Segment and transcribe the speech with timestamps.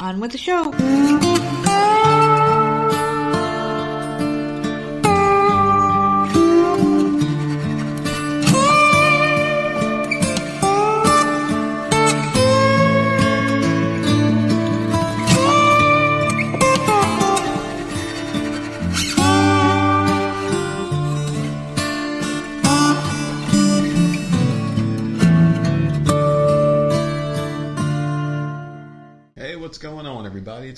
[0.00, 2.37] On with the show.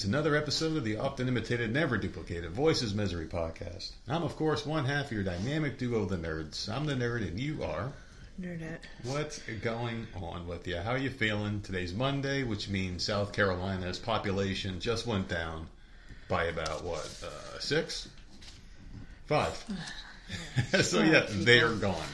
[0.00, 3.90] It's another episode of the often imitated, never duplicated Voices Misery podcast.
[4.08, 6.70] I'm, of course, one half of your dynamic duo, the nerds.
[6.70, 7.92] I'm the nerd, and you are.
[8.40, 8.78] Nerdette.
[9.02, 10.78] What's going on with you?
[10.78, 11.60] How are you feeling?
[11.60, 15.66] Today's Monday, which means South Carolina's population just went down
[16.28, 18.08] by about what, uh, six,
[19.26, 19.62] five.
[20.82, 22.08] so yeah, they are gone.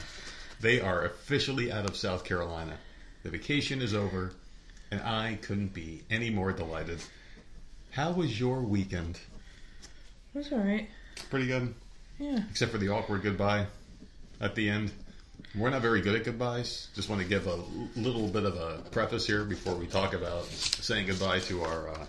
[0.59, 2.77] They are officially out of South Carolina.
[3.23, 4.33] The vacation is over,
[4.91, 6.99] and I couldn't be any more delighted.
[7.97, 9.19] How was your weekend?
[10.35, 10.87] It was alright.
[11.31, 11.73] Pretty good,
[12.19, 12.43] Yeah.
[12.47, 13.65] except for the awkward goodbye
[14.39, 14.91] at the end.
[15.55, 16.89] We're not very good at goodbyes.
[16.93, 17.55] Just want to give a
[17.99, 22.05] little bit of a preface here before we talk about saying goodbye to our, uh,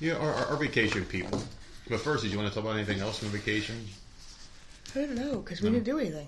[0.00, 1.40] yeah, our, our, our vacation people.
[1.88, 3.86] But first, did you want to talk about anything else from vacation?
[4.96, 6.26] I don't know, because we didn't do anything.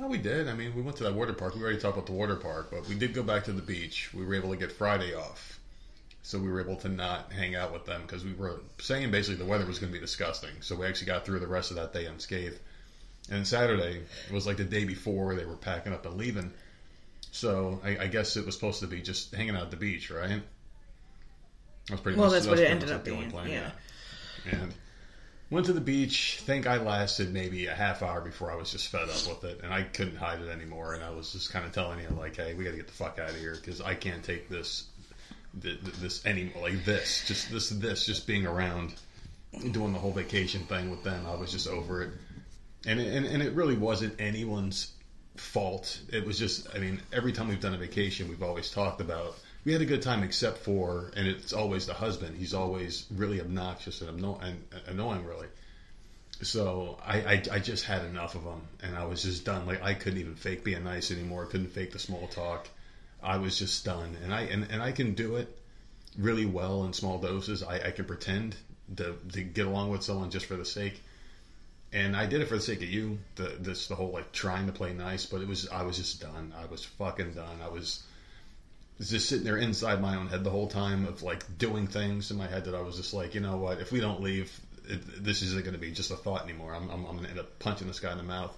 [0.00, 0.48] Oh, we did.
[0.48, 1.54] I mean, we went to that water park.
[1.54, 4.12] We already talked about the water park, but we did go back to the beach.
[4.12, 5.60] We were able to get Friday off.
[6.24, 9.36] So we were able to not hang out with them because we were saying basically
[9.36, 10.50] the weather was going to be disgusting.
[10.60, 12.58] So we actually got through the rest of that day unscathed.
[13.30, 14.00] And Saturday
[14.32, 16.50] was like the day before they were packing up and leaving.
[17.30, 20.10] So I, I guess it was supposed to be just hanging out at the beach,
[20.10, 20.40] right?
[21.88, 23.70] That was pretty Well, much, that's that what it ended up being, plan, yeah.
[24.50, 24.72] And
[25.50, 26.40] went to the beach.
[26.40, 29.60] Think I lasted maybe a half hour before I was just fed up with it,
[29.62, 30.94] and I couldn't hide it anymore.
[30.94, 32.94] And I was just kind of telling you, like, "Hey, we got to get the
[32.94, 34.84] fuck out of here because I can't take this,
[35.62, 36.62] th- th- this anymore.
[36.62, 38.94] Like this, just this, this, just being around,
[39.72, 41.26] doing the whole vacation thing with them.
[41.26, 42.10] I was just over it,
[42.86, 44.92] and it, and, and it really wasn't anyone's
[45.36, 46.00] fault.
[46.12, 49.36] It was just, I mean, every time we've done a vacation, we've always talked about
[49.64, 52.36] we had a good time, except for, and it's always the husband.
[52.36, 55.46] He's always really obnoxious and, anno- and annoying, really.
[56.42, 59.66] So I, I, I just had enough of him, and I was just done.
[59.66, 61.46] Like I couldn't even fake being nice anymore.
[61.46, 62.68] Couldn't fake the small talk.
[63.24, 65.56] I was just done, and I and, and I can do it
[66.16, 67.62] really well in small doses.
[67.62, 68.56] I, I can pretend
[68.96, 71.02] to to get along with someone just for the sake
[71.94, 73.18] and I did it for the sake of you.
[73.36, 76.20] The this the whole like trying to play nice, but it was I was just
[76.20, 76.52] done.
[76.60, 77.60] I was fucking done.
[77.62, 78.02] I was
[78.98, 82.30] was just sitting there inside my own head the whole time of like doing things
[82.32, 83.78] in my head that I was just like, you know what?
[83.78, 86.74] If we don't leave, it, this isn't going to be just a thought anymore.
[86.74, 88.56] I'm I'm, I'm going to end up punching this guy in the mouth.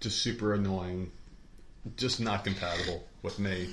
[0.00, 1.10] Just super annoying.
[1.96, 3.70] Just not compatible with me.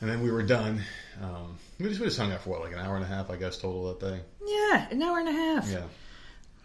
[0.00, 0.82] And then we were done.
[1.22, 3.30] Um, we just we just hung out for what like an hour and a half,
[3.30, 4.20] I guess, total that day.
[4.46, 5.68] Yeah, an hour and a half.
[5.70, 5.82] Yeah.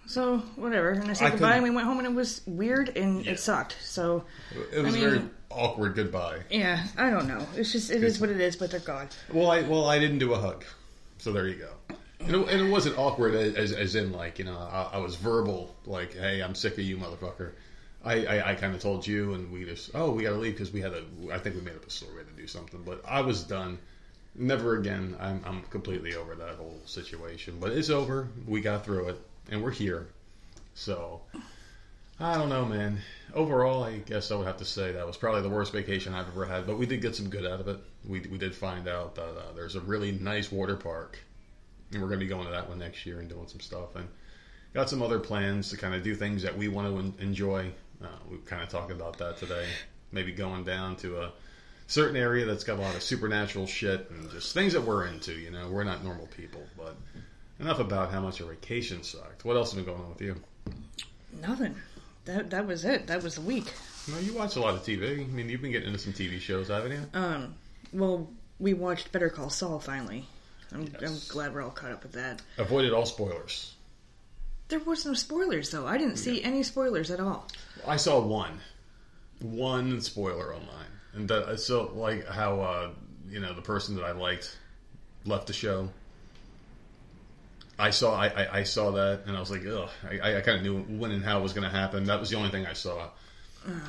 [0.08, 0.92] So, whatever.
[0.92, 3.32] And I said I goodbye, and we went home, and it was weird, and Yeah.
[3.32, 3.76] it sucked.
[3.82, 4.24] So,
[4.72, 6.42] It was I a very awkward goodbye.
[6.52, 7.46] yeah, I don't know.
[7.56, 9.10] It's just, it is what it is, but they're gone.
[9.34, 10.64] Well, I well I didn't do a hug,
[11.18, 11.98] so there you go.
[12.20, 14.98] And it, and it wasn't awkward as, as, as in like you know I, I
[15.00, 17.52] was verbal like hey I'm sick of you motherfucker.
[18.06, 20.54] I, I, I kind of told you and we just oh we got to leave
[20.54, 23.02] because we had a I think we made up a story to do something but
[23.06, 23.80] I was done.
[24.36, 25.16] Never again.
[25.20, 27.58] I'm I'm completely over that whole situation.
[27.60, 28.28] But it's over.
[28.46, 29.18] We got through it
[29.50, 30.08] and we're here.
[30.74, 31.22] So
[32.20, 33.00] I don't know, man.
[33.34, 36.28] Overall, I guess I would have to say that was probably the worst vacation I've
[36.28, 36.66] ever had.
[36.66, 37.78] But we did get some good out of it.
[38.08, 41.20] We we did find out that uh, there's a really nice water park,
[41.92, 43.96] and we're going to be going to that one next year and doing some stuff.
[43.96, 44.08] And
[44.74, 47.72] got some other plans to kind of do things that we want to en- enjoy.
[48.06, 49.66] Uh, we kind of talked about that today.
[50.12, 51.32] Maybe going down to a
[51.88, 55.34] certain area that's got a lot of supernatural shit and just things that we're into.
[55.34, 56.62] You know, we're not normal people.
[56.78, 56.96] But
[57.60, 59.46] enough about how much our vacation sucked.
[59.46, 60.36] What else has been going on with you?
[61.42, 61.76] Nothing.
[62.26, 63.08] That that was it.
[63.08, 63.72] That was the week.
[64.08, 65.22] No, you watch a lot of TV.
[65.22, 67.02] I mean, you've been getting into some TV shows, haven't you?
[67.14, 67.56] Um,
[67.92, 68.30] well,
[68.60, 70.28] we watched Better Call Saul finally.
[70.72, 72.42] I'm, I'm glad we're all caught up with that.
[72.58, 73.74] Avoided all spoilers.
[74.68, 75.86] There was no spoilers though.
[75.86, 77.48] I didn't see any spoilers at all.
[77.88, 78.60] I saw one,
[79.42, 82.90] one spoiler online, and that, so like how uh,
[83.28, 84.58] you know the person that I liked
[85.26, 85.90] left the show.
[87.78, 89.90] I saw I, I, I saw that and I was like, ugh.
[90.10, 92.06] I, I kind of knew when and how it was going to happen.
[92.06, 93.10] That was the only thing I saw.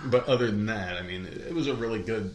[0.06, 2.34] But other than that, I mean, it was a really good.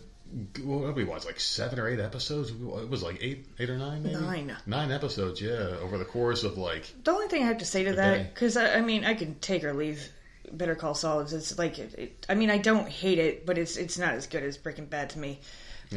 [0.64, 1.26] What we watch?
[1.26, 2.52] Like seven or eight episodes.
[2.52, 4.56] It was like eight, eight or nine, maybe Nine.
[4.66, 7.84] Nine episodes, yeah, over the course of like The only thing I have to say
[7.84, 10.08] to that, because I, I mean, I can take or leave
[10.52, 11.22] Better Call Saul.
[11.22, 14.14] Is it's like, it, it, I mean, I don't hate it, but it's it's not
[14.14, 15.40] as good as Breaking Bad to me.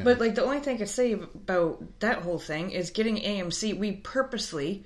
[0.02, 3.78] But like the only thing I could say about that whole thing is getting AMC.
[3.78, 4.84] We purposely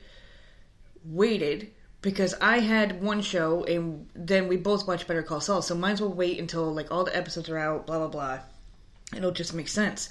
[1.04, 1.70] waited
[2.02, 5.62] because I had one show and then we both watched Better Call Saul.
[5.62, 7.86] So might as well wait until like all the episodes are out.
[7.86, 8.38] Blah blah blah.
[9.16, 10.10] It'll just make sense.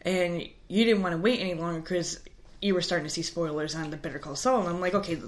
[0.00, 2.18] And you didn't want to wait any longer because
[2.62, 4.60] you were starting to see spoilers on the Better Call Saul.
[4.60, 5.18] And I'm like, okay,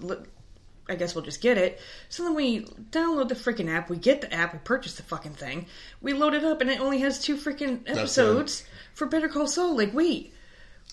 [0.89, 1.81] I guess we'll just get it.
[2.09, 3.89] So then we download the freaking app.
[3.89, 4.53] We get the app.
[4.53, 5.67] We purchase the fucking thing.
[6.03, 8.65] We load it up, and it only has two freaking episodes
[8.95, 9.77] for Better Call Saul.
[9.77, 10.33] Like, wait,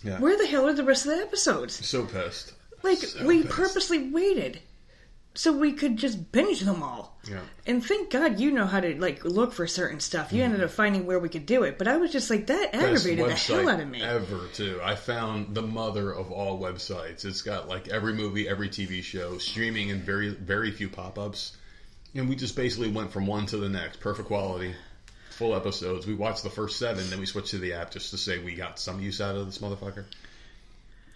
[0.04, 0.20] Yeah.
[0.20, 1.86] where the hell are the rest of the episodes?
[1.86, 2.54] so pissed.
[2.84, 3.54] Like, So we pissed.
[3.54, 4.60] purposely waited
[5.34, 7.18] so we could just binge them all.
[7.30, 7.40] Yeah.
[7.66, 10.34] And thank God you know how to like look for certain stuff.
[10.34, 11.78] You ended up finding where we could do it.
[11.78, 14.02] But I was just like that aggravated the hell out of me.
[14.02, 14.82] Ever too.
[14.84, 17.24] I found the mother of all websites.
[17.24, 21.56] It's got like every movie, every TV show, streaming, and very very few pop ups.
[22.14, 24.76] And we just basically went from one to the next, perfect quality,
[25.30, 26.06] full episodes.
[26.06, 28.54] We watched the first seven, then we switched to the app just to say we
[28.54, 30.04] got some use out of this motherfucker.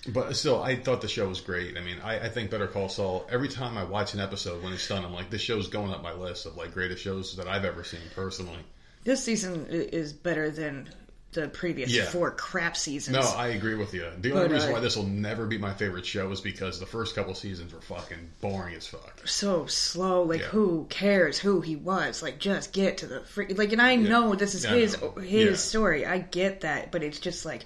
[0.08, 1.78] But still, I thought the show was great.
[1.78, 3.26] I mean, I, I think Better Call Saul.
[3.30, 6.04] Every time I watch an episode when it's done, I'm like, this show's going up
[6.04, 8.60] my list of like greatest shows that I've ever seen personally.
[9.04, 10.90] This season is better than
[11.34, 12.06] the previous Yeah.
[12.06, 13.16] four crap seasons.
[13.18, 14.06] No, I agree with you.
[14.22, 16.86] The only reason uh, why this will never be my favorite show is because the
[16.86, 19.22] first couple seasons were fucking boring as fuck.
[19.28, 20.24] so slow.
[20.24, 20.48] Like, Yeah.
[20.48, 22.22] who cares who he was?
[22.24, 23.58] Like, just get to the freak.
[23.58, 25.56] Like, and I know this is Yeah, his his Yeah.
[25.56, 26.06] story.
[26.06, 27.66] I get that, but it's just like,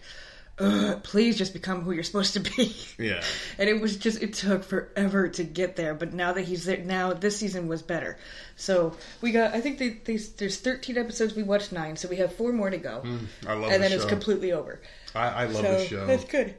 [1.04, 2.76] please just become who you're supposed to be.
[3.00, 3.24] Yeah.
[3.58, 5.94] and it was just it took forever to get there.
[5.94, 8.18] But now that he's there, now this season was better.
[8.58, 9.54] So we got.
[9.54, 11.34] I think they, they, there's 13 episodes.
[11.34, 13.04] We watched nine, so we have four more to go,
[13.48, 14.82] I love and the then it's completely over.
[15.16, 16.06] I, I love so the show.
[16.06, 16.56] that's good.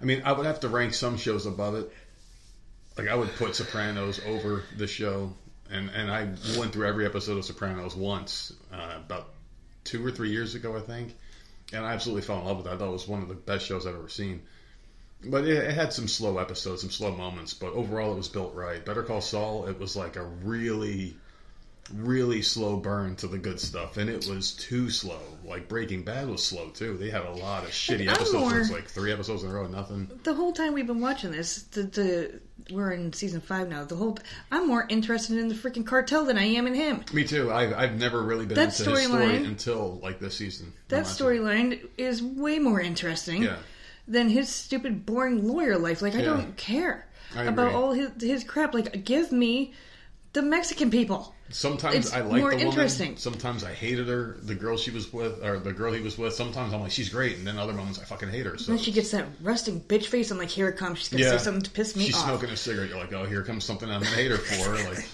[0.00, 1.92] I mean, I would have to rank some shows above it.
[2.98, 5.32] Like I would put Sopranos over the show,
[5.70, 6.24] and and I
[6.58, 9.28] went through every episode of Sopranos once uh, about
[9.84, 11.14] two or three years ago, I think,
[11.72, 12.72] and I absolutely fell in love with it.
[12.72, 14.42] I thought it was one of the best shows I've ever seen.
[15.24, 18.54] But it, it had some slow episodes, some slow moments, but overall it was built
[18.54, 18.84] right.
[18.84, 21.16] Better Call Saul, it was like a really,
[21.92, 25.20] really slow burn to the good stuff, and it was too slow.
[25.44, 26.96] Like Breaking Bad was slow too.
[26.98, 28.32] They had a lot of shitty episodes.
[28.34, 30.10] more- It was like three episodes in a row, nothing.
[30.22, 32.40] The whole time we've been watching this, the, the
[32.70, 33.84] we're in season five now.
[33.84, 34.18] The whole
[34.50, 37.04] I'm more interested in the freaking cartel than I am in him.
[37.12, 37.52] Me too.
[37.52, 40.72] I've, I've never really been That into his story storyline- until like this season.
[40.88, 43.56] That storyline is way more interesting Yeah.
[44.08, 46.02] than his stupid, boring lawyer life.
[46.02, 46.24] Like I Yeah.
[46.24, 48.74] don't care I about all his his crap.
[48.74, 49.72] Like give me
[50.32, 51.34] the Mexican people.
[51.50, 52.66] Sometimes It's I like more the woman.
[52.66, 53.16] interesting.
[53.16, 54.36] Sometimes I hated her.
[54.42, 56.34] The girl she was with, or the girl he was with.
[56.34, 58.58] Sometimes I'm like, she's great, and then other moments I fucking hate her.
[58.58, 60.30] So Then she gets that resting bitch face.
[60.32, 60.98] I'm like, here it comes.
[60.98, 62.20] She's gonna yeah, say something to piss me she's off.
[62.22, 62.88] She's smoking a cigarette.
[62.90, 64.74] You're like, oh, here comes something I'm gonna hate her for.
[64.90, 65.08] Like,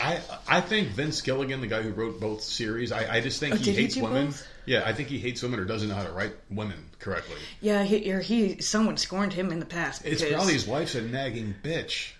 [0.00, 3.54] I I think Vince Gilligan, the guy who wrote both series, I, I just think
[3.54, 4.26] Oh, he did he hates women.
[4.26, 4.46] both?
[4.66, 7.36] Yeah, I think he hates women or doesn't know how to write women correctly.
[7.60, 10.06] Yeah, he, or he someone scorned him in the past.
[10.06, 12.12] It's probably his wife's a nagging bitch.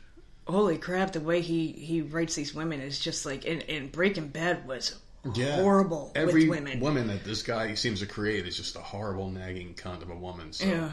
[0.47, 3.47] Holy crap, the way he he writes these women is just like.
[3.47, 4.95] And, and Breaking Bad was
[5.35, 5.57] yeah.
[5.57, 6.81] horrible Every with women.
[6.81, 10.17] woman that this guy seems to create is just a horrible, nagging cunt of a
[10.17, 10.53] woman.
[10.53, 10.91] So Yeah.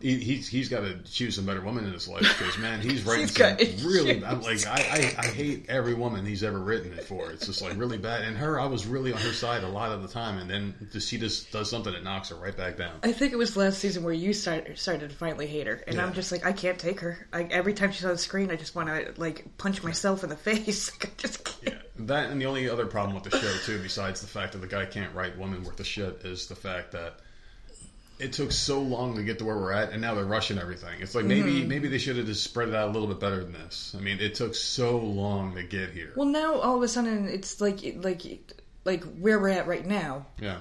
[0.00, 3.02] He, he's he's got to choose some better woman in his life because man, he's
[3.06, 4.24] writing He's some really.
[4.24, 7.30] I'm like I, I I hate every woman he's ever written it for.
[7.30, 8.22] It's just like really bad.
[8.22, 10.88] And her, I was really on her side a lot of the time, and then
[11.00, 12.92] she just does something that knocks her right back down.
[13.02, 15.96] I think it was last season where you started, started to finally hate her, and
[15.96, 16.06] Yeah.
[16.06, 17.26] I'm just like, I can't take her.
[17.32, 20.30] I, every time she's on the screen, I just want to like punch myself in
[20.30, 20.92] the face.
[20.92, 21.76] Like, I just can't.
[22.06, 24.68] That and the only other problem with the show too, besides the fact that the
[24.68, 27.18] guy can't write women worth of shit, is the fact that
[28.18, 31.00] it took so long to get to where we're at, and now they're rushing everything.
[31.00, 31.68] It's like maybe Mm-hmm.
[31.68, 33.94] maybe they should have just spread it out a little bit better than this.
[33.96, 36.12] I mean, it took so long to get here.
[36.16, 38.22] Well, now all of a sudden it's like like
[38.84, 40.58] like where we're at right now, yeah,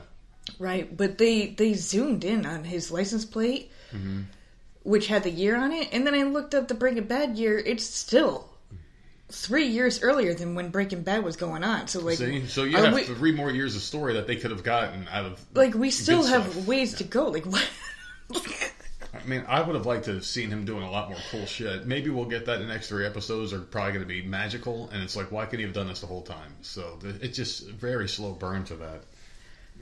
[0.60, 0.96] right?
[0.96, 4.22] But they they zoomed in on his license plate, Mm-hmm.
[4.84, 7.58] which had the year on it, and then I looked up the Breaking Bad year.
[7.58, 8.50] It's still
[9.30, 11.88] three years earlier than when Breaking Bad was going on.
[11.88, 14.52] So like, see, so you have we- three more years of story that they could
[14.52, 15.46] have gotten out of.
[15.54, 16.68] like we still have stuff.
[16.68, 17.28] ways to go.
[17.28, 17.68] Like what?
[19.14, 21.46] I mean, I would have liked to have seen him doing a lot more cool
[21.46, 21.86] shit.
[21.86, 23.52] Maybe we'll get that in the next three episodes.
[23.52, 26.02] Are probably going to be magical, and it's like, why couldn't he have done this
[26.02, 26.54] the whole time?
[26.62, 29.04] So it's just a very slow burn to that.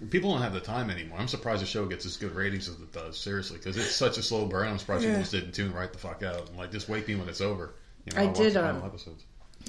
[0.09, 1.17] People don't have the time anymore.
[1.19, 3.17] I'm surprised the show gets as good ratings as it does.
[3.19, 4.67] Seriously, because it's such a slow burn.
[4.67, 5.09] I'm surprised Yeah.
[5.11, 7.41] people just didn't tune right the fuck out and like just wake me when it's
[7.41, 7.73] over.
[8.05, 9.23] You know, I watch did, um, episodes.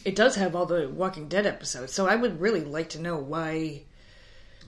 [0.04, 3.16] It does have all the Walking Dead episodes, so I would really like to know
[3.16, 3.82] why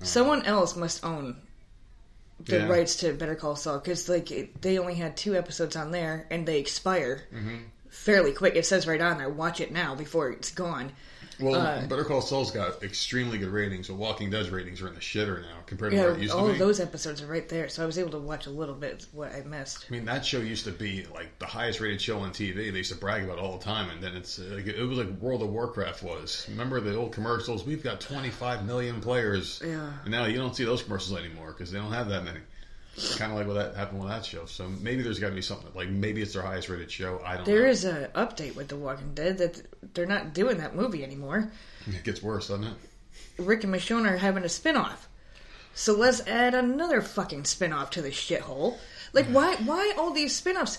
[0.02, 1.36] someone else must own
[2.44, 2.68] the Yeah.
[2.68, 6.26] rights to Better Call Saul because like it, they only had two episodes on there
[6.30, 7.56] and they expire Mm-hmm.
[7.88, 8.54] fairly quick.
[8.54, 10.92] It says right on there, watch it now before it's gone.
[11.40, 14.94] Well, Uh, Better Call Saul's got extremely good ratings, but Walking Dead's ratings are in
[14.94, 16.58] the shitter now compared to Yeah, where it used all to be.
[16.58, 19.14] those episodes are right there, so I was able to watch a little bit of
[19.14, 19.86] what I missed.
[19.88, 22.54] I mean, that show used to be like the highest rated show on TV.
[22.72, 24.82] They used to brag about it all the time, and then it's uh, like, it
[24.82, 26.46] was like World of Warcraft was.
[26.48, 27.64] Remember the old commercials?
[27.64, 29.62] We've got 25 million players.
[29.64, 29.92] Yeah.
[30.02, 32.40] And now you don't see those commercials anymore because they don't have that many.
[33.16, 34.46] Kind of like what that happened with that show.
[34.46, 37.20] So maybe there's got to be something like maybe it's their highest rated show.
[37.24, 37.70] I don't There know.
[37.70, 41.50] is a update with The Walking Dead that they're not doing that movie anymore.
[41.86, 42.74] It gets worse, doesn't it?
[43.38, 45.08] Rick and Michonne are having a spin-off.
[45.74, 48.78] So let's add another fucking spin-off to this shithole.
[49.12, 50.78] Like why why all these spin-offs?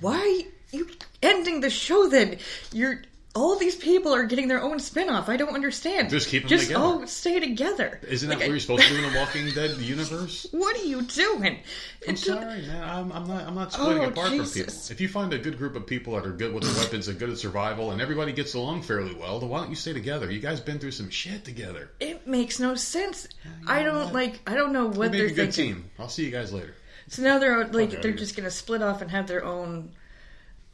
[0.00, 0.88] Why you
[1.22, 2.38] ending the show then?
[2.72, 3.02] You're
[3.36, 5.28] all these people are getting their own spin-off.
[5.28, 6.08] I don't understand.
[6.08, 6.84] Just keep them Just together.
[6.84, 7.98] all stay together.
[8.08, 10.46] Isn't that Like, what you're supposed to do in the Walking Dead universe?
[10.52, 11.58] What are you doing?
[12.06, 12.82] I'm It's sorry, man.
[12.84, 13.44] I'm, I'm not.
[13.46, 14.72] I'm not splitting Oh, apart from people.
[14.90, 17.18] If you find a good group of people that are good with their weapons and
[17.18, 20.30] good at survival, and everybody gets along fairly well, then why don't you stay together?
[20.30, 21.90] You guys been through some shit together.
[21.98, 23.26] It makes no sense.
[23.66, 24.14] I know don't what?
[24.14, 24.40] like.
[24.46, 25.74] I don't know what they're a good thinking.
[25.82, 25.90] team.
[25.98, 26.74] I'll see you guys later.
[27.08, 29.90] So now they're like outta they're just gonna split off and have their own,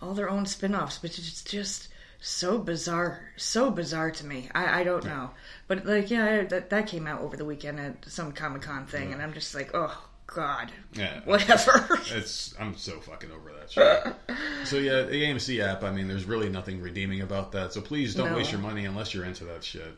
[0.02, 1.88] all their own spin-offs, which is just
[2.20, 4.48] so bizarre, so bizarre to me.
[4.54, 5.30] I, I don't know,
[5.68, 9.12] but like yeah, that that came out over the weekend at some Comic Con thing,
[9.12, 11.20] and I'm just like, oh god, Yeah.
[11.24, 11.98] whatever.
[12.12, 14.36] It's I'm so fucking over that shit.
[14.66, 15.82] so yeah, the AMC app.
[15.82, 17.72] I mean, there's really nothing redeeming about that.
[17.72, 18.36] So please don't No.
[18.36, 19.92] waste your money unless you're into that shit.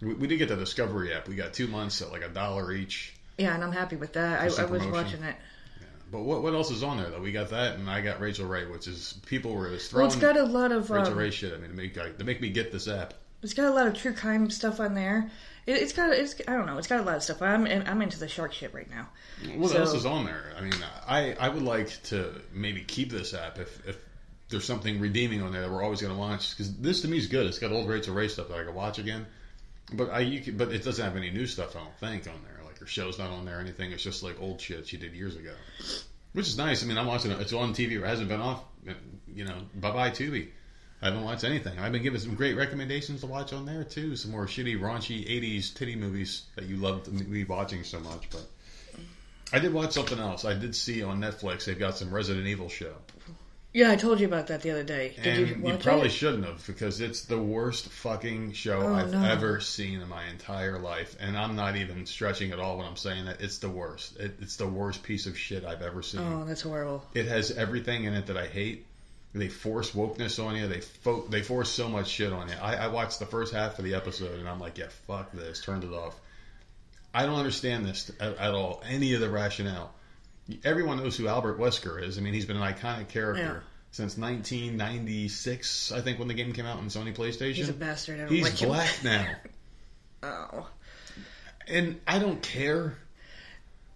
[0.00, 1.26] We, we did get the Discovery app.
[1.28, 3.14] We got two months at like a dollar each.
[3.38, 4.40] yeah, and I'm happy with that.
[4.40, 5.36] I, I was watching it.
[6.12, 7.20] But what what else is on there though?
[7.20, 10.14] We got that, and I got Rachael Ray, which is people were just Well, it's
[10.14, 11.54] got a lot of Rachael um, Ray shit.
[11.54, 13.14] I mean, to make I- to make me get this app.
[13.42, 15.30] it's got a lot of true crime stuff on there.
[15.64, 16.76] It, it's got it's I don't know.
[16.76, 17.40] It's got a lot of stuff.
[17.40, 19.08] I'm I'm into the shark shit right now.
[19.56, 20.52] What So- else is on there?
[20.56, 20.74] I mean,
[21.08, 23.96] I I would like to maybe keep this app if if
[24.50, 27.16] there's something redeeming on there that we're always going to watch because this to me
[27.16, 27.46] is good.
[27.46, 29.24] It's got old Rachael Ray stuff that I can watch again.
[29.94, 31.74] But I you can, but it doesn't have any new stuff.
[31.74, 32.51] I don't think on there.
[32.82, 33.92] Her show's not on there or anything.
[33.92, 35.52] It's just like old shit she did years ago,
[36.32, 36.82] which is nice.
[36.82, 37.40] I mean, I'm watching it.
[37.40, 37.92] It's on TV.
[37.92, 38.64] It hasn't been off.
[39.32, 40.48] You know, bye bye Tubi.
[41.00, 41.78] I haven't watched anything.
[41.78, 44.16] I've been given some great recommendations to watch on there too.
[44.16, 48.28] Some more shitty, raunchy '80s titty movies that you loved me watching so much.
[48.30, 48.48] But
[49.52, 50.44] I did watch something else.
[50.44, 52.94] I did see on Netflix they've got some Resident Evil show,
[53.74, 55.14] Yeah, I told you about that the other day.
[55.22, 56.12] Did and you you, probably it?
[56.12, 59.22] shouldn't have because it's the worst fucking show Oh, I've no.
[59.24, 62.96] ever seen in my entire life, and I'm not even stretching at all when I'm
[62.96, 64.18] saying that it's the worst.
[64.18, 66.20] It, it's the worst piece of shit I've ever seen.
[66.20, 67.02] Oh, that's horrible.
[67.14, 68.84] It has everything in it that I hate.
[69.34, 70.68] They force wokeness on you.
[70.68, 72.54] They fo- they force so much shit on you.
[72.60, 75.62] I, I watched the first half of the episode and I'm like, yeah, fuck this.
[75.64, 76.14] Turned it off.
[77.14, 78.82] I don't understand this at, at all.
[78.86, 79.94] Any of the rationale.
[80.64, 82.18] Everyone knows who Albert Wesker is.
[82.18, 83.60] I mean, he's been an iconic character Yeah.
[83.90, 85.92] since 1996.
[85.92, 87.54] I think when the game came out on Sony PlayStation.
[87.54, 88.18] He's a bastard.
[88.18, 88.68] I don't He's like him.
[88.68, 89.26] black now,
[90.22, 90.68] Oh.
[91.66, 92.96] and I don't care.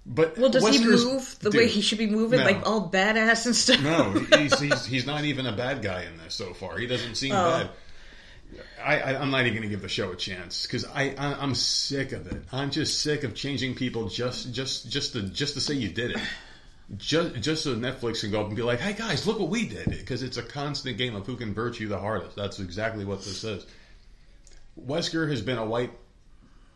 [0.09, 2.45] But Well, does he move the dude, way he should be moving, no.
[2.45, 3.81] like all badass and stuff?
[3.83, 6.79] No, he's, he's he's not even a bad guy in this so far.
[6.79, 7.51] He doesn't seem Oh.
[7.65, 7.71] bad.
[8.81, 11.35] I, I, I'm not even going to give the show a chance because I, I
[11.43, 12.45] I'm sick of it.
[12.53, 16.13] I'm just sick of changing people just just just to just to say you did
[16.13, 16.19] it.
[16.97, 19.67] Just just so Netflix can go up and be like, hey guys, look what we
[19.67, 22.37] did because it's a constant game of who can virtue the hardest.
[22.37, 23.67] That's exactly what this is.
[24.81, 25.91] Wesker has been a white,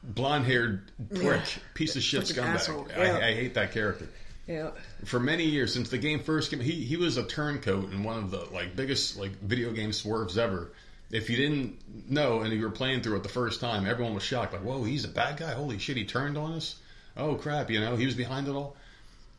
[0.02, 1.62] blonde-haired prick, Yeah.
[1.74, 2.88] piece of shit scumbag.
[2.96, 3.02] yeah.
[3.18, 4.08] I, I hate that character
[4.48, 4.70] Yeah.
[5.04, 6.60] for many years since the game first came.
[6.60, 10.38] He he was a turncoat in one of the like biggest like video game swerves
[10.38, 10.72] ever.
[11.12, 14.22] If you didn't know and you were playing through it the first time, everyone was
[14.22, 14.52] shocked.
[14.52, 15.52] Like, whoa, he's a bad guy.
[15.52, 16.76] Holy shit, he turned on us.
[17.16, 18.76] Oh crap, you know, he was behind it all.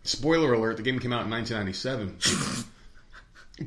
[0.04, 2.66] Spoiler alert: the game came out in 1997.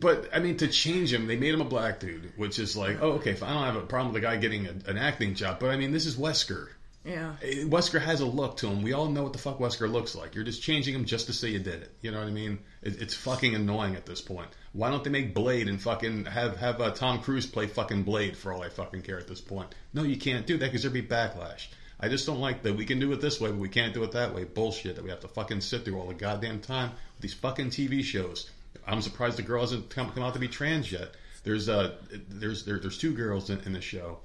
[0.00, 2.98] But I mean, to change him, they made him a black dude, which is like,
[3.00, 3.50] oh, okay, fine.
[3.50, 5.60] I don't have a problem with the guy getting a, an acting job.
[5.60, 6.68] But I mean, this is Wesker.
[7.04, 7.34] Yeah.
[7.42, 8.82] Eh, Wesker has a look to him.
[8.82, 10.34] We all know what the fuck Wesker looks like.
[10.34, 11.92] You're just changing him just to say you did it.
[12.00, 12.58] You know what I mean?
[12.82, 14.48] It, it's fucking annoying at this point.
[14.72, 18.36] Why don't they make Blade and fucking have have uh, Tom Cruise play fucking Blade
[18.36, 19.74] for all I fucking care at this point?
[19.92, 21.68] No, you can't do that because there'd be backlash.
[22.04, 24.04] I just don't like that we can do it this way, but we can't do
[24.04, 24.44] it that way.
[24.44, 27.70] Bullshit that we have to fucking sit through all the goddamn time with these fucking
[27.70, 28.50] TV shows.
[28.86, 31.12] I'm surprised the girl hasn't come, come out to be trans yet.
[31.44, 31.94] There's uh
[32.28, 34.18] there's there, there's two girls in, in the show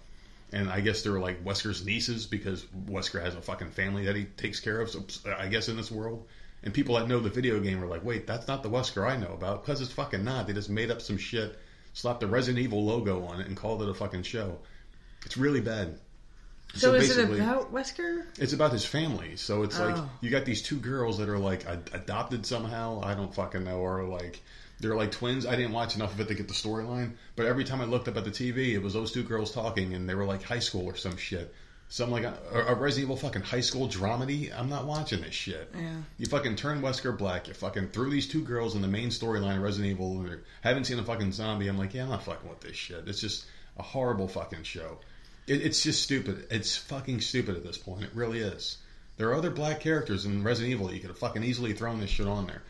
[0.52, 4.26] and I guess they're like Wesker's nieces because Wesker has a fucking family that he
[4.26, 4.90] takes care of.
[4.90, 5.04] So
[5.38, 6.28] I guess in this world,
[6.64, 9.16] and people that know the video game are like, wait, that's not the Wesker I
[9.16, 10.48] know about because it's fucking not.
[10.48, 11.58] They just made up some shit,
[11.94, 14.58] slapped the Resident Evil logo on it, and called it a fucking show.
[15.26, 16.00] It's really bad.
[16.76, 18.26] So, is it about Wesker?
[18.38, 19.36] it's about his family.
[19.38, 20.10] So it's like Oh.
[20.22, 23.02] you got these two girls that are like ad- adopted somehow.
[23.04, 24.42] I don't fucking know, or like
[24.80, 25.46] They're like twins.
[25.46, 28.08] I didn't watch enough of it to get the storyline, but every time I looked
[28.08, 30.60] up at the TV, it was those two girls talking, and they were like high
[30.60, 31.54] school or some shit.
[31.92, 34.58] Some like uh, a, a Resident Evil fucking high school dramedy.
[34.58, 35.72] I'm not watching this shit.
[35.76, 35.90] Yeah.
[36.20, 37.48] You fucking turn Wesker black.
[37.48, 40.22] You fucking threw these two girls in the main storyline of Resident Evil.
[40.22, 41.68] And haven't seen a fucking zombie.
[41.68, 43.08] I'm like, yeah, I'm not fucking with this shit.
[43.08, 43.46] It's just
[43.78, 45.00] a horrible fucking show.
[45.50, 46.46] It, it's just stupid.
[46.52, 48.04] It's fucking stupid at this point.
[48.04, 48.78] It really is.
[49.18, 52.00] There are other black characters in Resident Evil that you could have fucking easily thrown
[52.00, 52.62] this shit on there.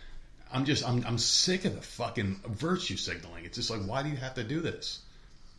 [0.51, 3.45] I'm just, I'm, I'm sick of the fucking virtue signaling.
[3.45, 5.01] It's just like, why do you have to do this?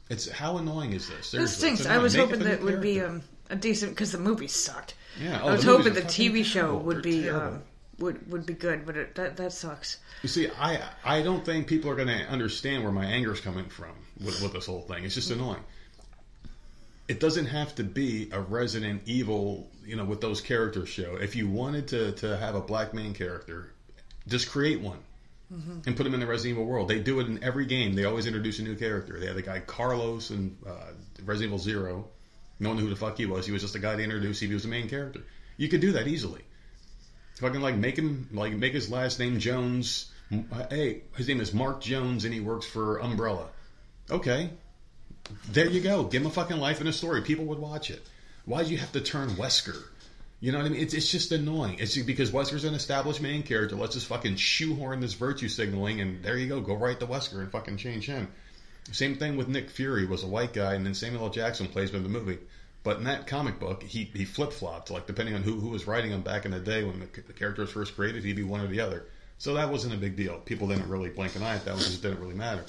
[0.09, 1.31] It's how annoying is this?
[1.31, 1.87] This Seriously, stinks.
[1.87, 2.17] I was.
[2.17, 4.95] Make hoping that would be um, a decent because the movie sucked.
[5.23, 6.81] Yeah, oh, I was the hoping the TV show terrible.
[6.81, 7.63] would They're be um,
[8.01, 9.99] would would be good, but it, that that sucks.
[10.23, 13.41] You see, I I don't think people are going to understand where my anger is
[13.41, 15.05] coming from with, with this whole thing.
[15.05, 15.63] It's just annoying.
[17.11, 21.17] It doesn't have to be a Resident Evil, you know, with those characters show.
[21.17, 23.73] If you wanted to to have a black main character,
[24.29, 25.01] just create one
[25.87, 26.87] and put him in the Resident Evil world.
[26.87, 27.95] They do it in every game.
[27.95, 29.19] They always introduce a new character.
[29.19, 30.93] They had the guy Carlos in uh,
[31.25, 32.09] Resident Evil Zero.
[32.61, 33.45] No one knew who the fuck he was.
[33.45, 34.41] He was just a guy they introduced.
[34.41, 35.23] He was the main character.
[35.57, 36.43] You could do that easily.
[37.41, 40.13] Fucking like make him like make his last name Jones.
[40.71, 43.49] Hey, his name is Mark Jones, and he works for Umbrella.
[44.09, 44.51] Okay,
[45.51, 46.05] there you go.
[46.05, 47.23] Give him a fucking life and a story.
[47.23, 48.07] People would watch it.
[48.45, 49.83] Why do you have to turn Wesker?
[50.41, 50.81] You know what I mean?
[50.81, 51.77] It's, it's just annoying.
[51.79, 53.77] It's because Wesker's an established main character.
[53.77, 56.61] Let's just fucking shoehorn this virtue signaling, and there you go.
[56.61, 58.29] Go right to Wesker and fucking change him.
[58.93, 61.31] Same thing with Nick Fury was a white guy, and then Samuel L.
[61.31, 62.39] Jackson plays him in the movie.
[62.83, 64.91] But in that comic book, he, he flip flopped.
[64.91, 67.35] Like depending on who who was writing him back in the day when the, the
[67.35, 69.05] character was first created, he'd be one or the other.
[69.37, 70.39] So that wasn't a big deal.
[70.39, 72.65] People didn't really blink an eye at that It just didn't really matter.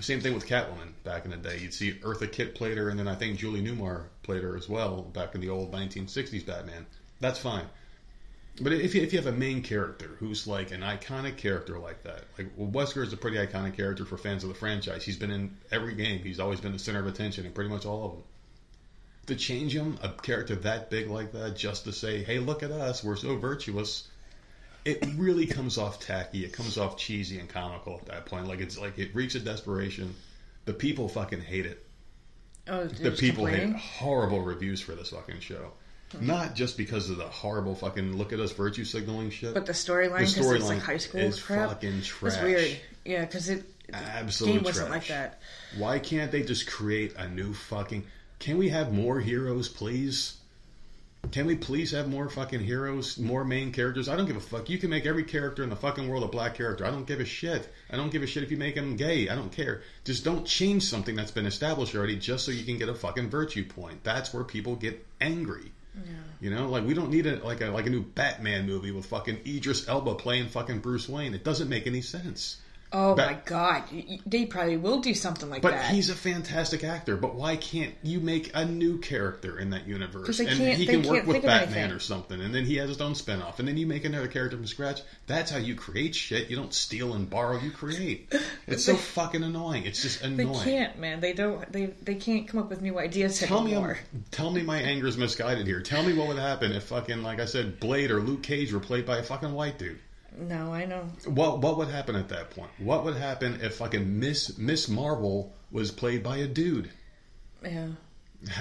[0.00, 1.58] Same thing with Catwoman back in the day.
[1.58, 4.68] You'd see Eartha Kitt played her, and then I think Julie Newmar played her as
[4.68, 6.86] well back in the old 1960s Batman.
[7.20, 7.66] That's fine.
[8.60, 12.02] But if you, if you have a main character who's like an iconic character like
[12.04, 15.04] that, like Wesker is a pretty iconic character for fans of the franchise.
[15.04, 16.20] He's been in every game.
[16.20, 18.22] He's always been the center of attention in pretty much all of them.
[19.26, 22.70] To change him, a character that big like that, just to say, "Hey, look at
[22.70, 24.08] us, we're so virtuous,"
[24.88, 26.44] it really comes off tacky.
[26.44, 28.46] It comes off cheesy and comical at that point.
[28.48, 30.14] Like it's like it reeks of desperation.
[30.64, 31.84] The people fucking hate it.
[32.66, 35.72] Oh, The people hate horrible reviews for this fucking show.
[36.12, 36.26] Hmm.
[36.26, 39.54] Not just because of the horrible fucking look at us virtue signaling shit.
[39.54, 41.68] But the storyline, The storyline like high school is crap.
[41.70, 42.78] fucking It's weird.
[43.04, 44.98] Yeah, because it Absolute game wasn't trash.
[45.00, 45.40] like that.
[45.78, 48.04] Why can't they just create a new fucking?
[48.38, 50.34] Can we have more heroes, please?
[51.32, 54.08] Can we please have more fucking heroes, more main characters?
[54.08, 54.70] I don't give a fuck.
[54.70, 56.86] You can make every character in the fucking world a black character.
[56.86, 57.68] I don't give a shit.
[57.90, 59.28] I don't give a shit if you make them gay.
[59.28, 59.82] I don't care.
[60.04, 63.30] Just don't change something that's been established already just so you can get a fucking
[63.30, 64.04] virtue point.
[64.04, 65.72] That's where people get angry.
[66.40, 69.06] You know, like we don't need a like a like a new Batman movie with
[69.06, 71.34] fucking Idris Elba playing fucking Bruce Wayne.
[71.34, 72.58] It doesn't make any sense.
[72.92, 73.82] Oh But- my god,
[74.24, 75.92] they probably will do something like But that.
[75.94, 77.16] he's a fantastic actor.
[77.16, 80.38] But why can't you make a new character in that universe?
[80.38, 82.88] they and can't- he they can work with Batman or something, and then he has
[82.88, 85.02] his own spinoff, and then you make another character from scratch.
[85.26, 86.48] That's how you create shit.
[86.48, 87.58] You don't steal and borrow.
[87.60, 88.32] You create.
[88.66, 89.86] It's so fucking annoying.
[89.86, 90.52] It's just annoying.
[90.52, 91.20] they can't, man.
[91.20, 91.70] They don't.
[91.72, 93.98] They they can't come up with new ideas Tell me, anymore.
[94.12, 95.80] I'm, tell me my anger is misguided here.
[95.80, 98.80] Tell me what would happen if fucking, like I said, Blade or Luke Cage were
[98.80, 99.98] played by a fucking white dude.
[100.38, 101.02] No, I know.
[101.26, 102.70] What what would happen at that point?
[102.78, 106.90] What would happen if fucking Miss Miss Marvel was played by a dude?
[107.62, 107.88] Yeah.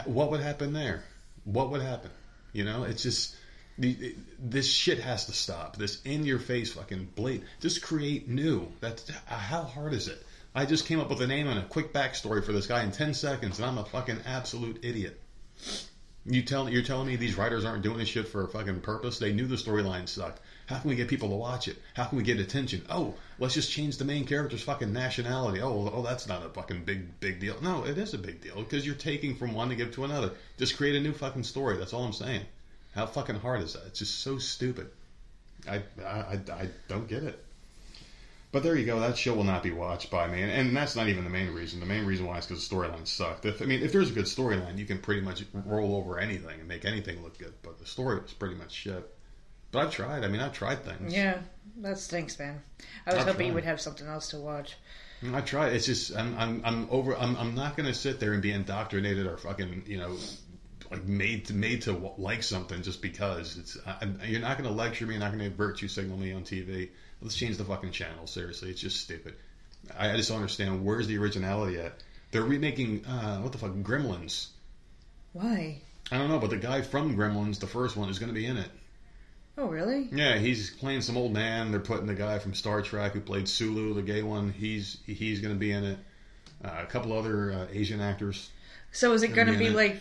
[0.05, 1.03] What would happen there?
[1.43, 2.09] What would happen?
[2.51, 3.35] You know, it's just
[3.77, 5.77] this shit has to stop.
[5.77, 7.43] This in your face fucking blade.
[7.59, 8.71] Just create new.
[8.79, 10.25] That's uh, how hard is it?
[10.55, 12.91] I just came up with a name and a quick backstory for this guy in
[12.91, 15.21] ten seconds, and I'm a fucking absolute idiot.
[16.25, 19.19] You tell you're telling me these writers aren't doing this shit for a fucking purpose?
[19.19, 20.41] They knew the storyline sucked.
[20.67, 21.77] How can we get people to watch it?
[21.93, 22.85] How can we get attention?
[22.89, 25.61] Oh, let's just change the main character's fucking nationality.
[25.61, 27.55] Oh, oh, that's not a fucking big big deal.
[27.61, 30.31] No, it is a big deal because you're taking from one to give to another.
[30.57, 31.77] Just create a new fucking story.
[31.77, 32.41] That's all I'm saying.
[32.93, 33.85] How fucking hard is that?
[33.87, 34.89] It's just so stupid.
[35.69, 37.41] I I, I, don't get it.
[38.51, 38.99] But there you go.
[38.99, 41.53] That show will not be watched by me, and, and that's not even the main
[41.53, 41.79] reason.
[41.79, 43.45] The main reason why is because the storyline sucked.
[43.45, 46.59] If I mean, if there's a good storyline, you can pretty much roll over anything
[46.59, 47.53] and make anything look good.
[47.63, 49.16] But the story was pretty much shit.
[49.71, 50.23] But I've tried.
[50.23, 51.13] I mean, I've tried things.
[51.13, 51.39] Yeah,
[51.77, 52.61] that stinks, man.
[53.05, 53.45] I was I'll hoping try.
[53.47, 54.75] you would have something else to watch.
[55.33, 55.73] I tried.
[55.73, 57.17] It's just I'm I'm I'm over.
[57.17, 60.15] I'm I'm not going to sit there and be indoctrinated or fucking you know
[60.91, 63.77] like made to made to like something just because it's.
[63.85, 65.15] I, you're not going to lecture me.
[65.15, 66.89] You're not going to virtue signal me on TV.
[67.21, 68.27] Let's change the fucking channel.
[68.27, 69.35] Seriously, it's just stupid.
[69.97, 72.03] I, I just don't understand where's the originality at.
[72.31, 74.47] They're remaking uh, what the fuck Gremlins.
[75.33, 75.81] Why?
[76.11, 78.45] I don't know, but the guy from Gremlins, the first one, is going to be
[78.45, 78.69] in it.
[79.57, 80.07] Oh, really?
[80.11, 81.71] Yeah, he's playing some old man.
[81.71, 84.51] They're putting the guy from Star Trek who played Sulu, the gay one.
[84.51, 85.97] He's he's going to be in it.
[86.63, 88.49] Uh, a couple other uh, Asian actors.
[88.91, 89.99] So is it going to be be like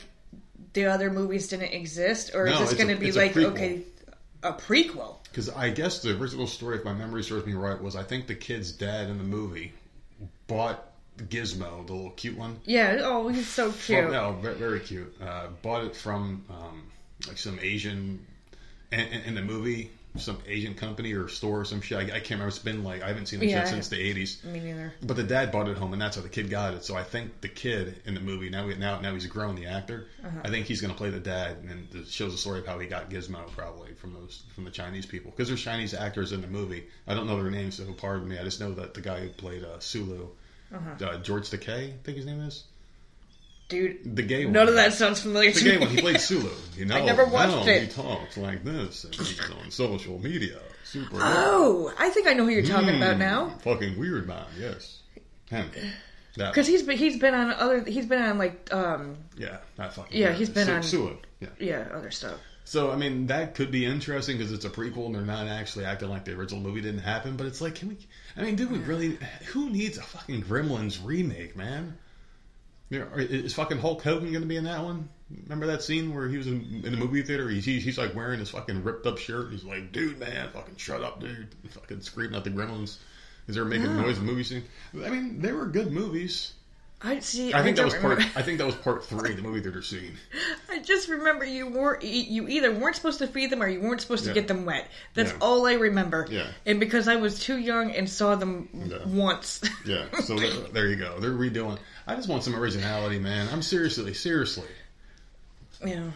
[0.74, 3.36] the other movies didn't exist, or is No, this going to be it's a like
[3.36, 3.82] okay,
[4.42, 5.16] a prequel?
[5.24, 8.26] Because I guess the original story, if my memory serves me right, was I think
[8.26, 9.72] the kid's dad in the movie
[10.46, 12.60] bought Gizmo, the little cute one.
[12.64, 12.98] Yeah.
[13.00, 14.10] Oh, he's so cute.
[14.10, 15.14] Well, no, very, very cute.
[15.20, 16.90] Uh, bought it from um,
[17.26, 18.24] like some Asian
[18.92, 21.98] in, in, in the movie, some Asian company or store or some shit.
[21.98, 22.48] I, I can't remember.
[22.48, 23.60] It's been like I haven't seen the Yeah.
[23.64, 24.42] shit since the eighties.
[24.44, 24.94] Me neither.
[25.02, 26.84] But the dad bought it home, and that's how the kid got it.
[26.84, 30.06] So I think the kid in the movie now, now, now he's grown, the actor.
[30.24, 30.38] Uh-huh.
[30.44, 32.78] I think he's going to play the dad, and it shows the story of how
[32.78, 36.40] he got Gizmo, probably from those from the Chinese people, because there's Chinese actors in
[36.40, 36.86] the movie.
[37.06, 38.38] I don't know their names, so pardon me.
[38.38, 40.28] I just know that the guy who played uh, Sulu,
[40.74, 41.04] Uh-huh.
[41.04, 42.64] uh, George Takei, I think his name is
[43.68, 44.52] Dude, the gay one.
[44.52, 45.86] none of that sounds familiar The to gay me.
[45.86, 45.88] one.
[45.94, 46.50] He played Sulu.
[46.76, 47.82] You know, never watched now it.
[47.82, 50.60] He talks like this, and he's on social media.
[50.84, 51.16] Super.
[51.20, 53.48] Oh, I think I know who you're talking Hmm, about now.
[53.62, 54.44] Fucking weird man.
[54.58, 55.00] Yes.
[55.50, 55.68] Him.
[56.36, 60.16] Because he's been he's been on other he's been on like um Yeah, not fucking.
[60.16, 61.16] Yeah, he's been Su- on- Sulu.
[61.40, 61.48] Yeah.
[61.58, 62.38] yeah other stuff.
[62.64, 65.86] So I mean, that could be interesting because it's a prequel and they're not actually
[65.86, 67.36] acting like the original movie didn't happen.
[67.36, 67.96] But it's like, can we?
[68.36, 69.18] I mean, do we really?
[69.46, 71.96] Who needs a fucking Gremlins remake, man?
[72.90, 75.08] Know, is fucking Hulk Hogan going to be in that one?
[75.44, 77.48] Remember that scene where he was in, in the movie theater?
[77.48, 79.50] He's, he's he's like wearing his fucking ripped up shirt.
[79.50, 81.48] He's like, dude, man, fucking shut up, dude.
[81.70, 82.98] Fucking screaming at the Gremlins.
[83.48, 84.64] Is there making noise in the movie scene?
[85.04, 86.52] I mean, they were good movies.
[87.02, 87.52] I see.
[87.52, 88.18] I think that was part.
[88.36, 90.16] I think that was part three, the movie theater scene.
[90.70, 94.00] I just remember you weren't you either weren't supposed to feed them or you weren't
[94.00, 94.34] supposed to Yeah.
[94.34, 94.88] get them wet.
[95.14, 95.38] That's Yeah.
[95.42, 96.26] all I remember.
[96.30, 96.46] Yeah.
[96.64, 99.04] And because I was too young and saw them Yeah.
[99.06, 99.60] once.
[99.86, 101.20] Yeah, so there, there you go.
[101.20, 101.78] They're redoing.
[102.08, 103.48] I just want some originality, man.
[103.52, 104.66] I'm seriously, seriously.
[105.84, 106.10] yeah.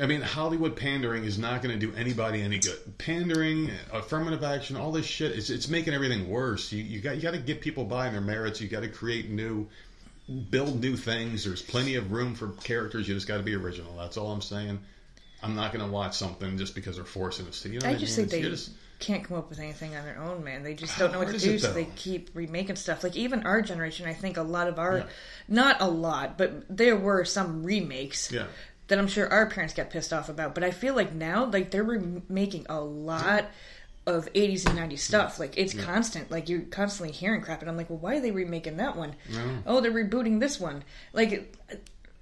[0.00, 2.98] I mean, Hollywood pandering is not going to do anybody any good.
[2.98, 6.72] Pandering, affirmative action, all this shit, it's, it's making everything worse.
[6.72, 8.60] You, you got you got to get people by their merits.
[8.60, 9.68] You got to create new,
[10.50, 11.44] build new things.
[11.44, 13.08] There's plenty of room for characters.
[13.08, 13.96] You just got to be original.
[13.96, 14.78] That's all I'm saying.
[15.42, 17.68] I'm not going to watch something just because they're forcing us to.
[17.68, 18.28] You know I what just mean?
[18.28, 20.62] think they just- can't come up with anything on their own, man.
[20.62, 23.02] They just don't know what to do, so they keep remaking stuff.
[23.04, 25.04] Like even our generation, I think a lot of our, Yeah.
[25.48, 28.46] not a lot, but there were some remakes Yeah.
[28.88, 30.54] that I'm sure our parents got pissed off about.
[30.54, 33.50] But I feel like now, like they're remaking a lot
[34.06, 35.40] of 80s and 90s stuff.
[35.40, 36.30] Like it's constant.
[36.30, 39.14] Like you're constantly hearing crap, and I'm like, well, why are they remaking that one?
[39.66, 40.84] Oh, they're rebooting this one.
[41.12, 41.56] Like,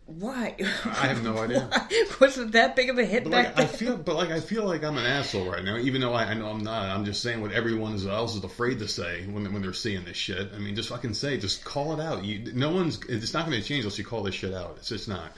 [0.07, 0.57] why?
[0.85, 1.69] I have no idea.
[1.71, 2.05] Why?
[2.21, 4.41] Was it that big of a hit But back like, I feel, but like I
[4.41, 6.89] feel like I'm an asshole right now, even though I, I know I'm not.
[6.89, 10.17] I'm just saying what everyone else is afraid to say when when they're seeing this
[10.17, 10.53] shit.
[10.55, 12.25] I mean, just fucking say, just call it out.
[12.25, 13.01] You, no one's.
[13.09, 14.77] It's not going to change unless you call this shit out.
[14.79, 15.33] It's just not.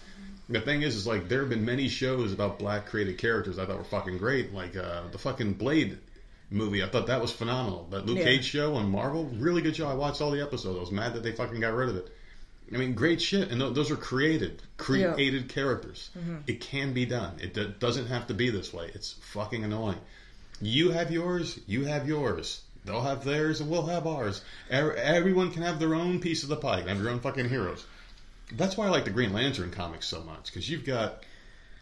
[0.48, 3.64] The thing is, is like there have been many shows about black created characters I
[3.64, 5.98] thought were fucking great, like uh, the fucking Blade
[6.50, 6.83] movie.
[6.83, 7.87] I thought that was phenomenal.
[7.90, 8.24] That Luke Yeah.
[8.24, 9.88] Cage show on Marvel, really good show.
[9.88, 10.76] I watched all the episodes.
[10.76, 12.09] I was mad that they fucking got rid of it.
[12.72, 16.11] I mean, great shit, and th- those are created, created characters.
[16.46, 17.35] It can be done.
[17.40, 18.90] It d- doesn't have to be this way.
[18.94, 19.98] It's fucking annoying.
[20.62, 21.59] You have yours.
[21.66, 22.62] You have yours.
[22.87, 24.42] They'll have theirs, and we'll have ours.
[24.72, 26.80] Er- everyone can have their own piece of the pie.
[26.80, 27.85] and Have their own fucking heroes.
[28.52, 31.22] That's why I like the Green Lantern comics so much because you've got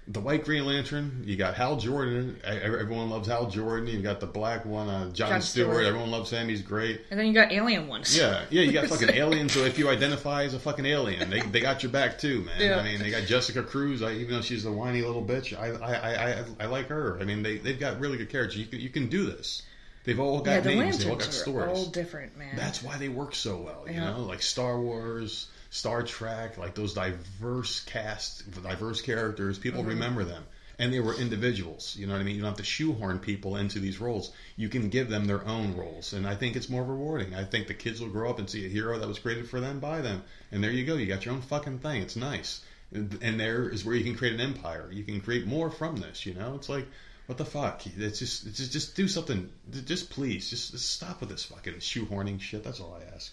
[0.09, 1.23] the white Green Lantern.
[1.25, 2.41] You got Hal Jordan.
[2.45, 3.87] Everyone loves Hal Jordan.
[3.87, 5.71] You got the black one, uh, John, John Stewart.
[5.71, 5.85] Stewart.
[5.87, 6.49] Everyone loves him.
[6.49, 7.03] He's great.
[7.11, 8.17] And then you got alien ones.
[8.17, 9.53] Yeah, yeah, you got fucking aliens.
[9.53, 12.61] So if you identify as a fucking alien, they, they got your back too, man.
[12.61, 12.79] Yeah.
[12.79, 14.03] I mean, they got Jessica Cruz.
[14.03, 17.19] I, even though she's a whiny little bitch, I I, I, I, I like her.
[17.21, 18.59] I mean, they they've got really good characters.
[18.59, 19.63] You can you can do this.
[20.05, 20.99] They've all got Yeah, the names.
[20.99, 21.79] They've all got stories.
[21.79, 22.57] all different, man.
[22.57, 23.85] That's why they work so well.
[23.87, 24.11] You Yeah.
[24.11, 29.59] know, like Star Wars, Star Trek, like those diverse cast, diverse characters.
[29.59, 29.89] People Mm-hmm.
[29.89, 30.45] remember them.
[30.79, 31.97] And they were individuals.
[31.99, 32.35] You know what I mean?
[32.35, 34.33] You don't have to shoehorn people into these roles.
[34.57, 36.13] You can give them their own roles.
[36.13, 37.35] And I think it's more rewarding.
[37.35, 39.61] I think the kids will grow up and see a hero that was created for
[39.61, 40.23] them by them.
[40.51, 40.97] And there you go.
[40.97, 42.03] You got your own fucking thing.
[42.03, 42.63] It's nice.
[42.93, 44.91] And, there is where you can create an empire.
[44.93, 46.55] You can create more from this, you know?
[46.57, 46.87] It's like,
[47.27, 47.87] what the fuck?
[47.87, 49.51] It's just, it's just, just do something.
[49.87, 52.63] Just please, just, just stop with this fucking shoehorning shit.
[52.65, 53.33] That's all I ask.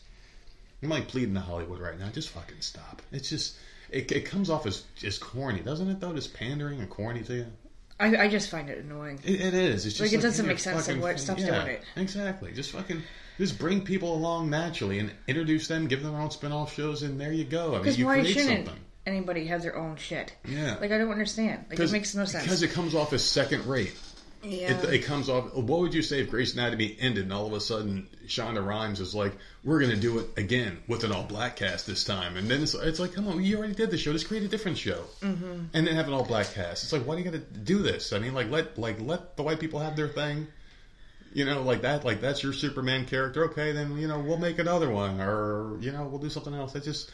[0.81, 2.09] I'm like pleading to Hollywood right now.
[2.09, 3.01] Just fucking stop.
[3.11, 3.57] It's just,
[3.89, 5.99] it, it comes off as as corny, doesn't it?
[5.99, 7.45] Though, just pandering and corny to you.
[7.99, 9.19] I, I just find it annoying.
[9.25, 9.85] It, it is.
[9.85, 11.83] It's just Like, it doesn't make sense, fucking and what stop's yeah, doing it?
[11.97, 12.53] Exactly.
[12.53, 13.03] Just fucking,
[13.37, 17.19] just bring people along naturally and introduce them, give them their own spin-off shows, and
[17.19, 17.75] there you go.
[17.75, 18.83] I mean, you why create shouldn't something.
[19.05, 20.33] anybody have their own shit?
[20.47, 20.77] Yeah.
[20.79, 21.65] Like I don't understand.
[21.69, 22.45] Like it makes no sense.
[22.45, 23.93] Because it comes off as second rate.
[24.41, 24.71] Yeah.
[24.71, 25.53] It, it comes off.
[25.53, 29.01] What would you say if Grey's Anatomy ended and all of a sudden Shonda Rhimes
[29.01, 32.37] is like, "We're going to do it again with an all black cast this time,"
[32.37, 34.13] and then it's, it's like, "Come on, you already did the show.
[34.13, 35.65] Just create a different show, mm-hmm.
[35.73, 37.79] and then have an all black cast." It's like, why do you got to do
[37.79, 38.13] this?
[38.13, 40.47] I mean, like let like let the white people have their thing.
[41.33, 43.45] You know, like that, like that's your Superman character.
[43.45, 46.75] Okay, then you know we'll make another one, or you know we'll do something else.
[46.75, 47.11] It just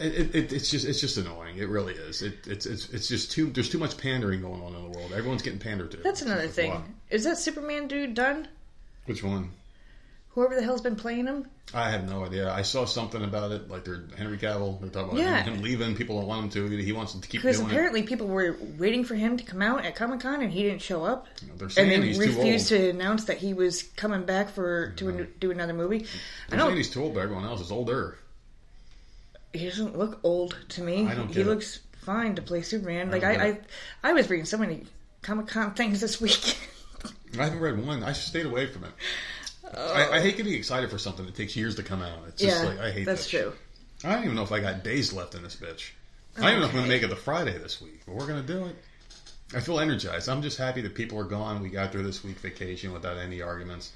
[0.00, 1.56] it, it, it's just it's just annoying.
[1.58, 2.22] It really is.
[2.22, 3.50] It, it's it's it's just too.
[3.50, 5.12] There's too much pandering going on in the world.
[5.12, 5.98] Everyone's getting pandered to.
[5.98, 6.82] That's another thing.
[7.10, 8.48] Is that Superman dude done?
[9.06, 9.50] Which one?
[10.34, 11.48] Whoever the hell's been playing him?
[11.74, 12.52] I have no idea.
[12.52, 14.80] I saw something about it, like they're Henry Cavill.
[14.80, 15.42] They're talking about Yeah.
[15.42, 15.96] him, him leaving.
[15.96, 16.76] People don't want him to.
[16.76, 19.96] He wants to keep Because apparently people were waiting for him to come out at
[19.96, 21.26] Comic Con and he didn't show up.
[21.36, 21.42] it.
[21.42, 22.36] You know, They're saying then he's too old.
[22.36, 26.06] refused to announce that he was coming back for to an- do another movie.
[26.46, 28.16] I They're saying he's too old, but everyone else is older.
[29.52, 31.06] He doesn't look old to me.
[31.06, 31.46] I don't he it.
[31.46, 33.10] looks fine to play Superman.
[33.10, 33.58] Like I, I.
[34.02, 34.84] I was reading so many
[35.22, 36.58] Comic Con things this week.
[37.38, 38.02] I haven't read one.
[38.02, 38.90] I stayed away from it.
[39.74, 39.92] Oh.
[39.92, 42.18] I, I hate getting excited for something that takes years to come out.
[42.28, 43.42] It's just yeah, like I hate that's that shit.
[43.42, 43.52] true.
[44.04, 45.90] I don't even know if I got days left in this bitch.
[46.36, 48.14] I don't even know if I'm going to make it to Friday this week, but
[48.14, 48.76] we're going to do it.
[49.54, 50.28] I feel energized.
[50.28, 51.60] I'm just happy that people are gone.
[51.60, 53.92] We got through this week vacation without any arguments.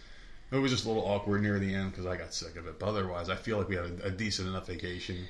[0.51, 2.79] It was just a little awkward near the end because I got sick of it.
[2.79, 5.27] But otherwise, I feel like we had a, a decent enough vacation.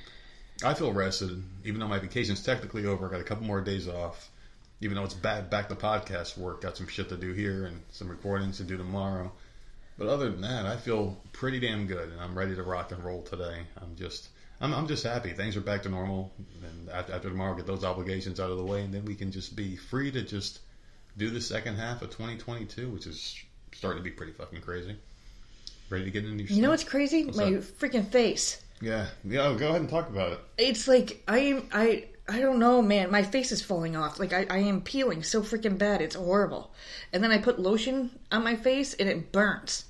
[0.62, 3.06] I feel rested, even though my vacation's technically over.
[3.06, 4.30] I got a couple more days off.
[4.80, 7.80] Even though it's back back to podcast work, got some shit to do here and
[7.90, 9.32] some recordings to do tomorrow.
[9.96, 13.02] But other than that, I feel pretty damn good, and I'm ready to rock and
[13.02, 13.60] roll today.
[13.80, 14.28] I'm just,
[14.60, 15.30] I'm, I'm just happy.
[15.30, 16.32] Things are back to normal,
[16.64, 19.30] and after, after tomorrow, get those obligations out of the way, and then we can
[19.30, 20.58] just be free to just
[21.16, 23.40] do the second half of 2022, which is
[23.72, 24.96] starting to be pretty fucking crazy.
[25.90, 27.24] Ready to get into your You know what's crazy?
[27.24, 28.63] What's My freaking face.
[28.84, 29.54] Yeah, yeah.
[29.58, 30.40] Go ahead and talk about it.
[30.58, 31.68] It's like I am.
[31.72, 32.04] I.
[32.26, 33.10] I don't know, man.
[33.10, 34.18] My face is falling off.
[34.18, 36.00] Like I, I am peeling so freaking bad.
[36.00, 36.72] It's horrible.
[37.12, 39.84] And then I put lotion on my face and it burns.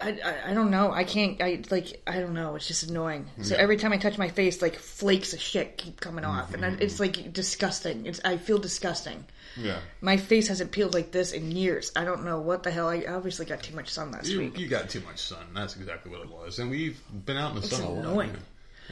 [0.00, 0.92] I, I, I don't know.
[0.92, 1.42] I can't.
[1.42, 2.00] I like.
[2.06, 2.54] I don't know.
[2.54, 3.26] It's just annoying.
[3.42, 3.60] So Yeah.
[3.60, 6.68] every time I touch my face, like flakes of shit keep coming off, and I,
[6.80, 8.06] it's like disgusting.
[8.06, 8.20] It's.
[8.24, 9.24] I feel disgusting.
[9.56, 11.92] Yeah, My face hasn't peeled like this in years.
[11.94, 12.88] I don't know what the hell.
[12.88, 14.58] I obviously got too much sun last you, week.
[14.58, 15.44] you got too much sun.
[15.54, 16.58] That's exactly what it was.
[16.58, 18.04] And we've been out in the It's sun a lot.
[18.04, 18.32] annoying.
[18.32, 18.42] man.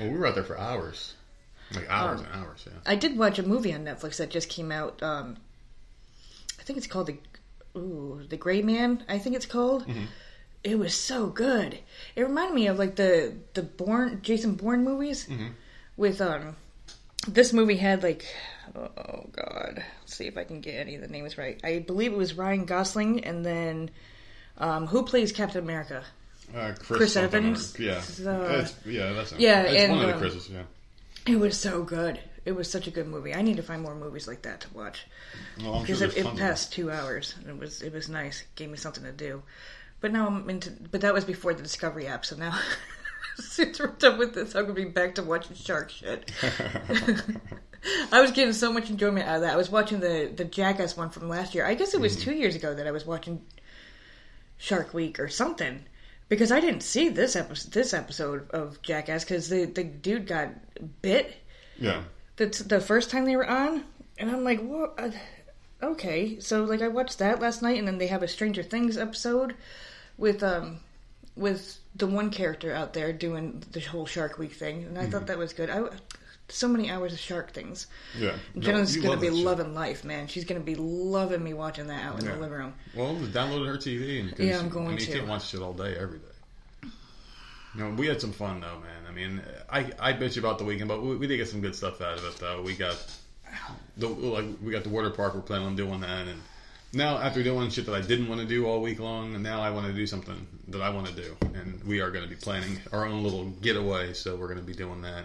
[0.00, 1.14] Well, we were out there for hours,
[1.74, 2.64] like hours Um, and hours.
[2.66, 2.72] Yeah.
[2.86, 5.02] I did watch a movie on Netflix that just came out.
[5.02, 5.36] Um,
[6.60, 7.16] I think it's called the
[7.76, 9.02] ooh, the Gray Man.
[9.08, 9.84] I think it's called.
[10.64, 11.80] It was so good.
[12.14, 15.28] It reminded me of like the the Bourne Jason Bourne movies.
[15.96, 16.56] With um,
[17.26, 18.24] this movie had like
[18.76, 21.60] oh god, let's see if I can get any of the names right.
[21.64, 23.90] I believe it was Ryan Gosling, and then
[24.58, 26.04] um, who plays Captain America?
[26.54, 27.78] Uh, Chris, Chris Evans?
[27.78, 30.48] or- yeah, Uh, it's, yeah, that's yeah, it's and, one of the um, Chris's.
[30.50, 30.62] Yeah.
[31.26, 32.18] It was so good.
[32.44, 33.32] It was such a good movie.
[33.32, 35.06] I need to find more movies like that to watch.
[35.60, 38.44] Well, I'm sure because it, it passed two hours and it was it was nice
[38.54, 39.42] gave me something to do
[40.00, 42.58] but now i'm into but that was before the discovery app so now
[43.40, 46.30] since we're done with this i'm gonna be back to watching shark shit
[48.12, 50.96] i was getting so much enjoyment out of that i was watching the the jackass
[50.96, 52.30] one from last year i guess it was Mm-hmm.
[52.30, 53.42] two years ago that i was watching
[54.58, 55.84] shark week or something
[56.28, 60.50] because i didn't see this episode this episode of jackass because the the dude got
[61.02, 61.34] bit
[61.78, 62.02] yeah.
[62.36, 63.82] that's the first time they were on,
[64.18, 64.94] and I'm like, what?
[64.98, 65.10] Uh,
[65.82, 68.96] okay, so like I watched that last night, and then they have a Stranger Things
[68.96, 69.56] episode
[70.16, 70.78] with um
[71.34, 75.10] with the one character out there doing the whole Shark Week thing, and I Mm-hmm.
[75.12, 75.70] thought that was good.
[75.70, 75.84] I
[76.48, 77.86] so many hours of shark things.
[78.18, 78.34] Yeah.
[78.58, 79.36] Jenna's you gonna be shit.
[79.36, 80.26] loving life, man.
[80.26, 82.34] She's gonna be loving me watching that out in Yeah.
[82.34, 82.74] the living room.
[82.94, 84.20] Well, download her TV.
[84.20, 85.04] And, Yeah, I'm going I mean, to.
[85.06, 86.88] You can't watch shit all day, every day.
[87.74, 89.06] No, we had some fun though, man.
[89.08, 91.74] I mean, I I bitch about the weekend, but we, we did get some good
[91.74, 92.36] stuff out of it.
[92.36, 92.96] Though we got
[93.96, 95.34] the like we got the water park.
[95.34, 96.40] We're planning on doing that, and
[96.92, 99.60] now after doing shit that I didn't want to do all week long, and now
[99.60, 102.30] I want to do something that I want to do, and we are going to
[102.30, 104.12] be planning our own little getaway.
[104.12, 105.24] So we're going to be doing that.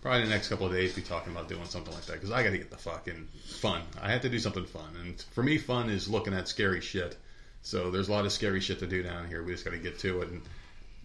[0.00, 2.42] Probably the next couple of days, be talking about doing something like that because I
[2.42, 3.82] got to get the fucking fun.
[4.00, 7.16] I have to do something fun, and for me, fun is looking at scary shit.
[7.62, 9.42] So there's a lot of scary shit to do down here.
[9.44, 10.42] We just got to get to it, and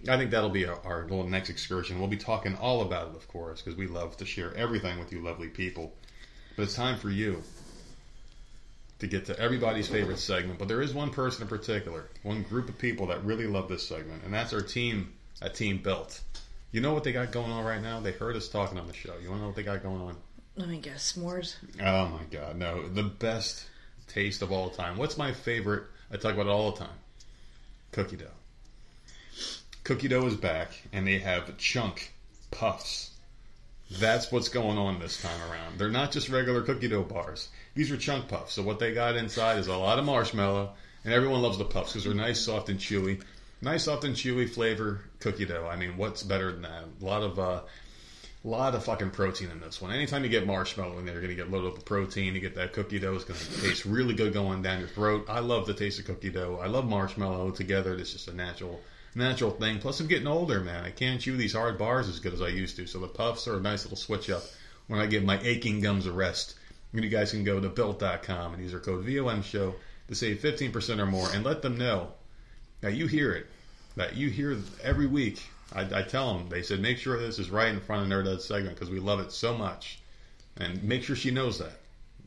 [0.10, 2.00] I think that'll be our, our little next excursion.
[2.00, 5.12] We'll be talking all about it, of course, because we love to share everything with
[5.12, 5.94] you, lovely people.
[6.56, 7.44] But it's time for you
[9.00, 10.60] to get to everybody's favorite segment.
[10.60, 13.88] But there is one person in particular, one group of people that really love this
[13.88, 16.22] segment, and that's our team at Team Built.
[16.72, 18.00] You know what they got going on right now?
[18.00, 19.14] They heard us talking on the show.
[19.22, 20.18] You want to know what they got going on?
[20.56, 21.56] Let me guess, s'mores.
[21.80, 22.88] Oh my god, no.
[22.88, 23.66] The best
[24.08, 24.98] taste of all time.
[24.98, 25.84] What's my favorite?
[26.12, 26.96] I talk about it all the time.
[27.92, 28.26] Cookie dough.
[29.84, 32.12] Cookie dough is back, and they have chunk
[32.52, 33.12] puffs.
[33.92, 35.78] That's what's going on this time around.
[35.78, 37.50] They're not just regular cookie dough bars.
[37.78, 38.54] These are chunk puffs.
[38.54, 40.72] So what they got inside is a lot of marshmallow,
[41.04, 43.22] and everyone loves the puffs because they're nice, soft, and chewy.
[43.62, 45.70] Nice, soft, and chewy flavor cookie dough.
[45.72, 46.86] I mean, what's better than that?
[47.00, 47.62] A lot of uh,
[48.44, 49.92] lot of fucking protein in this one.
[49.92, 52.34] Anytime you get marshmallow in there, you're going to get loaded up of protein.
[52.34, 53.14] You get that cookie dough.
[53.14, 55.26] It's going to taste really good going down your throat.
[55.30, 56.60] I love the taste of cookie dough.
[56.60, 57.94] I love marshmallow together.
[57.94, 58.82] It's just a natural
[59.14, 59.78] natural thing.
[59.78, 60.84] Plus, I'm getting older, man.
[60.84, 62.88] I can't chew these hard bars as good as I used to.
[62.88, 64.42] So the puffs are a nice little switch up
[64.88, 66.56] when I give my aching gums a rest.
[66.98, 69.76] And you guys can go to built.com and use our code VOM show
[70.08, 72.08] to save 15% or more and let them know
[72.82, 73.46] that you hear it,
[73.98, 75.44] that you hear every week.
[75.72, 78.42] I, I tell them, they said, make sure this is right in front of Nerd
[78.42, 80.00] segment because we love it so much.
[80.56, 81.80] And make sure she knows that.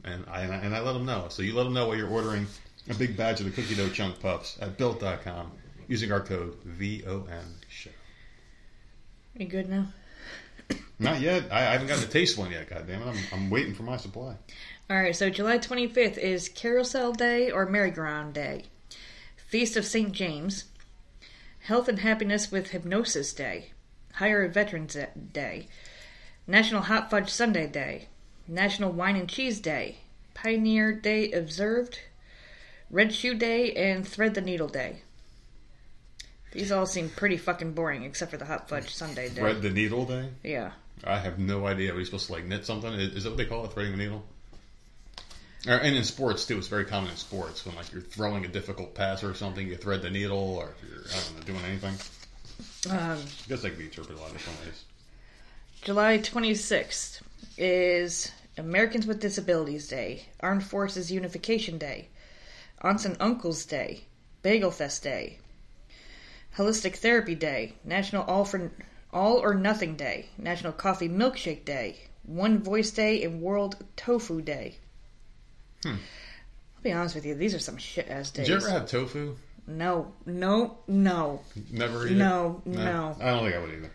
[0.05, 1.27] And I, and I let them know.
[1.31, 2.47] So you let them know while you're ordering
[2.89, 5.51] a big batch of the cookie dough chunk puffs at built.com
[5.89, 7.91] using our code VOM show.
[9.37, 9.87] You good now?
[11.01, 11.45] Not yet.
[11.51, 12.69] I, I haven't gotten to taste one yet.
[12.69, 13.09] God damn it!
[13.09, 14.37] I'm, I'm waiting for my supply.
[14.91, 15.17] All right.
[15.17, 18.65] So July 25th is Carousel Day or Merry-Go-Round Day,
[19.37, 20.67] Feast of Saint James,
[21.61, 23.71] Health and Happiness with Hypnosis Day,
[24.15, 24.97] Hire a Veterans
[25.33, 25.69] Day,
[26.47, 28.09] National Hot Fudge Sunday Day,
[28.47, 29.99] National Wine and Cheese Day,
[30.35, 32.01] Pioneer Day observed,
[32.91, 35.03] Red Shoe Day, and Thread the Needle Day.
[36.53, 39.37] These all seem pretty fucking boring, except for the hot fudge Sunday day.
[39.37, 40.31] Thread the needle day.
[40.43, 40.73] Yeah.
[41.05, 41.93] I have no idea.
[41.93, 42.93] Are we supposed to like knit something?
[42.93, 43.73] Is, is that what they call it?
[43.73, 44.25] Threading the needle.
[45.67, 48.49] Or, and in sports too, it's very common in sports when like you're throwing a
[48.49, 51.65] difficult pass or something, you thread the needle, or if you're I don't know doing
[51.65, 51.95] anything.
[52.91, 54.85] Um, I guess that could be interpreted a lot of different ways.
[55.83, 57.23] July 26th
[57.57, 62.09] is Americans with Disabilities Day, Armed Forces Unification Day,
[62.83, 64.05] Aunts and Uncles Day,
[64.43, 65.39] Bagel Fest Day,
[66.57, 68.71] Holistic Therapy Day, National All for
[69.13, 74.77] All or Nothing Day, National Coffee Milkshake Day, One Voice Day, and World Tofu Day.
[75.83, 75.89] Hmm.
[76.77, 78.47] I'll be honest with you; these are some shit ass days.
[78.47, 79.37] Did you ever have tofu?
[79.67, 81.43] No, no, no.
[81.71, 82.71] Never eat No, it?
[82.71, 83.17] no.
[83.21, 83.91] I don't think I would either.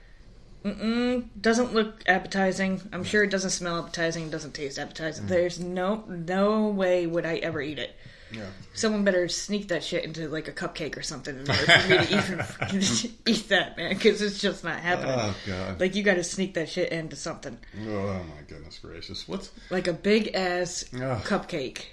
[0.64, 2.82] Mm-mm, doesn't look appetizing.
[2.92, 4.26] I'm sure it doesn't smell appetizing.
[4.28, 5.28] It doesn't taste appetizing.
[5.28, 7.96] There's no no way would I ever eat it.
[8.32, 8.48] Yeah.
[8.74, 11.98] Someone better sneak that shit into like a cupcake or something in order for me
[11.98, 15.16] to even eat that, man, because it's just not happening.
[15.16, 15.80] Oh god.
[15.80, 17.58] Like you got to sneak that shit into something,
[17.88, 19.28] oh my goodness gracious.
[19.28, 21.24] What's like a big ass Ugh.
[21.24, 21.84] cupcake.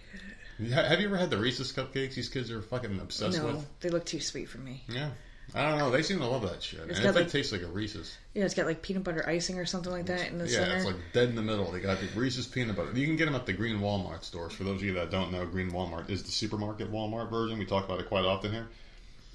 [0.72, 2.14] have you ever had the Reese's cupcakes?
[2.14, 3.80] These kids are fucking obsessed No, with.
[3.80, 4.82] they look too sweet for me.
[4.88, 5.10] Yeah.
[5.54, 5.90] I don't know.
[5.90, 6.80] They seem to love that shit.
[6.88, 8.16] It's got, it like- tastes like a Reese's.
[8.34, 10.70] Yeah, it's got like peanut butter icing or something like that in the Yeah, center.
[10.70, 11.70] Yeah, it's like dead in the middle.
[11.70, 12.92] They got the Reese's peanut butter.
[12.94, 14.54] You can get them at the Green Walmart stores.
[14.54, 17.58] For those of you that don't know, Green Walmart is the supermarket Walmart version.
[17.58, 18.68] We talk about it quite often here.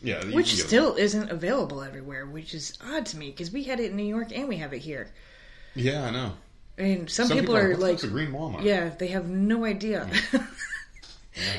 [0.01, 3.91] Yeah, which still isn't available everywhere, which is odd to me because we had it
[3.91, 5.08] in New York and we have it here.
[5.75, 6.34] Yeah, I know.
[6.80, 8.63] And some, people, are "What like, Green Walmart.
[8.63, 10.08] yeah, they have no idea.
[10.12, 10.49] I have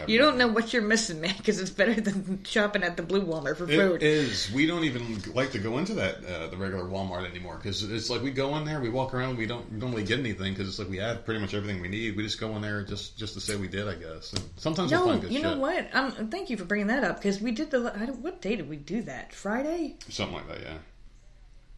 [0.07, 3.23] you don't know what you're missing, man, because it's better than shopping at the Blue
[3.23, 4.03] Walmart for food.
[4.03, 4.51] is.
[4.53, 8.11] We don't even like to go into that uh, the regular Walmart anymore because it's
[8.11, 10.79] like we go in there, we walk around, we don't normally get anything because it's
[10.79, 12.17] like we have pretty much everything we need.
[12.17, 14.33] We just go in there just just to say we did, I guess.
[14.33, 15.61] And sometimes we'll no, find good you know shit.
[15.61, 15.95] what?
[15.95, 17.93] Um, thank you for bringing that up because we did the.
[17.95, 19.33] I don't, what day did we do that?
[19.33, 19.97] Friday.
[20.09, 20.79] Something like that, yeah.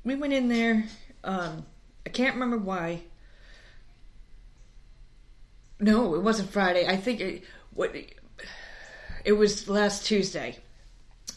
[0.05, 0.85] We went in there.
[1.25, 1.67] Um,
[2.07, 3.03] I can't remember why.
[5.79, 6.87] No, it wasn't Friday.
[6.87, 7.45] I think it.
[7.81, 7.97] What?
[9.25, 10.59] It was last Tuesday.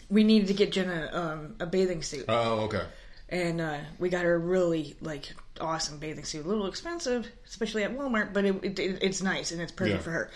[0.09, 2.25] We needed to get Jenna um, a bathing suit.
[2.27, 2.83] Oh, okay.
[3.29, 6.45] and uh, we got her a really like awesome bathing suit.
[6.45, 10.03] A little expensive, especially at Walmart, but it, it, it's nice and it's perfect Yeah.
[10.03, 10.31] for her.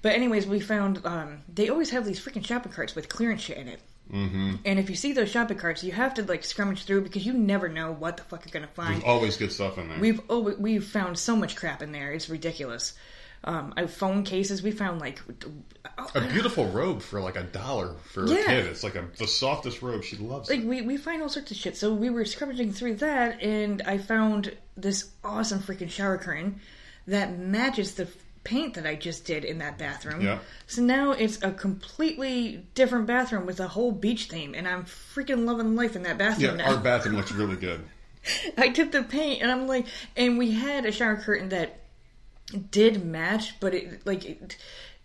[0.00, 3.58] But anyways, we found um, they always have these freaking shopping carts with clearance shit
[3.58, 3.80] in it.
[4.10, 4.56] Mm-hmm.
[4.64, 7.34] And if you see those shopping carts, you have to like scrummage through because you
[7.34, 8.94] never know what the fuck you're gonna find.
[8.94, 9.98] There's always good stuff in there.
[10.00, 12.10] We've oh, we've found so much crap in there.
[12.12, 12.94] It's ridiculous.
[13.44, 14.62] Um, phone cases.
[14.62, 15.20] We found like
[16.14, 18.66] a beautiful robe for like a dollar for a kid.
[18.66, 20.04] It's like a, the softest robe.
[20.04, 20.58] She loves it.
[20.58, 21.76] like we, we find all sorts of shit.
[21.76, 26.60] So we were scrummaging through that, and I found this awesome freaking shower curtain
[27.06, 28.06] that matches the
[28.44, 30.20] paint that I just did in that bathroom.
[30.20, 30.38] Yeah.
[30.66, 35.44] So now it's a completely different bathroom with a whole beach theme, and I'm freaking
[35.46, 36.74] loving life in that bathroom Yeah, now.
[36.74, 37.80] our bathroom looks really good.
[38.56, 41.80] I took the paint, and I'm like, and we had a shower curtain that
[42.70, 44.56] did match, but it like, it,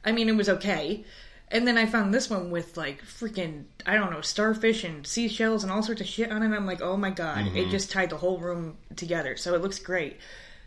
[0.03, 1.03] I mean, it was okay.
[1.49, 5.63] And then I found this one with like freaking I don't know starfish and seashells
[5.63, 6.53] and all sorts of shit on it.
[6.53, 7.47] I'm like, oh my god!
[7.47, 7.71] It mm-hmm.
[7.71, 10.17] just tied the whole room together, so it looks great.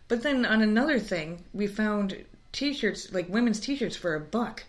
[0.09, 2.17] But then on another thing, we found
[2.53, 4.65] t-shirts like women's t-shirts for a buck.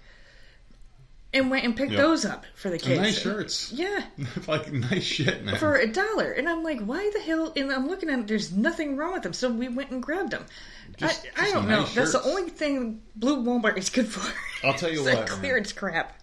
[1.34, 2.02] and went and picked Yeah.
[2.02, 3.00] those up for the kids.
[3.00, 3.72] nice shirts.
[3.72, 4.04] Yeah,
[4.48, 5.56] like nice shit, man.
[5.56, 6.34] for a dollar.
[6.34, 7.54] And I'm like, why the hell?
[7.56, 9.32] And I'm looking at it, there's nothing wrong with them.
[9.32, 10.46] So we went and grabbed them.
[11.02, 11.82] Just- I, I don't know.
[11.82, 14.22] nice That's the only thing Blue Walmart is good for.
[14.66, 16.20] I'll tell you what, clearance crap.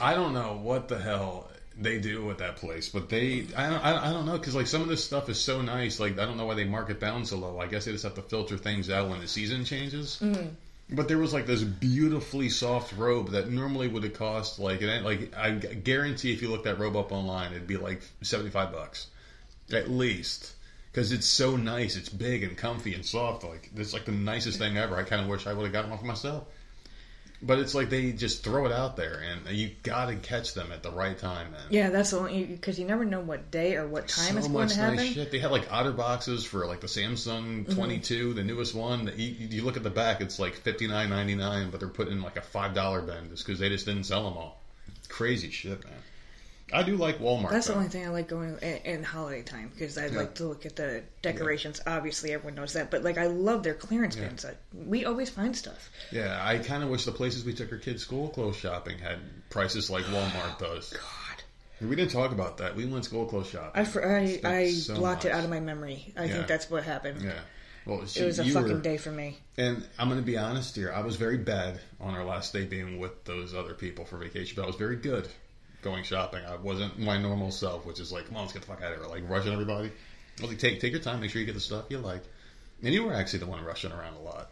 [0.00, 1.48] I don't know what the hell
[1.78, 4.82] they do with that place, but they I don't I, don't know because like some
[4.82, 6.00] of this stuff is so nice.
[6.00, 7.58] Like I don't know why they mark it down so low.
[7.58, 10.18] I guess they just have to filter things out when the season changes.
[10.20, 10.48] Mm-hmm.
[10.94, 15.34] But there was like this beautifully soft robe that normally would have cost like like
[15.36, 19.06] I guarantee if you look that robe up online, it'd be like seventy five bucks
[19.72, 20.52] at least.
[20.92, 23.44] Because it's so nice, it's big and comfy and soft.
[23.44, 24.96] Like it's like the nicest thing ever.
[24.96, 26.44] I kind of wish I would have gotten one for myself.
[27.44, 30.70] But it's like they just throw it out there, and you got to catch them
[30.70, 31.62] at the right time, man.
[31.70, 34.46] Yeah, that's the only because you never know what day or what time so it's
[34.46, 34.96] going to happen.
[34.96, 35.32] nice shit.
[35.32, 37.74] They had like otter boxes for like the Samsung Mm-hmm.
[37.74, 39.10] 22, the newest one.
[39.16, 42.12] You, you look at the back, it's like fifty nine ninety nine, but they're putting
[42.12, 44.62] in like a five dollar bin just because they just didn't sell them all.
[45.08, 45.94] Crazy shit, man.
[46.72, 47.50] I do like Walmart.
[47.50, 50.44] That's the only thing I like going in, in holiday time because I like to
[50.44, 51.80] look at the decorations.
[51.86, 54.44] Obviously, everyone knows that, but like I love their clearance bins.
[54.44, 55.90] I, we always find stuff.
[56.10, 59.18] Yeah, I kind of wish the places we took our kids school clothes shopping had
[59.50, 60.90] prices like Walmart oh, does.
[60.92, 62.74] God, We didn't talk about that.
[62.74, 63.86] We went school clothes shopping.
[63.86, 66.12] I I, I so blocked it out of my memory.
[66.16, 66.32] I Yeah.
[66.32, 67.22] think that's what happened.
[67.22, 67.32] Yeah.
[67.84, 69.38] Well, It was a fucking were- day for me.
[69.58, 70.92] And I'm going to be honest here.
[70.92, 74.54] I was very bad on our last day being with those other people for vacation,
[74.56, 75.28] but I was very good
[75.82, 76.44] going shopping.
[76.46, 78.92] I wasn't my normal self, which is like, come on, let's get the fuck out
[78.92, 79.88] of here, like rushing everybody.
[80.38, 82.22] I was like, take take your time, make sure you get the stuff you like.
[82.82, 84.50] And you were actually the one rushing around a lot.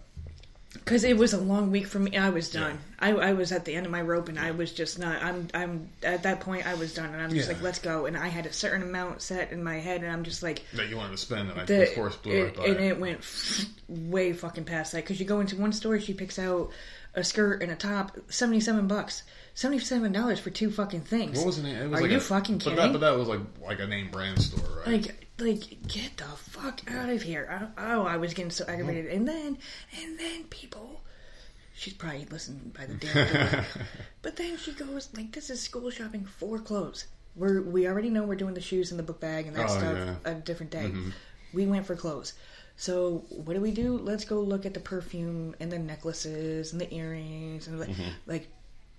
[0.72, 2.16] Because it was a long week for me.
[2.16, 2.78] I was done.
[3.00, 5.20] I, I was at the end of my rope, and I was just not.
[5.20, 5.48] I'm.
[5.52, 6.64] I'm at that point.
[6.64, 7.54] I was done, and I'm just Yeah.
[7.54, 8.06] like, let's go.
[8.06, 10.88] And I had a certain amount set in my head, and I'm just like, That
[10.88, 12.64] you wanted to spend, and I the, of course blew right it, by.
[12.66, 12.82] and it.
[12.84, 14.98] it went way fucking past that.
[14.98, 16.70] Because you go into one store, she picks out
[17.16, 19.24] a skirt and a top, seventy seven bucks,
[19.60, 21.36] seventy seven dollars for two fucking things.
[21.36, 21.76] What was the name?
[21.76, 22.76] It was Are like you a- fucking but kidding?
[22.78, 24.86] That, but that was like like a name brand store, right?
[24.86, 27.70] like, like, get the fuck out of here!
[27.76, 29.16] I, oh, I was getting so aggravated, mm-hmm.
[29.16, 29.58] and then,
[30.02, 31.02] and then people.
[31.74, 33.64] She's probably listening by the damn door.
[34.22, 37.06] but then she goes like, "This is school shopping for clothes.
[37.36, 39.78] We're we already know we're doing the shoes and the book bag and that Oh,
[39.78, 40.14] stuff yeah.
[40.24, 40.90] a different day.
[40.90, 41.10] Mm-hmm.
[41.52, 42.32] We went for clothes.
[42.76, 43.98] So what do we do?
[43.98, 48.02] Let's go look at the perfume and the necklaces and the earrings and mm-hmm.
[48.26, 48.48] like, like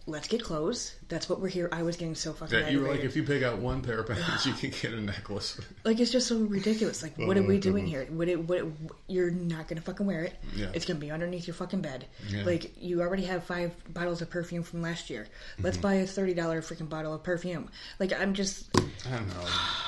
[0.08, 0.96] let's get clothes.
[1.10, 1.70] That's what we're here.
[1.72, 4.00] I was getting so fucking yeah, you were like, if you pick out one pair
[4.00, 5.60] of pants, you can get a necklace.
[5.84, 7.04] Like it's just so ridiculous.
[7.04, 8.06] Like, what are we doing here?
[8.10, 8.66] What, it, what
[9.08, 10.34] you're not gonna fucking wear it.
[10.56, 10.68] Yeah.
[10.74, 12.06] It's gonna be underneath your fucking bed.
[12.28, 12.44] Yeah.
[12.44, 15.28] Like you already have five bottles of perfume from last year.
[15.60, 15.82] Let's Mm-hmm.
[15.84, 17.70] buy a thirty dollar freaking bottle of perfume.
[18.00, 18.70] Like I'm just,
[19.08, 19.46] I don't know.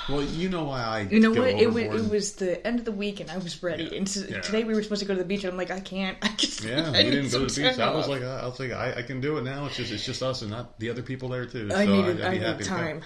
[0.09, 1.49] Well, you know why I you know what?
[1.49, 3.85] It was, it was the end of the week and I was ready.
[3.85, 3.97] Yeah.
[3.97, 5.79] And so, today we were supposed to go to the beach and I'm like, I
[5.79, 6.17] can't.
[6.23, 7.79] I just Yeah, I we didn't go to the beach.
[7.79, 9.65] I was like, I, I was like, I, I can do it now.
[9.67, 11.69] It's just, it's just us and not the other people there too.
[11.73, 12.79] I so needed, I'd I be need happy to come.
[12.79, 13.03] time.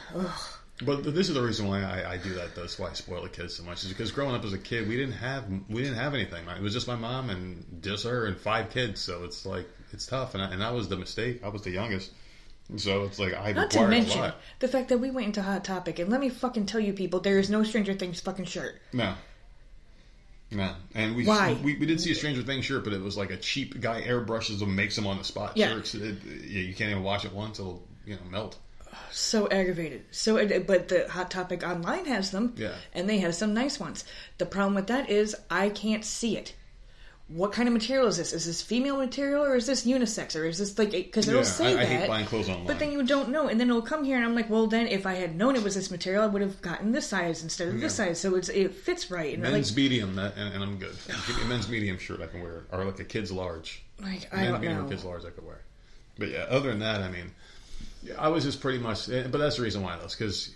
[0.85, 2.55] But this is the reason why I, I do that.
[2.55, 3.83] That's why I spoil the kids so much.
[3.83, 6.47] Is because growing up as a kid, we didn't have we didn't have anything.
[6.47, 9.01] It was just my mom and just her and five kids.
[9.01, 10.35] So it's like it's tough.
[10.35, 11.43] And I, and that was the mistake.
[11.43, 12.11] I was the youngest.
[12.75, 15.99] So it's like I Not to mention the fact that we went into Hot Topic,
[15.99, 18.79] and let me fucking tell you, people, there is no Stranger Things fucking shirt.
[18.91, 19.15] No.
[20.49, 21.25] No, and we,
[21.63, 24.01] we we did see a Stranger Things shirt, but it was like a cheap guy
[24.01, 25.69] airbrushes them, makes them on the spot Yeah.
[25.69, 25.93] shirts.
[25.93, 28.57] It, yeah, you can't even wash it once; it'll you know melt.
[29.11, 30.05] So aggravated.
[30.11, 32.75] So, but the Hot Topic online has them, Yeah.
[32.93, 34.05] and they have some nice ones.
[34.37, 36.55] The problem with that is I can't see it.
[37.29, 38.31] What kind of material is this?
[38.31, 41.45] Is this female material or is this unisex or is this like because it'll Yeah,
[41.45, 41.85] say I- I that?
[41.87, 42.67] hate buying clothes online.
[42.67, 44.87] But then you don't know, and then it'll come here, and I'm like, well, then
[44.87, 47.67] if I had known it was this material, I would have gotten this size instead
[47.67, 49.33] of this size, so it's it fits right.
[49.33, 50.95] And Men's like, medium, that, and, and I'm good.
[51.27, 53.83] Give me a men's medium shirt I can wear, or like a kid's large.
[54.01, 54.89] like I Men's don't medium or know.
[54.89, 55.61] kid's large I could wear.
[56.17, 57.31] But yeah, other than that, I mean,
[58.03, 59.09] yeah, I was just pretty much.
[59.09, 60.51] eh, But that's the reason why, though, because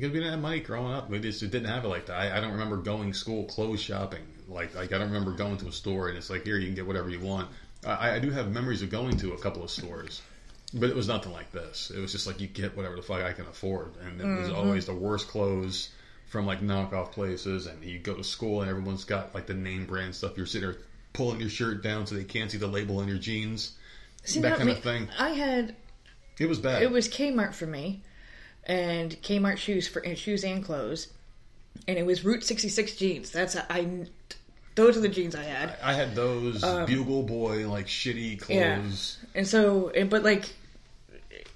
[0.00, 1.08] we didn't have money growing up.
[1.08, 2.16] We just didn't have it like that.
[2.18, 4.22] I, I don't remember going school clothes shopping.
[4.48, 6.74] Like, like I don't remember going to a store and it's like here you can
[6.74, 7.48] get whatever you want.
[7.86, 10.22] I, I do have memories of going to a couple of stores.
[10.74, 11.90] But it was nothing like this.
[11.94, 14.42] It was just like you get whatever the fuck I can afford, and it Mm-hmm.
[14.42, 15.88] was always the worst clothes
[16.26, 17.64] from like knockoff places.
[17.66, 20.36] And you go to school and everyone's got like the name brand stuff.
[20.36, 20.78] You're sitting there
[21.14, 23.76] pulling your shirt down so they can't see the label on your jeans.
[24.24, 24.72] See, that kind me.
[24.72, 25.08] of thing.
[25.18, 25.74] I had
[26.38, 26.82] It was bad.
[26.82, 28.02] it was Kmart for me,
[28.64, 31.08] and Kmart shoes for and shoes and clothes,
[31.86, 33.30] and it was Route 66 jeans.
[33.30, 34.06] That's I.
[34.78, 35.74] Those are the jeans I had.
[35.82, 38.76] I had those Bugle Boy like shitty Um, Yeah.
[38.76, 39.18] clothes.
[39.34, 40.50] And so, but like,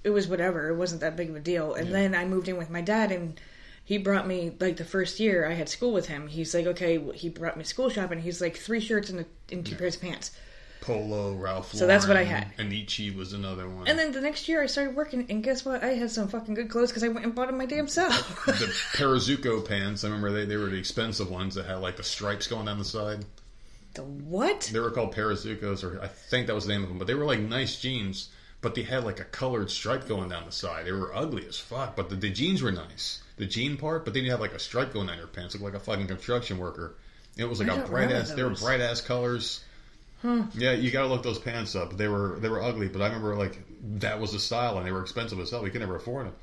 [0.02, 0.70] it was whatever.
[0.70, 1.74] It wasn't that big of a deal.
[1.74, 3.40] And then I moved in with my dad, and
[3.84, 6.26] he brought me like the first year I had school with him.
[6.26, 8.20] He's like, okay, he brought me school shopping.
[8.22, 10.32] He's like three shirts and, a, and two pairs of pants.
[10.82, 11.72] Polo, Ralph.
[11.72, 11.78] Lauren.
[11.78, 12.56] So that's what I Lauren, had.
[12.58, 13.88] Anichi was another one.
[13.88, 15.82] And then the next year I started working, and guess what?
[15.82, 18.44] I had some fucking good clothes because I went and bought them my damn self.
[18.44, 18.52] the
[18.92, 20.04] Parasuco pants.
[20.04, 22.78] I remember they, they were the expensive ones that had like the stripes going down
[22.78, 23.24] the side.
[23.94, 24.68] the what?
[24.72, 26.98] They were called Parasucos, or I think that was the name of them.
[26.98, 28.28] But they were like nice jeans,
[28.60, 30.86] but they had like a colored stripe going down the side.
[30.86, 33.22] They were ugly as fuck, but the, the jeans were nice.
[33.36, 35.64] The jean part, but then you had like a stripe going down your pants, looked
[35.64, 36.94] like a fucking construction worker.
[37.36, 38.32] It was like I a bright ass.
[38.32, 39.64] They were bright ass colors.
[40.24, 41.96] Yeah, you gotta look those pants up.
[41.96, 43.58] They were they were ugly, but I remember like
[44.00, 45.62] that was the style, and they were expensive as hell.
[45.62, 46.34] We could never afford them.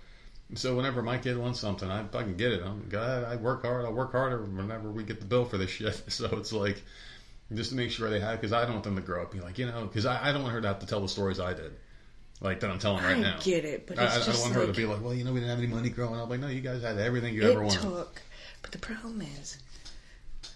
[0.56, 2.64] So whenever my kid wants something, I fucking get it.
[2.64, 3.86] I'm God, I work hard.
[3.86, 6.02] I'll work harder whenever we get the bill for this shit.
[6.10, 6.82] So it's like
[7.54, 9.42] just to make sure they have because I don't want them to grow up and
[9.42, 11.08] be like you know because I, I don't want her to have to tell the
[11.08, 11.72] stories I did,
[12.42, 13.38] like that I'm telling right I now.
[13.42, 15.40] get it, but I, I don't want her to be like, well, you know, we
[15.40, 16.30] didn't have any money growing up.
[16.30, 17.82] Like, no, you guys had everything you ever wanted.
[17.82, 18.22] took,
[18.62, 19.58] but the problem is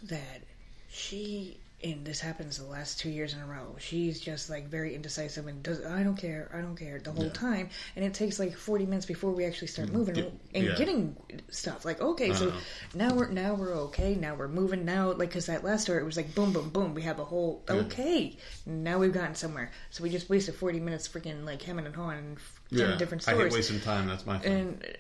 [0.04, 0.42] that
[0.90, 3.76] she and this happens the last two years in a row.
[3.78, 7.26] She's just like very indecisive and does I don't care, I don't care the whole
[7.26, 7.30] Yeah.
[7.32, 7.34] Mm.
[7.34, 10.76] time, and it takes like forty minutes before we actually start moving Get- and yeah.
[10.76, 11.16] getting
[11.50, 11.84] stuff.
[11.86, 12.60] Like okay, so Uh-huh.
[12.96, 14.16] now we're now we're okay.
[14.16, 14.86] Now we're moving.
[14.86, 16.94] Now like because that last story it was like boom boom boom.
[16.94, 18.38] We have a whole okay.
[18.66, 19.72] Now we've gotten somewhere.
[19.92, 22.38] So we just wasted forty minutes freaking like hemming and hawing and
[22.70, 23.38] ten Yeah, different stores.
[23.40, 24.08] I hate wasting time.
[24.08, 24.54] That's my thing.
[24.54, 24.98] And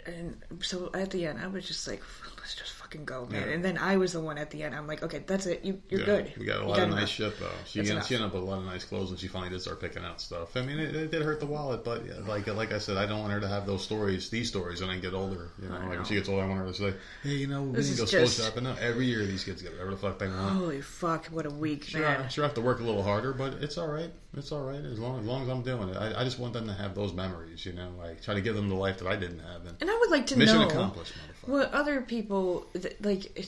[0.56, 2.02] and so at the end, I was just like,
[2.40, 3.48] let's just fucking go, man.
[3.48, 3.54] Yeah.
[3.54, 4.76] And then I was the one at the end.
[4.76, 5.64] I'm like, okay, that's it.
[5.64, 6.34] You you're Yeah, good.
[6.38, 7.00] We got a lot of enough.
[7.00, 7.50] nice shit though.
[7.66, 9.50] She That's ended, she ended up with a lot of nice clothes when she finally
[9.50, 10.56] did start picking out stuff.
[10.56, 13.20] I mean, it, it did hurt the wallet, but like like I said, I don't
[13.20, 15.50] want her to have those stories, these stories, when I get older.
[15.62, 17.48] You know, I like when she gets older, I want her to say, hey, you
[17.48, 18.64] know, we This need to go school shopping.
[18.64, 20.52] No, every year these kids get whatever the fuck they want.
[20.54, 21.26] Holy fuck!
[21.28, 22.30] What a week, Sure, man.
[22.30, 24.12] Sure, I have to work a little harder, but it's all right.
[24.36, 25.98] It's all right as long as long as I'm doing it.
[25.98, 27.66] I, I just want them to have those memories.
[27.66, 29.66] You know, like try to give them the life that I didn't have.
[29.66, 31.14] And And I would like to mission know accomplished,
[31.46, 33.46] what other people th- like.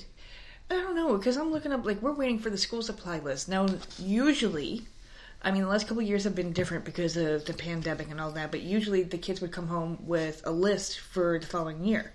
[0.69, 3.49] I don't know because I'm looking up like we're waiting for the school supply list
[3.49, 3.67] now.
[3.99, 4.83] Usually,
[5.43, 8.19] I mean, the last couple of years have been different because of the pandemic and
[8.19, 8.51] all that.
[8.51, 12.13] But usually, the kids would come home with a list for the following year,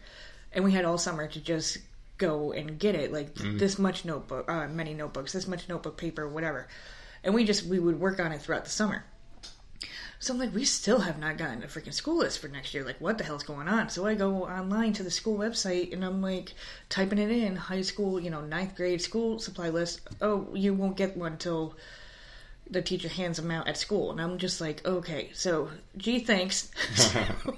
[0.52, 1.78] and we had all summer to just
[2.18, 3.12] go and get it.
[3.12, 6.68] Like this much notebook, uh, many notebooks, this much notebook paper, whatever,
[7.24, 9.04] and we just we would work on it throughout the summer.
[10.22, 12.84] So I'm like, we still have not gotten a freaking school list for next year.
[12.84, 13.88] Like, what the hell's going on?
[13.88, 16.52] So I go online to the school website and I'm like,
[16.90, 20.02] typing it in, high school, you know, ninth grade school supply list.
[20.20, 21.74] Oh, you won't get one until
[22.70, 24.10] the teacher hands them out at school.
[24.10, 26.70] And I'm just like, okay, so gee, thanks.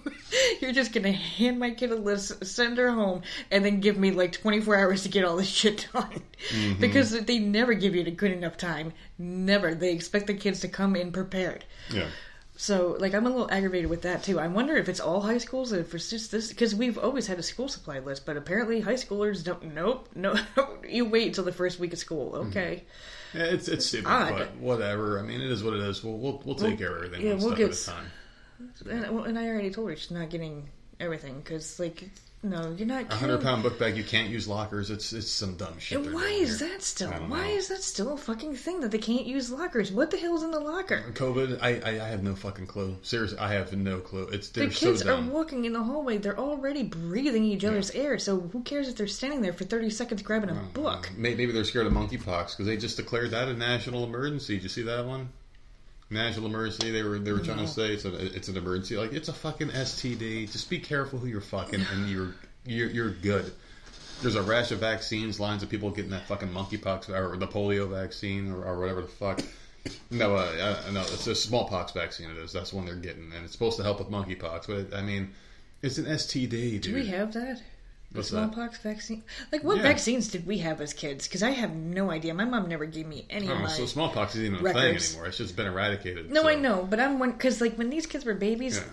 [0.60, 4.10] You're just gonna hand my kid a list, send her home, and then give me
[4.10, 6.22] like 24 hours to get all this shit done.
[6.50, 6.80] Mm-hmm.
[6.80, 8.92] Because they never give you the good enough time.
[9.18, 9.74] Never.
[9.74, 11.64] They expect the kids to come in prepared.
[11.90, 12.08] yeah.
[12.54, 14.38] So, like, I'm a little aggravated with that too.
[14.38, 17.38] I wonder if it's all high schools, if it's just this, because we've always had
[17.38, 19.74] a school supply list, but apparently high schoolers don't.
[19.74, 20.36] Nope, no.
[20.88, 22.32] you wait until the first week of school.
[22.32, 22.50] Mm-hmm.
[22.50, 22.74] Okay.
[22.74, 22.82] Yeah,
[23.34, 24.38] Eh, it's it's stupid, odd.
[24.38, 25.18] but whatever.
[25.18, 26.04] I mean, it is what it is.
[26.04, 28.06] We'll we'll, we'll take Well, care of everything yeah, we'll get at a time.
[28.88, 30.68] And, well, and I already told her she's not getting
[31.00, 32.10] everything because, like,
[32.44, 33.12] no, you're not.
[33.12, 34.90] A hundred pound book bag, you can't use lockers.
[34.90, 35.98] It's it's some dumb shit.
[35.98, 36.68] And why is here.
[36.70, 37.10] that still?
[37.10, 37.54] Why know.
[37.54, 39.92] is that still a fucking thing that they can't use lockers?
[39.92, 41.04] What the hell's in the locker?
[41.12, 41.58] COVID?
[41.62, 42.96] I, I I have no fucking clue.
[43.02, 44.28] Seriously, I have no clue.
[44.32, 46.18] It's The kids so are walking in the hallway.
[46.18, 48.18] They're already breathing each other's air.
[48.18, 51.10] So who cares if they're standing there for 30 seconds grabbing a book?
[51.16, 54.54] May- Maybe they're scared of monkeypox because they just declared that a national emergency.
[54.54, 55.30] Did you see that one?
[56.12, 56.90] National emergency.
[56.90, 58.96] They were they were trying to say it's a, it's an emergency.
[58.96, 60.50] Like it's a fucking STD.
[60.50, 62.34] Just be careful who you're fucking, and you're
[62.66, 63.52] you're you're good.
[64.20, 67.88] There's a rash of vaccines, lines of people getting that fucking monkeypox or the polio
[67.88, 69.40] vaccine or, or whatever the fuck.
[70.10, 72.30] No, uh, uh, no, it's a smallpox vaccine.
[72.30, 72.52] It is.
[72.52, 74.66] That's the one they're getting, and it's supposed to help with monkeypox.
[74.68, 75.30] But it, I mean,
[75.82, 76.82] it's an STD, dude.
[76.82, 77.60] Do we have that?
[78.12, 78.52] The What's that?
[78.52, 79.22] smallpox vaccine?
[79.50, 79.84] Like, what Yeah.
[79.84, 81.26] vaccines did we have as kids?
[81.26, 82.34] Because I have no idea.
[82.34, 84.96] My mom never gave me any oh, of Oh, so smallpox isn't even a thing
[84.96, 85.26] anymore.
[85.26, 86.30] It's just been eradicated.
[86.30, 86.48] no, so.
[86.48, 88.84] I know, but I'm one because like when these kids were babies, Yeah.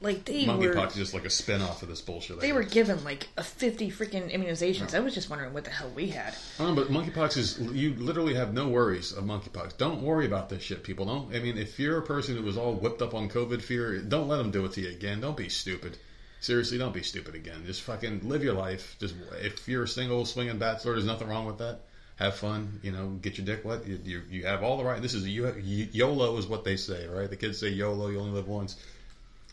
[0.00, 2.38] like they Monkeypox were is just like a spin off of this bullshit.
[2.38, 4.94] they were given like a 50 freaking immunizations.
[4.94, 6.34] I was just wondering what the hell we had.
[6.60, 9.76] Oh, but monkeypox is you literally have no worries of monkeypox.
[9.76, 11.04] Don't worry about this shit, people.
[11.06, 11.34] Don't.
[11.34, 14.28] I mean, if you're a person who was all whipped up on COVID fear, don't
[14.28, 15.20] let them do it to you again.
[15.20, 15.98] Don't be stupid.
[16.40, 17.64] Seriously, don't be stupid again.
[17.66, 18.96] Just fucking live your life.
[19.00, 21.80] Just if you're a single swinging bachelor, there's nothing wrong with that.
[22.16, 22.80] Have fun.
[22.82, 23.86] You know, get your dick wet.
[23.86, 25.02] You you, you have all the right.
[25.02, 27.28] This is a, YOLO is what they say, right?
[27.28, 28.08] The kids say YOLO.
[28.08, 28.76] You only live once.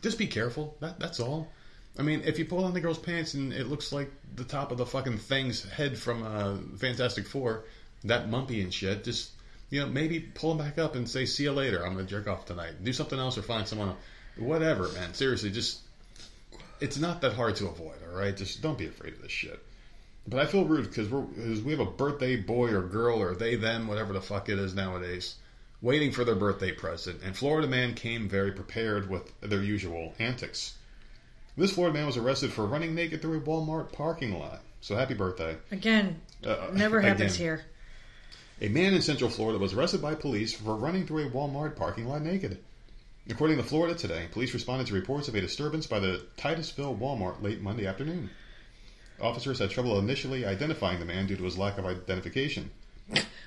[0.01, 0.75] Just be careful.
[0.79, 1.51] That that's all.
[1.97, 4.71] I mean, if you pull down the girl's pants and it looks like the top
[4.71, 7.63] of the fucking thing's head from uh, Fantastic Four,
[8.03, 9.31] that mumpy and shit, just
[9.69, 11.83] you know, maybe pull them back up and say, "See you later.
[11.83, 12.83] I'm gonna jerk off tonight.
[12.83, 13.95] Do something else or find someone.
[14.37, 15.13] Whatever, man.
[15.13, 15.79] Seriously, just
[16.79, 17.97] it's not that hard to avoid.
[18.09, 19.59] All right, just don't be afraid of this shit.
[20.27, 21.09] But I feel rude because
[21.63, 24.73] we have a birthday boy or girl or they them whatever the fuck it is
[24.73, 25.35] nowadays.
[25.81, 30.75] waiting for their birthday present, and Florida man came very prepared with their usual antics.
[31.57, 34.61] This Florida man was arrested for running naked through a Walmart parking lot.
[34.81, 35.57] So happy birthday.
[35.71, 37.45] Again, Uh, never happens again.
[37.45, 37.65] here.
[38.61, 42.07] A man in Central Florida was arrested by police for running through a Walmart parking
[42.07, 42.57] lot naked.
[43.27, 47.41] According to Florida Today, police responded to reports of a disturbance by the Titusville Walmart
[47.41, 48.29] late Monday afternoon.
[49.19, 52.69] Officers had trouble initially identifying the man due to his lack of identification.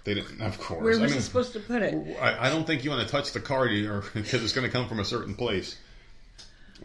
[0.03, 0.83] They didn't, of course.
[0.83, 2.17] Where was I he supposed to put it?
[2.21, 3.71] I, I don't think you want to touch the card
[4.15, 5.77] because it's going to come from a certain place.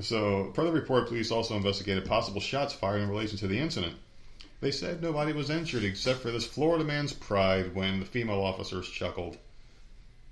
[0.01, 3.95] So, per the report, police also investigated possible shots fired in relation to the incident.
[4.59, 8.87] They said nobody was injured except for this Florida man's pride when the female officers
[8.87, 9.37] chuckled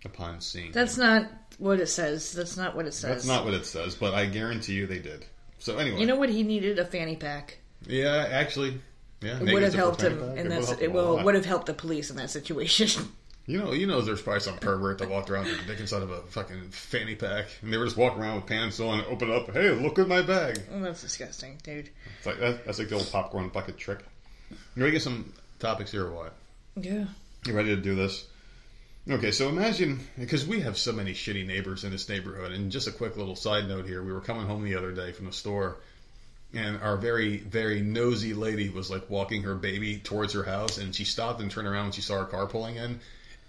[0.05, 0.71] upon seeing.
[0.71, 1.03] That's him.
[1.03, 2.31] not what it says.
[2.33, 3.09] That's not what it says.
[3.11, 5.25] That's not what it says, but I guarantee you they did.
[5.59, 6.29] So anyway, You know what?
[6.29, 7.59] He needed a fanny pack.
[7.87, 8.81] yeah, actually,
[9.21, 10.37] yeah, It would have helped him, pack.
[10.37, 10.79] and that's it.
[10.79, 13.07] helped him a Will would have helped the police in that situation.
[13.47, 16.03] You know, you know, there's probably some pervert that walked around with a dick inside
[16.03, 19.07] of a fucking fanny pack, and they were just walking around with pants on, and
[19.07, 20.61] open up, hey, look at my bag.
[20.71, 21.89] oh, that's disgusting, dude.
[22.19, 24.05] It's like that, that's like the old popcorn bucket trick.
[24.51, 26.33] You ready to get some topics here or what?
[26.75, 27.05] Yeah.
[27.47, 28.27] You ready to do this?
[29.09, 32.51] Okay, so imagine because we have so many shitty neighbors in this neighborhood.
[32.51, 35.11] And just a quick little side note here: we were coming home the other day
[35.11, 35.77] from the store,
[36.53, 40.93] and our very very nosy lady was like walking her baby towards her house, and
[40.93, 42.99] she stopped and turned around when she saw her car pulling in.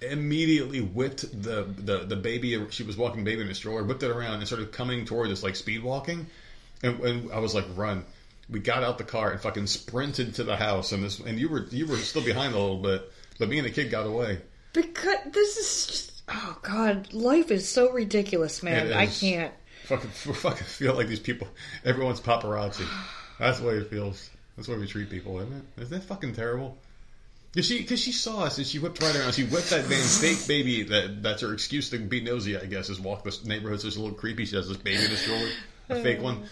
[0.01, 2.67] Immediately whipped the, the the baby.
[2.71, 5.43] She was walking baby in a stroller, whipped it around and started coming towards us
[5.43, 6.29] like speed walking.
[6.83, 8.07] And, and I was like, run.
[8.49, 10.93] We got out the car and fucking sprinted to the house.
[10.93, 13.67] And this and you were you were still behind a little bit, but me and
[13.67, 14.39] the kid got away.
[14.73, 18.89] Because this is just, oh god, life is so ridiculous, man.
[18.89, 19.21] It I is.
[19.21, 19.53] can't.
[19.85, 21.49] Fucking, fucking feel like these people.
[21.85, 22.87] Everyone's paparazzi.
[23.39, 24.31] That's the way it feels.
[24.57, 25.83] That's the way we treat people, isn't it?
[25.83, 26.79] Isn't that fucking terrible?
[27.55, 29.33] Cause she, cause she saw us and she whipped right around.
[29.35, 30.85] She whipped that damn fake baby.
[30.85, 32.89] That that's her excuse to be nosy, I guess.
[32.89, 33.83] Is walk this neighborhood.
[33.83, 34.47] So it's a little creepy.
[34.47, 35.49] She has this baby in the stroller,
[35.91, 36.45] a fake one.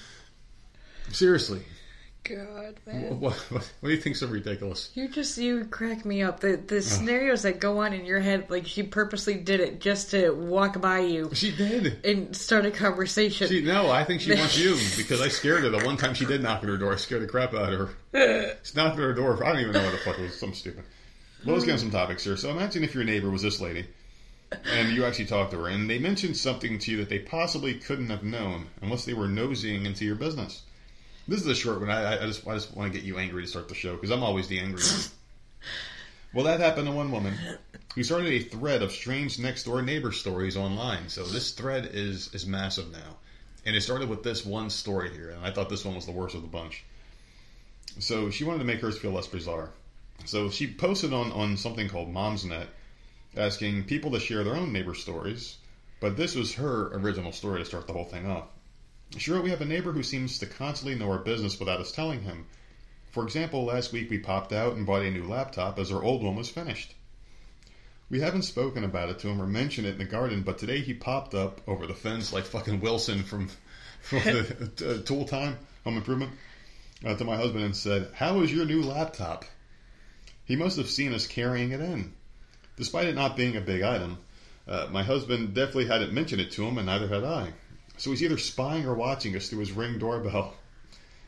[1.11, 1.63] Seriously,
[2.23, 3.19] God, man.
[3.19, 4.91] what, what, what do you think's so ridiculous?
[4.95, 6.41] You just you crack me up.
[6.41, 10.11] The the scenarios that go on in your head, like she purposely did it just
[10.11, 12.05] to walk by you She did.
[12.05, 13.49] and start a conversation.
[13.49, 15.71] She, no, I think she wants you because I scared her.
[15.71, 17.79] The one time she did knock on her door, I scared the crap out of
[18.13, 18.57] her.
[18.63, 19.37] She knocked on her door.
[19.37, 20.39] For, I don't even know what the fuck it was.
[20.39, 20.85] Some stupid.
[21.45, 22.37] Well, let's get on some topics here.
[22.37, 23.87] So imagine if your neighbor was this lady,
[24.71, 27.75] and you actually talked to her, and they mentioned something to you that they possibly
[27.75, 30.63] couldn't have known unless they were nosying into your business.
[31.31, 31.91] This is a short one.
[31.91, 34.11] I, I just I just want to get you angry to start the show because
[34.11, 35.01] I'm always the angry one.
[36.33, 37.35] Well, that happened to one woman
[37.95, 41.09] who started a thread of strange next door neighbor stories online.
[41.09, 43.19] So this thread is is massive now,
[43.65, 46.13] and it started with this one story here, and I thought this one was the
[46.13, 46.85] worst of the bunch.
[48.01, 49.71] So she wanted to make hers feel less bizarre.
[50.25, 52.67] So she posted on on something called Momsnet,
[53.37, 55.59] asking people to share their own neighbor stories.
[56.01, 58.49] But this was her original story to start the whole thing off.
[59.27, 62.23] Wrote, We have a neighbor who seems to constantly know our business without us telling
[62.23, 62.47] him.
[63.11, 66.23] For example, last week we popped out and bought a new laptop as our old
[66.23, 66.95] one was finished.
[68.09, 70.81] We haven't spoken about it to him or mentioned it in the garden, but today
[70.81, 73.49] he popped up over the fence like fucking Wilson from,
[74.01, 76.31] from the uh, Tool Time, Home Improvement,
[77.05, 79.45] uh, to my husband and said, How is your new laptop?
[80.45, 82.13] He must have seen us carrying it in.
[82.77, 84.19] Despite it not being a big item,
[84.69, 87.53] uh, my husband definitely hadn't mentioned it to him, and neither had I.
[88.01, 90.55] So he's either spying or watching us through his ring doorbell.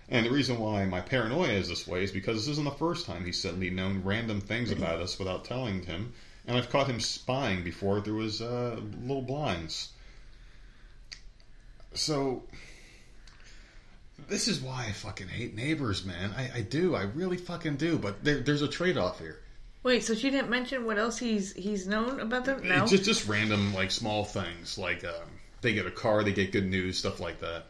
[0.08, 3.04] And the reason why my paranoia is this way is because this isn't the first
[3.04, 6.14] time he's suddenly known random things about us without telling him,
[6.46, 9.92] and I've caught him spying before through his uh, little blinds.
[11.92, 12.44] So,
[14.28, 16.32] this is why I fucking hate neighbors, man.
[16.34, 16.94] I, I do.
[16.94, 17.98] I really fucking do.
[17.98, 19.40] But there, there's a trade off here.
[19.82, 22.66] Wait, so she didn't mention what else he's he's known about them?
[22.66, 22.82] No.
[22.82, 25.31] It's just just random like small things like um,
[25.62, 27.66] they get a car, they get good news, stuff like that.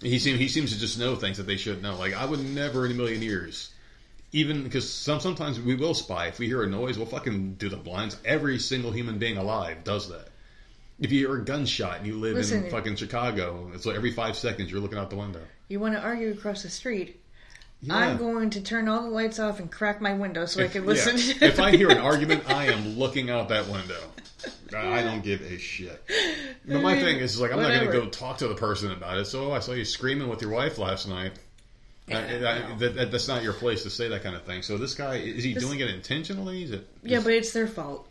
[0.00, 1.96] He seems he seems to just know things that they should know.
[1.96, 3.70] Like I would never in a million years,
[4.32, 6.26] even because some sometimes we will spy.
[6.26, 8.16] If we hear a noise, we'll fucking do the blinds.
[8.24, 10.28] Every single human being alive does that.
[11.00, 14.10] If you hear a gunshot and you live Listen- in fucking Chicago, it's like every
[14.12, 15.42] five seconds you're looking out the window.
[15.68, 17.17] You want to argue across the street?
[17.80, 17.94] Yeah.
[17.94, 20.84] I'm going to turn all the lights off and crack my window so I can
[20.84, 21.16] listen.
[21.16, 21.48] yeah.
[21.48, 24.00] if I hear an argument, I am looking out that window.
[24.76, 26.02] I don't give a shit.
[26.66, 28.90] But my mean, thing is, like, I'm not going to go talk to the person
[28.92, 29.26] about it.
[29.26, 31.32] So, oh, I saw you screaming with your wife last night.
[32.10, 32.38] I- I-
[32.78, 34.62] that, that- that's not your place to say that kind of thing.
[34.62, 36.64] So, this guy is he This- doing it intentionally?
[36.64, 36.86] Is it?
[37.02, 38.08] yeah, but it's their fault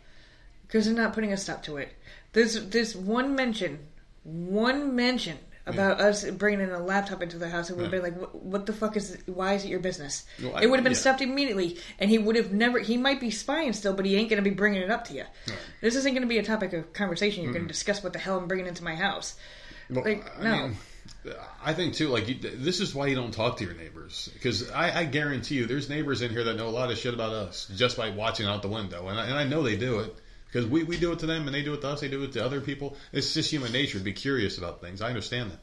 [0.66, 1.92] because they're not putting a stop to it.
[2.32, 3.78] This this one mention,
[4.24, 5.38] one mention
[5.68, 8.00] about us bringing in a laptop into the house, and we've Yeah.
[8.00, 9.16] been like, "What- "What the fuck is?
[9.26, 10.98] Why is it your business?" Well, I- it would have been yeah.
[10.98, 12.78] stopped immediately, and he would have never.
[12.78, 15.14] He might be spying still, but he ain't going to be bringing it up to
[15.14, 15.24] you.
[15.80, 17.42] This isn't going to be a topic of conversation.
[17.44, 17.72] You're going to mm-hmm.
[17.72, 19.34] discuss what the hell I'm bringing into my house.
[19.90, 20.56] Well, Like, I no.
[20.68, 20.76] mean,
[21.64, 22.08] I think too.
[22.08, 25.56] Like you, this is why you don't talk to your neighbors because I, I guarantee
[25.56, 28.10] you, there's neighbors in here that know a lot of shit about us just by
[28.10, 30.14] watching out the window, and I, and I know they do it
[30.50, 32.00] because we, we do it to them and they do it to us.
[32.00, 32.96] They do it to other people.
[33.12, 35.02] It's just human nature to be curious about things.
[35.02, 35.58] I understand that.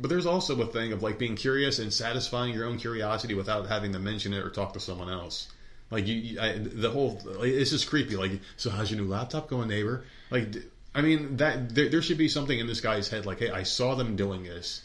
[0.00, 3.68] But there's also a thing of like being curious and satisfying your own curiosity without
[3.68, 5.48] having to mention it or talk to someone else.
[5.90, 8.16] Like you, you I, the whole like, it's just creepy.
[8.16, 10.04] Like, so how's your new laptop going, neighbor?
[10.30, 10.56] Like,
[10.94, 13.26] I mean that there, there should be something in this guy's head.
[13.26, 14.82] Like, hey, I saw them doing this,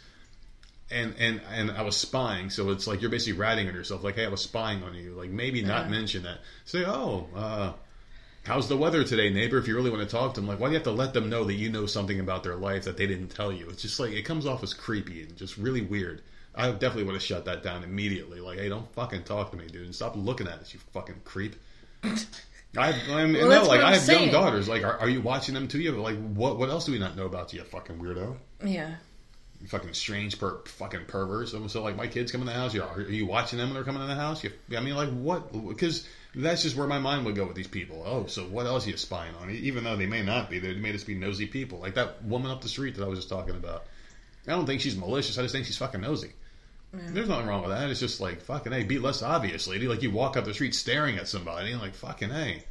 [0.92, 2.50] and and and I was spying.
[2.50, 4.04] So it's like you're basically ratting on yourself.
[4.04, 5.14] Like, hey, I was spying on you.
[5.14, 6.40] Like, maybe not mention that.
[6.66, 7.72] Say, oh, uh,
[8.48, 9.58] how's the weather today, neighbor?
[9.58, 11.14] If you really want to talk to them, like, why do you have to let
[11.14, 13.70] them know that you know something about their life that they didn't tell you?
[13.70, 16.22] It's just like it comes off as creepy and just really weird.
[16.56, 18.40] I definitely would have shut that down immediately.
[18.40, 21.22] Like, hey, don't fucking talk to me, dude, and stop looking at us, you fucking
[21.24, 21.56] creep.
[22.04, 24.24] I, I mean, Well, no, like I'm I have saying.
[24.24, 24.68] young daughters.
[24.68, 25.80] Like, are, are you watching them too?
[25.80, 26.58] You like, what?
[26.58, 28.38] What else do we not know about you, you fucking weirdo?
[28.64, 28.96] Yeah.
[29.62, 31.52] You fucking strange, per, fucking perverts.
[31.52, 32.74] So, so, like, my kids come in the house.
[32.76, 34.44] You, are you watching them when they're coming in the house?
[34.44, 35.52] You, I mean, like, what?
[35.52, 36.08] Because
[36.44, 38.04] that's just where my mind would go with these people.
[38.06, 39.50] Oh, so what else are you spying on?
[39.50, 41.80] Even though they may not be, they may just be nosy people.
[41.80, 43.86] Like that woman up the street that I was just talking about.
[44.48, 45.38] I don't think she's malicious.
[45.38, 46.32] I just think she's fucking nosy.
[46.94, 47.90] There's nothing wrong with that.
[47.90, 49.88] It's just like fucking hey, be less obvious, lady.
[49.88, 52.64] Like you walk up the street staring at somebody, and like fucking hey,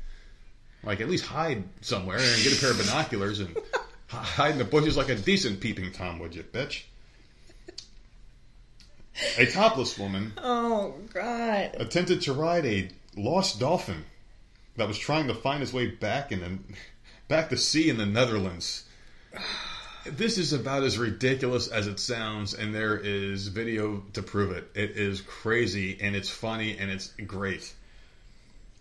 [0.82, 3.56] like at least hide somewhere and get a pair of binoculars and
[4.06, 6.84] hide in the bushes like a decent peeping tom, would you, bitch?
[9.38, 11.76] A topless woman Oh God.
[11.78, 14.04] attempted to ride a lost dolphin
[14.76, 16.58] that was trying to find his way back in the
[17.28, 18.84] back to sea in the Netherlands.
[20.04, 24.70] This is about as ridiculous as it sounds, and there is video to prove it.
[24.74, 27.74] It is crazy, and it's funny, and it's great.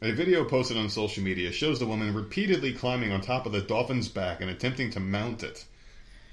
[0.02, 3.62] A video posted on social media shows the woman repeatedly climbing on top of the
[3.62, 5.66] dolphin's back and attempting to mount it.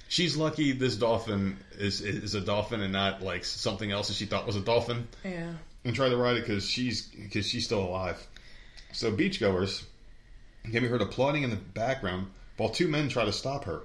[0.09, 4.27] She's lucky this dolphin is is a dolphin and not like something else that she
[4.27, 5.55] thought was a dolphin Yeah.
[5.85, 8.27] And try to ride it because she's because she's still alive.
[8.93, 9.85] So beachgoers
[10.65, 13.83] can be heard applauding in the background while two men try to stop her.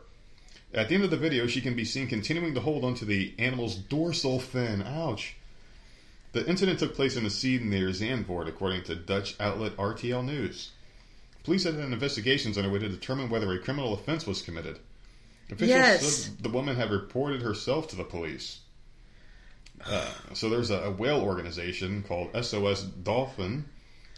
[0.73, 3.33] At the end of the video, she can be seen continuing to hold onto the
[3.39, 4.83] animal's dorsal fin.
[4.83, 5.35] Ouch.
[6.33, 10.71] The incident took place in the sea near Zandvoort, according to Dutch outlet RTL News.
[11.43, 14.77] Police had an investigation is underway to determine whether a criminal offense was committed.
[15.49, 16.05] Officials Yes.
[16.05, 18.59] said the woman had reported herself to the police.
[19.85, 23.65] Uh, so there's a, a whale organization called SOS Dolphin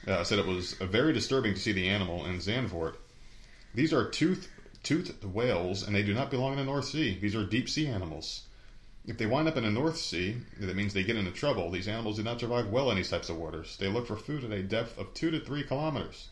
[0.07, 2.95] uh, said it was uh, very disturbing to see the animal in Zandvoort.
[3.75, 4.49] These are tooth,
[4.83, 7.17] toothed whales, and they do not belong in the North Sea.
[7.19, 8.43] These are deep sea animals.
[9.05, 11.69] If they wind up in the North Sea, that means they get into trouble.
[11.69, 13.77] These animals do not survive well in these types of waters.
[13.77, 16.29] They look for food at a depth of two to three kilometers.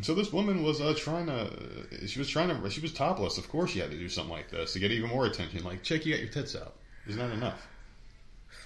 [0.00, 2.06] So this woman was uh, trying to.
[2.06, 2.70] She was trying to.
[2.70, 3.36] She was topless.
[3.36, 5.64] Of course, she had to do something like this to get even more attention.
[5.64, 6.74] Like, check, you got your tits out.
[7.06, 7.68] Isn't that enough?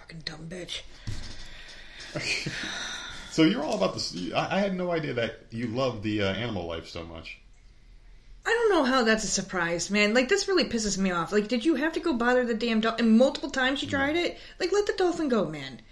[0.01, 0.83] Fucking dumb bitch.
[3.31, 4.33] So you're all about the.
[4.35, 7.37] I, I had no idea that you loved the uh, animal life so much.
[8.47, 10.15] I don't know how that's a surprise, man.
[10.15, 11.33] Like this really pisses me off.
[11.33, 13.05] Like, did you have to go bother the damn dolphin?
[13.09, 14.39] And multiple times you tried it.
[14.59, 15.83] Like, let the dolphin go, man.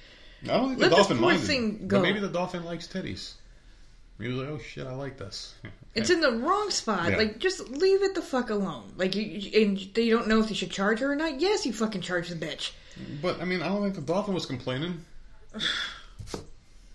[0.44, 1.98] I don't think Let the this dolphin poor minded, thing go.
[1.98, 3.34] but maybe the dolphin likes titties.
[4.18, 5.54] He was like, "Oh shit, I like this."
[5.94, 7.10] It's in the wrong spot.
[7.10, 7.18] Yeah.
[7.18, 8.94] Like, just leave it the fuck alone.
[8.96, 11.40] Like, you, you- and you don't know if you should charge her or not.
[11.40, 12.70] Yes, you fucking charge the bitch.
[13.20, 15.04] But I mean, I don't think the dolphin was complaining.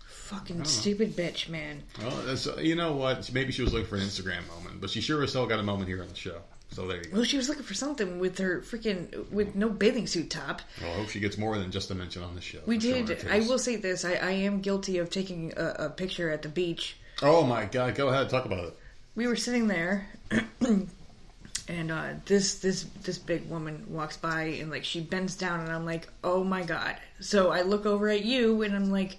[0.05, 1.81] Fucking stupid bitch, man.
[1.99, 3.31] Well, that's, uh, you know what?
[3.33, 5.63] Maybe she was looking for an Instagram moment, but she sure as hell got a
[5.63, 6.41] moment here on the show.
[6.71, 7.15] So there you go.
[7.15, 10.61] Well, she was looking for something with her freaking with no bathing suit top.
[10.79, 12.59] Well, I hope she gets more than just a mention on the show.
[12.67, 13.25] We did.
[13.27, 16.49] I will say this: I, I am guilty of taking a, a picture at the
[16.49, 16.95] beach.
[17.23, 17.95] Oh my god!
[17.95, 18.77] Go ahead, talk about it.
[19.15, 20.07] We were sitting there,
[21.69, 25.71] and uh, this this this big woman walks by, and like she bends down, and
[25.71, 26.95] I'm like, oh my god!
[27.19, 29.17] So I look over at you, and I'm like,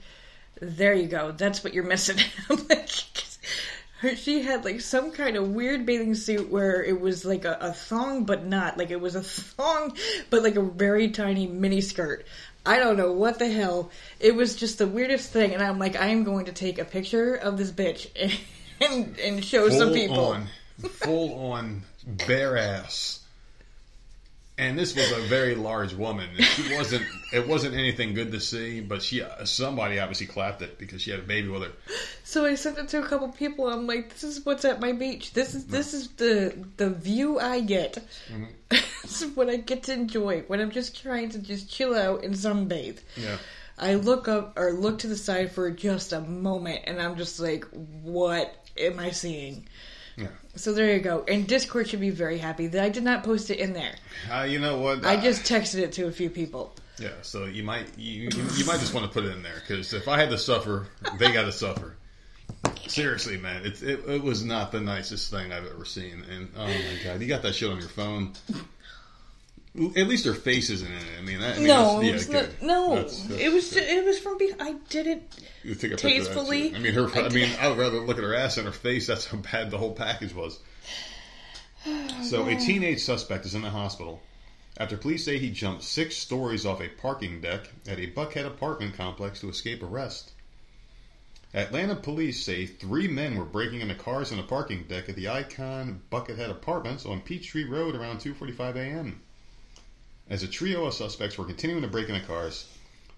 [0.61, 1.31] there you go.
[1.31, 2.19] That's what you're missing.
[2.51, 2.91] I'm like.
[4.01, 7.57] Her, she had like some kind of weird bathing suit where it was like a,
[7.61, 9.97] a thong, but not like it was a thong,
[10.31, 12.27] but like a very tiny mini skirt.
[12.67, 13.91] I don't know what the hell.
[14.19, 16.85] It was just the weirdest thing, and I'm like, I am going to take a
[16.85, 18.09] picture of this bitch
[18.81, 20.25] and and show some Full people.
[20.27, 20.47] on,
[20.81, 23.21] full on bare ass,
[24.61, 26.29] and this was a very large woman.
[26.39, 27.07] She wasn't.
[27.33, 31.21] It wasn't anything good to see, but she somebody obviously clapped it because she had
[31.21, 31.73] a baby with her.
[32.25, 33.69] So I sent it to a couple people.
[33.69, 35.33] I'm like, "This is what's at my beach.
[35.33, 37.95] This is this is the the view I get.
[38.31, 38.45] Mm-hmm.
[38.69, 42.25] this is what I get to enjoy when I'm just trying to just chill out
[42.25, 43.39] and sunbathe." Yeah.
[43.79, 47.41] I look up or look to the side for just a moment, and I'm just
[47.41, 47.65] like,
[48.03, 49.67] "What am I seeing?"
[50.57, 51.25] So there you go.
[51.29, 53.95] And Discord should be very happy that I did not post it in there.
[54.31, 55.07] Uh, you know what?
[55.07, 56.75] I just texted it to a few people.
[56.99, 59.63] Yeah, so you might you, you, you might just want to put it in there
[59.67, 60.87] because if I had to suffer,
[61.19, 61.97] they got to suffer.
[62.89, 66.67] Seriously, man, it, it it was not the nicest thing I've ever seen, and oh
[66.67, 68.35] my god, you got that shit on your phone.
[69.97, 71.19] At least her face isn't in it.
[71.19, 73.83] I mean, that, I mean no, that's, yeah, not, no, That's- that's it was good.
[73.83, 74.61] it was from behind.
[74.61, 75.23] I did it.
[75.63, 76.75] You take a picture of that tastefully.
[76.75, 77.09] I mean, her.
[77.15, 79.07] I, I mean, I would rather look at her ass than her face.
[79.07, 80.59] That's how bad the whole package was.
[82.25, 84.21] So, a teenage suspect is in the hospital
[84.81, 88.95] after police say he jumped six stories off a parking deck at a Buckhead apartment
[88.95, 90.33] complex to escape arrest.
[91.53, 95.29] Atlanta police say three men were breaking into cars on a parking deck at the
[95.29, 99.21] Icon Buckhead Apartments on Peachtree Road around 2:45 a.m.
[100.31, 102.69] As a trio of suspects were continuing to break into cars,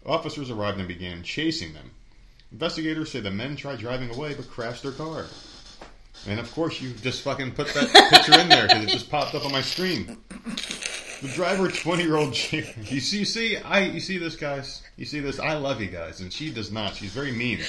[0.07, 1.91] officers arrived and began chasing them.
[2.51, 5.27] Investigators say the men tried driving away but crashed their car.
[6.27, 9.35] And of course, you just fucking put that picture in there because it just popped
[9.35, 10.17] up on my screen.
[11.21, 14.83] The driver, twenty-year-old, you see, you see, I, you see this, guys.
[14.97, 15.39] You see this.
[15.39, 16.97] I love you guys, and she does not.
[16.97, 17.61] She's very mean.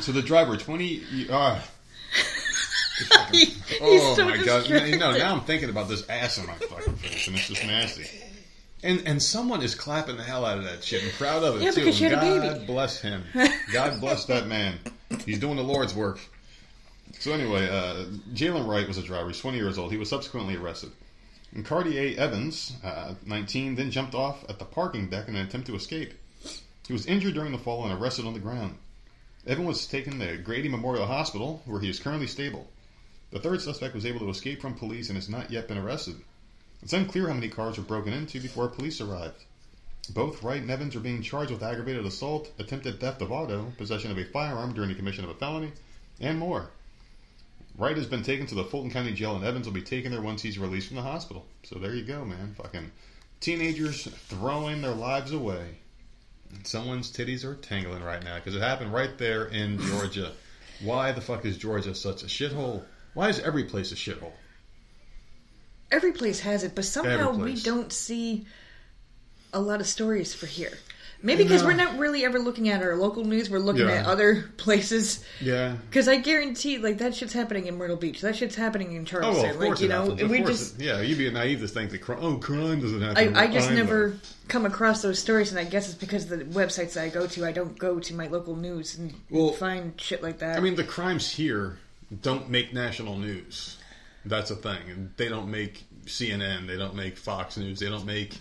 [0.00, 1.62] So the driver, twenty, ah,
[3.80, 4.60] Oh so my god!
[4.60, 4.90] distracted.
[4.90, 7.64] You know, now I'm thinking about this ass in my fucking face, and it's just
[7.66, 8.06] nasty.
[8.82, 11.62] And and someone is clapping the hell out of that shit and proud of it
[11.62, 11.80] Yeah, too.
[11.84, 12.66] because And had a God baby.
[12.66, 13.24] bless him.
[13.72, 14.78] God bless that man.
[15.24, 16.18] He's doing the Lord's work.
[17.20, 19.28] So anyway, uh, Jalen Wright was a driver.
[19.28, 19.92] He's 20 years old.
[19.92, 20.90] He was subsequently arrested.
[21.54, 25.66] And Cartier Evans, uh, 19, then jumped off at the parking deck in an attempt
[25.68, 26.14] to escape.
[26.86, 28.76] He was injured during the fall and arrested on the ground.
[29.46, 32.66] Evans was taken to Grady Memorial Hospital, where he is currently stable.
[33.32, 36.16] The third suspect was able to escape from police and has not yet been arrested.
[36.82, 39.44] It's unclear how many cars were broken into before police arrived.
[40.10, 44.10] Both Wright and Evans are being charged with aggravated assault, attempted theft of auto, possession
[44.10, 45.72] of a firearm during the commission of a felony,
[46.20, 46.70] and more.
[47.78, 50.20] Wright has been taken to the Fulton County Jail, and Evans will be taken there
[50.20, 51.46] once he's released from the hospital.
[51.62, 52.54] So there you go, man.
[52.58, 52.90] Fucking
[53.40, 55.78] teenagers throwing their lives away.
[56.64, 60.32] Someone's titties are tingling right now because it happened right there in Georgia.
[60.82, 62.84] Why the fuck is Georgia such a shithole?
[63.14, 64.32] Why is every place a shithole?
[65.90, 68.46] Every place has it, but somehow we don't see
[69.52, 70.72] a lot of stories for here.
[71.24, 73.48] Maybe because we're not really ever looking at our local news.
[73.48, 73.92] We're looking Yeah.
[74.00, 75.22] at other places.
[75.40, 75.76] Yeah.
[75.88, 78.22] Because I guarantee, like that shit's happening in Myrtle Beach.
[78.22, 79.42] That shit's happening in Oh, Charleston.
[79.42, 80.30] well, of course like you it know, happens.
[80.30, 80.80] We just.
[80.80, 83.36] it- yeah, you'd be naive to think that crime, oh, crime doesn't happen.
[83.36, 84.16] I, I just never
[84.48, 87.46] come across those stories, and I guess it's because the websites that I go to,
[87.46, 90.56] I don't go to my local news and Well, find shit like that.
[90.56, 91.78] I mean, the crimes here
[92.20, 93.78] don't make national news.
[94.24, 94.78] That's a thing.
[94.88, 96.66] And they don't make CNN.
[96.66, 97.80] They don't make Fox News.
[97.80, 98.38] They don't make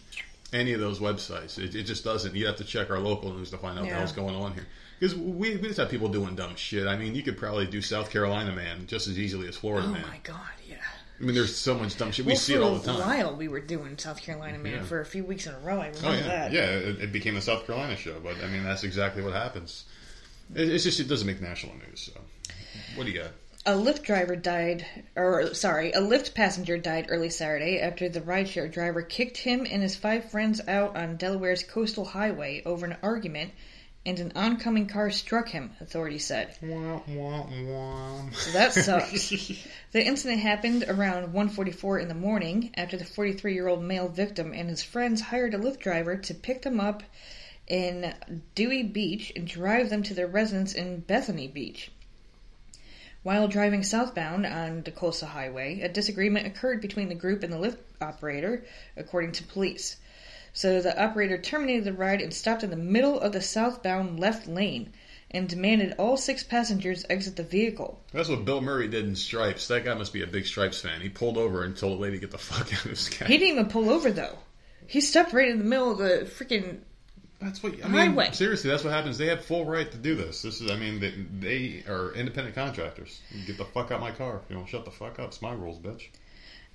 [0.53, 1.57] any of those websites.
[1.57, 2.35] It, it just doesn't.
[2.35, 3.97] You have to check our local news to find out Yeah.
[3.97, 4.67] hell's going on here.
[4.99, 6.85] Because we, we just have people doing dumb shit.
[6.85, 9.91] I mean, you could probably do South Carolina man just as easily as Florida oh
[9.91, 10.03] man.
[10.05, 10.75] Oh my god, yeah.
[11.19, 12.25] I mean, there's so much dumb shit.
[12.25, 12.99] We well, see it all the time.
[12.99, 14.83] while, we were doing South Carolina Man Yeah.
[14.83, 15.79] for a few weeks in a row.
[15.79, 16.51] I oh, remember Oh yeah, that.
[16.51, 16.65] yeah.
[16.65, 19.85] It, it became a South Carolina show, but I mean, that's exactly what happens.
[20.53, 22.11] It, it's just it doesn't make national news.
[22.13, 22.19] So,
[22.95, 23.31] what do you got?
[23.63, 28.71] A Lyft driver died, or sorry, a Lyft passenger died early Saturday after the rideshare
[28.71, 33.51] driver kicked him and his five friends out on Delaware's coastal highway over an argument,
[34.03, 35.75] and an oncoming car struck him.
[35.79, 36.55] Authorities said.
[36.63, 38.29] Wah, wah, wah.
[38.31, 39.29] So that sucks.
[39.91, 44.81] the incident happened around 1:44 in the morning after the 43-year-old male victim and his
[44.81, 47.03] friends hired a Lyft driver to pick them up
[47.67, 48.11] in
[48.55, 51.91] Dewey Beach and drive them to their residence in Bethany Beach.
[53.23, 57.57] While driving southbound on the Coastal Highway, a disagreement occurred between the group and the
[57.57, 58.65] Lyft operator,
[58.97, 59.97] according to police.
[60.53, 64.47] So the operator terminated the ride and stopped in the middle of the southbound left
[64.47, 64.91] lane
[65.29, 68.01] and demanded all six passengers exit the vehicle.
[68.11, 69.67] That's what Bill Murray did in Stripes.
[69.67, 70.99] That guy must be a big Stripes fan.
[70.99, 73.27] He pulled over and told the lady to get the fuck out of his cab.
[73.27, 74.37] He didn't even pull over though.
[74.87, 76.79] He stopped right in the middle of the freaking.
[77.41, 78.11] That's what I mean.
[78.11, 78.31] Highway.
[78.33, 79.17] Seriously, that's what happens.
[79.17, 80.41] They have full right to do this.
[80.43, 83.19] This is, I mean, they, they are independent contractors.
[83.47, 84.41] Get the fuck out my car.
[84.49, 85.29] You know, shut the fuck up.
[85.29, 86.09] It's my rules, bitch.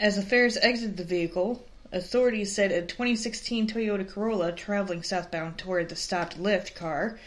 [0.00, 5.88] As the fares exited the vehicle, authorities said a 2016 Toyota Corolla traveling southbound toward
[5.88, 7.18] the stopped Lyft car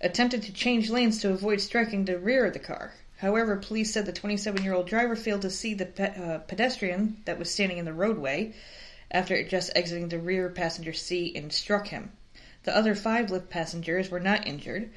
[0.00, 2.94] attempted to change lanes to avoid striking the rear of the car.
[3.18, 7.16] However, police said the 27 year old driver failed to see the pe- uh, pedestrian
[7.24, 8.54] that was standing in the roadway.
[9.10, 12.10] after just exiting the rear passenger seat and struck him.
[12.64, 14.90] The other five Lyft passengers were not injured.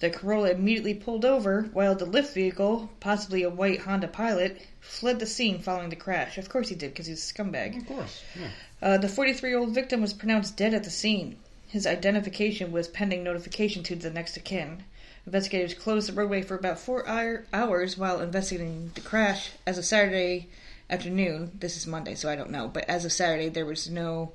[0.00, 5.20] The Corolla immediately pulled over while the Lyft vehicle, possibly a white Honda Pilot, fled
[5.20, 6.36] the scene following the crash.
[6.38, 7.76] Of course he did, because he's a scumbag.
[7.76, 8.22] Of course.
[8.34, 8.48] Yeah.
[8.82, 11.36] Uh, the 43 year old victim was pronounced dead at the scene.
[11.68, 14.82] His identification was pending notification to the next of kin.
[15.24, 19.52] Investigators closed the roadway for about four hour- hours while investigating the crash.
[19.64, 20.48] As of Saturday
[20.90, 24.32] afternoon, this is Monday, so I don't know, but as of Saturday, there was no,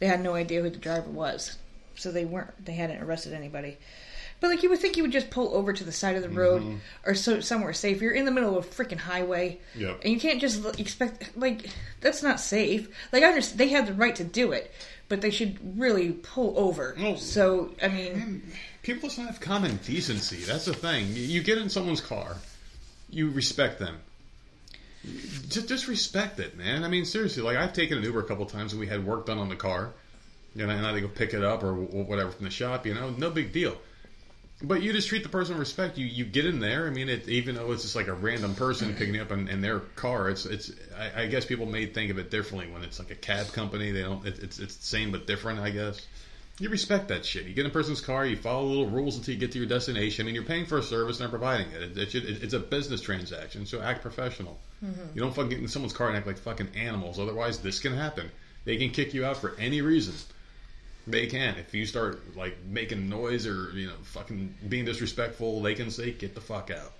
[0.00, 1.56] they had no idea who the driver was.
[1.96, 3.76] So they weren't, they hadn't arrested anybody.
[4.40, 6.28] But like you would think you would just pull over to the side of the
[6.28, 6.76] road mm-hmm.
[7.06, 8.02] or so somewhere safe.
[8.02, 10.00] You're in the middle of a freaking highway, Yep.
[10.04, 11.70] and you can't just expect like
[12.00, 12.88] that's not safe.
[13.12, 14.70] Like I understand they had the right to do it,
[15.08, 16.96] but they should really pull over.
[16.98, 17.14] Oh.
[17.14, 18.42] So I mean,
[18.82, 20.38] People just don't have common decency.
[20.44, 21.06] That's the thing.
[21.14, 22.36] You- You get in someone's car,
[23.08, 23.96] you respect them.
[25.48, 26.82] Just, just respect it, man.
[26.84, 27.42] I mean, seriously.
[27.42, 29.56] Like I've taken an Uber a couple times and we had work done on the
[29.56, 29.92] car,
[30.58, 32.86] and I, and I go pick it up or wh- whatever from the shop.
[32.86, 33.76] You know, no big deal.
[34.62, 35.98] But you just treat the person with respect.
[35.98, 36.86] You you get in there.
[36.86, 39.60] I mean, it, even though it's just like a random person picking up in, in
[39.60, 40.70] their car, it's it's.
[40.96, 43.90] I, I guess people may think of it differently when it's like a cab company.
[43.90, 44.24] They don't.
[44.26, 45.58] It, it's it's the same but different.
[45.60, 46.00] I guess.
[46.60, 47.46] You respect that shit.
[47.46, 49.66] You get in a person's car, you follow little rules until you get to your
[49.66, 50.22] destination.
[50.22, 51.82] I mean, you're paying for a service and they're providing it.
[51.82, 54.56] It, it, should- it- it's a business transaction, so act professional.
[54.82, 55.00] Mm-hmm.
[55.16, 57.18] You don't fucking get in someone's car and act like fucking animals.
[57.18, 58.30] Otherwise, this can happen.
[58.66, 60.14] They can kick you out for any reason.
[61.06, 61.56] They can.
[61.56, 66.12] If you start like making noise or you know fucking being disrespectful, they can say
[66.12, 66.92] get the fuck out.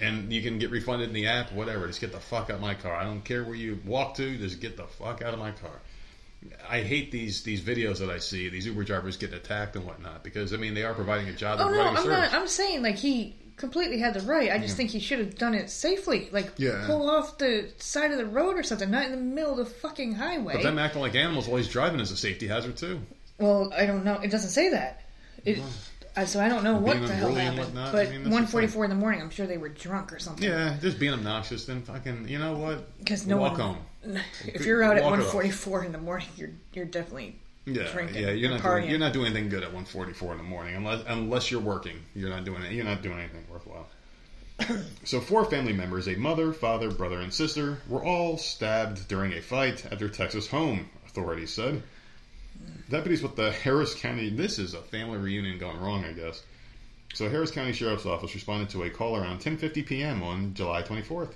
[0.00, 1.86] And you can get refunded in the app, whatever.
[1.86, 2.94] Just get the fuck out of my car.
[2.94, 4.36] I don't care where you walk to.
[4.36, 5.80] Just get the fuck out of my car.
[6.68, 8.48] I hate these these videos that I see.
[8.48, 11.58] These Uber drivers getting attacked and whatnot because I mean they are providing a job.
[11.60, 12.10] oh no, I'm service.
[12.10, 12.34] not.
[12.34, 14.50] I'm saying like he completely had the right.
[14.50, 16.82] I just think he should have done it safely, like Yeah.
[16.86, 19.66] pull off the side of the road or something, not in the middle of the
[19.66, 20.54] fucking highway.
[20.54, 23.00] But them acting like animals while he's driving is a safety hazard too.
[23.38, 24.14] Well, I don't know.
[24.14, 25.02] It doesn't say that.
[25.44, 25.60] It,
[26.16, 27.58] uh, so I don't know what the hell happened.
[27.58, 30.42] whatnot, but I mean, 144 in the morning, I'm sure they were drunk or something.
[30.48, 31.66] Yeah, just being obnoxious.
[31.66, 32.98] Then fucking, you know what?
[32.98, 33.60] Because no walk one.
[33.60, 33.78] home.
[34.46, 37.36] If you're out at Walk it 144 in the morning, you're you're definitely
[37.66, 38.22] Yeah, drinking.
[38.22, 38.30] yeah.
[38.30, 38.80] You're not partying.
[38.80, 41.96] doing, you're not doing anything good at 1:44 in the morning unless unless you're working.
[42.14, 42.72] You're not doing it.
[42.72, 43.88] You're not doing anything worthwhile.
[45.04, 49.42] so four family members, a mother, father, brother, and sister, were all stabbed during a
[49.42, 50.88] fight at their Texas home.
[51.06, 51.82] Authorities said.
[52.88, 54.30] Deputies with the Harris County.
[54.30, 56.42] This is a family reunion gone wrong, I guess.
[57.14, 60.22] So Harris County Sheriff's Office responded to a call around 10:50 p.m.
[60.22, 61.32] on July 24th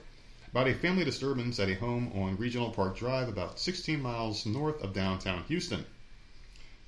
[0.54, 4.80] about a family disturbance at a home on Regional Park Drive, about 16 miles north
[4.84, 5.84] of downtown Houston.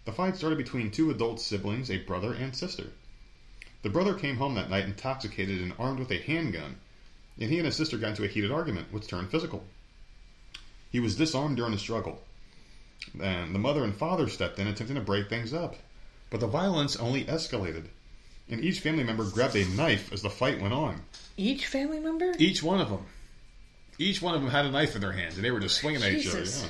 [0.07, 2.85] The fight started between two adult siblings, a brother and sister.
[3.83, 6.77] The brother came home that night intoxicated and armed with a handgun,
[7.41, 9.65] and he and his sister got into a heated argument, which turned physical.
[10.91, 12.23] He was disarmed during the struggle,
[13.21, 15.77] and the mother and father stepped in, attempting to break things up.
[16.31, 17.87] But the violence only escalated,
[18.49, 21.03] and each family member grabbed a knife as the fight went on.
[21.37, 22.33] Each family member?
[22.39, 23.07] Each one of them.
[23.99, 26.05] Each one of them had a knife in their hands, and they were just swinging
[26.05, 26.45] at each other.
[26.45, 26.69] Yeah.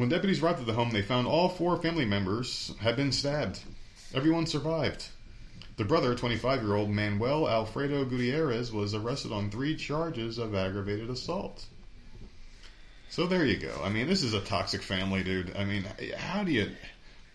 [0.00, 3.60] When deputies arrived at the home, they found all four family members had been stabbed.
[4.14, 5.06] Everyone survived.
[5.76, 11.10] The brother, 25 year old Manuel Alfredo Gutierrez, was arrested on three charges of aggravated
[11.10, 11.66] assault.
[13.10, 13.78] So there you go.
[13.84, 15.54] I mean, this is a toxic family, dude.
[15.54, 15.84] I mean,
[16.16, 16.70] how do you.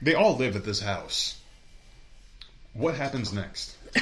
[0.01, 1.39] They all live at this house.
[2.73, 3.77] What happens next?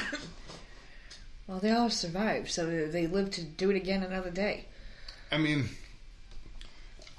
[1.45, 4.63] Well, they all survived, so they live to do it again another day.
[5.29, 5.67] I mean,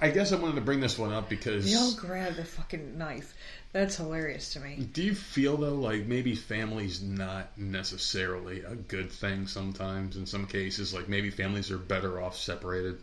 [0.00, 1.64] I guess I wanted to bring this one up because.
[1.64, 3.34] They all grab the fucking knife.
[3.72, 4.88] That's hilarious to me.
[4.92, 10.46] Do you feel though like maybe family's not necessarily a good thing sometimes in some
[10.46, 10.94] cases?
[10.94, 12.98] Like maybe families are better off separated.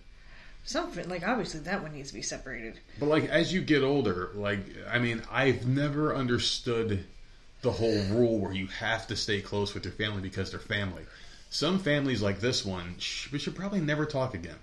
[0.64, 2.80] Something like obviously that one needs to be separated.
[3.00, 7.04] But like as you get older, like I mean, I've never understood
[7.62, 11.04] the whole rule where you have to stay close with your family because they're family.
[11.50, 12.96] Some families like this one,
[13.32, 14.58] we should probably never talk again.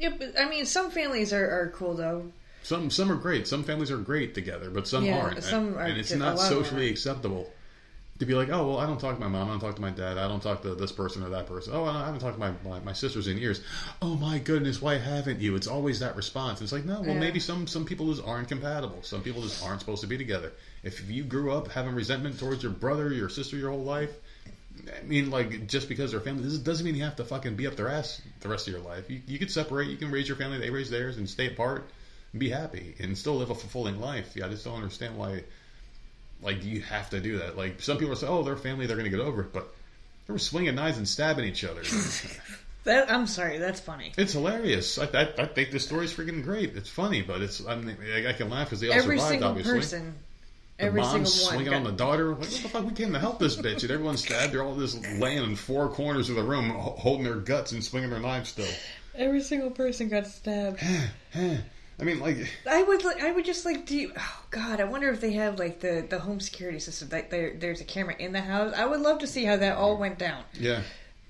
[0.00, 2.32] Yeah, but I mean, some families are, are cool though.
[2.62, 3.46] Some some are great.
[3.46, 5.42] Some families are great together, but some Yeah, aren't.
[5.42, 7.50] some and, are and it's not lot of them socially acceptable
[8.18, 9.80] to be like, oh well, I don't talk to my mom, I don't talk to
[9.82, 11.72] my dad, I don't talk to this person or that person.
[11.74, 13.62] Oh, I haven't talked to my my, my sisters in years.
[14.00, 15.54] Oh my goodness, why haven't you?
[15.54, 16.62] It's always that response.
[16.62, 17.20] It's like no, well Yeah.
[17.20, 19.02] maybe some some people just aren't compatible.
[19.02, 20.52] Some people just aren't supposed to be together.
[20.82, 24.12] If you grew up having resentment towards your brother, your sister, your whole life.
[24.88, 27.66] I mean, like, just because they're family, this doesn't mean you have to fucking be
[27.66, 29.10] up their ass the rest of your life.
[29.10, 31.88] You, you could separate, you can raise your family, they raise theirs, and stay apart
[32.32, 34.32] and be happy and still live a fulfilling life.
[34.34, 35.44] Yeah, I just don't understand why,
[36.42, 37.56] like, you have to do that.
[37.56, 39.72] Like, some people say, oh, they're family, they're going to get over it, but
[40.26, 41.82] they were swinging knives and stabbing each other.
[42.84, 44.12] That I'm sorry, that's funny.
[44.16, 44.98] It's hilarious.
[44.98, 46.76] I, I, I think the story's freaking great.
[46.76, 49.30] It's funny, but it's I, mean, I, I can laugh because they all Every survived.
[49.30, 50.14] single obviously, person,
[50.80, 52.30] the every mom single swinging got- on the daughter.
[52.30, 52.84] Like, what the fuck?
[52.86, 54.52] We came to help this bitch, and everyone's stabbed.
[54.52, 58.10] They're all just laying in four corners of the room, holding their guts and swinging
[58.10, 58.50] their knives.
[58.50, 58.66] Still,
[59.14, 60.80] every single person got stabbed.
[61.34, 63.22] I mean, like, I would like.
[63.22, 63.84] I would just like.
[63.84, 64.80] Do you, oh God?
[64.80, 67.10] I wonder if they have like the the home security system.
[67.12, 68.72] Like there, there's a camera in the house.
[68.74, 70.42] I would love to see how that all went down.
[70.54, 70.80] yeah,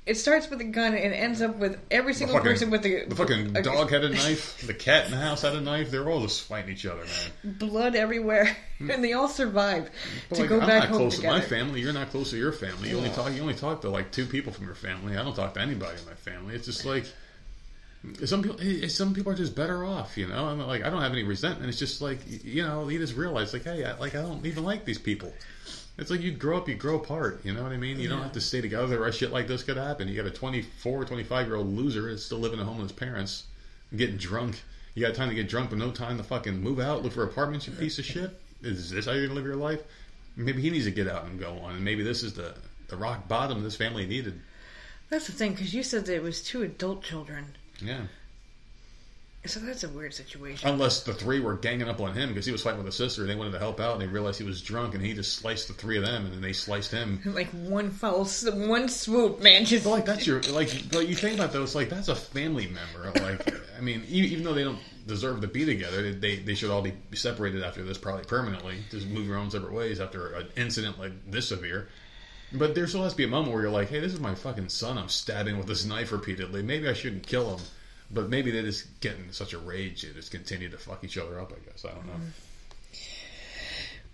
[0.07, 3.05] It starts with a gun and ends up with every single fucking- person with the
[3.07, 4.67] the fucking a- dog had a knife.
[4.67, 5.91] The cat in the house had a knife.
[5.91, 7.55] They're all just fighting each other, man.
[7.59, 9.91] blood everywhere, and they all survive
[10.31, 11.37] But to like, go I'm back not home close together.
[11.37, 11.81] to my family.
[11.81, 12.89] You're not close to your family.
[12.89, 13.33] You only talk.
[13.33, 15.17] You only talk to like two people from your family.
[15.17, 16.55] I don't talk to anybody in my family.
[16.55, 17.05] It's just like
[18.25, 18.59] some people.
[18.61, 20.17] eh, Some people are just better off.
[20.17, 20.47] You know.
[20.47, 21.69] I'm like I don't have any resentment.
[21.69, 22.89] It's just like you know.
[22.89, 25.33] You just realize like hey, I, like I don't even like these people.
[26.01, 27.43] It's like you grow up, you grow apart.
[27.45, 28.01] You know what I mean?
[28.01, 30.09] You don't have to stay together or shit like this could happen.
[30.09, 32.99] You got a 24, 25 year old loser that's still living at home with his
[32.99, 33.45] parents,
[33.95, 34.63] getting drunk.
[34.95, 37.23] You got time to get drunk, but no time to fucking move out, look for
[37.23, 38.31] apartments, you piece of shit.
[38.63, 39.81] Is this how you're gonna live your life?
[40.37, 42.55] Maybe he needs to get out and go on, and maybe this is the
[42.89, 44.41] the rock bottom this family needed.
[45.11, 47.47] That's the thing, because you said that it was two adult children,
[47.81, 48.03] Yeah.
[49.47, 50.69] So that's a weird situation.
[50.69, 53.23] Unless the three were ganging up on him because he was fighting with a sister,
[53.23, 55.37] and they wanted to help out, and they realized he was drunk, and he just
[55.39, 57.21] sliced the three of them, and then they sliced him.
[57.25, 59.65] like one foul, one swoop, man.
[59.65, 62.69] Just But like that's your like, but you think about those like that's a family
[62.69, 63.19] member.
[63.21, 66.83] Like, I mean, even though they don't deserve to be together, they they should all
[66.83, 68.77] be separated after this, probably permanently.
[68.91, 71.89] Just move your own separate ways after an incident like this severe.
[72.53, 74.35] But there still has to be a moment where you're like, hey, this is my
[74.35, 74.99] fucking son.
[74.99, 76.63] I'm stabbing with this knife repeatedly.
[76.63, 77.65] Maybe I shouldn't kill him.
[78.13, 81.17] But maybe they just get in such a rage they just continue to fuck each
[81.17, 81.53] other up.
[81.53, 82.21] I guess I don't know.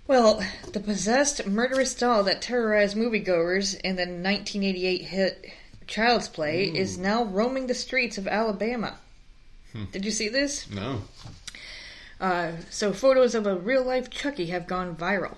[0.06, 5.52] Well, the possessed murderous doll that terrorized moviegoers in the 1988 hit
[5.86, 8.98] Child's Play is now roaming the streets of Alabama.
[9.92, 10.70] Did you see this?
[10.70, 11.02] No.
[12.20, 15.36] Uh, so, photos of a real life Chucky have gone viral.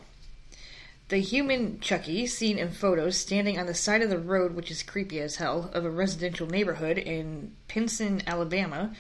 [1.09, 4.83] The human Chucky, seen in photos standing on the side of the road, which is
[4.83, 8.95] creepy as hell, of a residential neighborhood in Pinson, Alabama,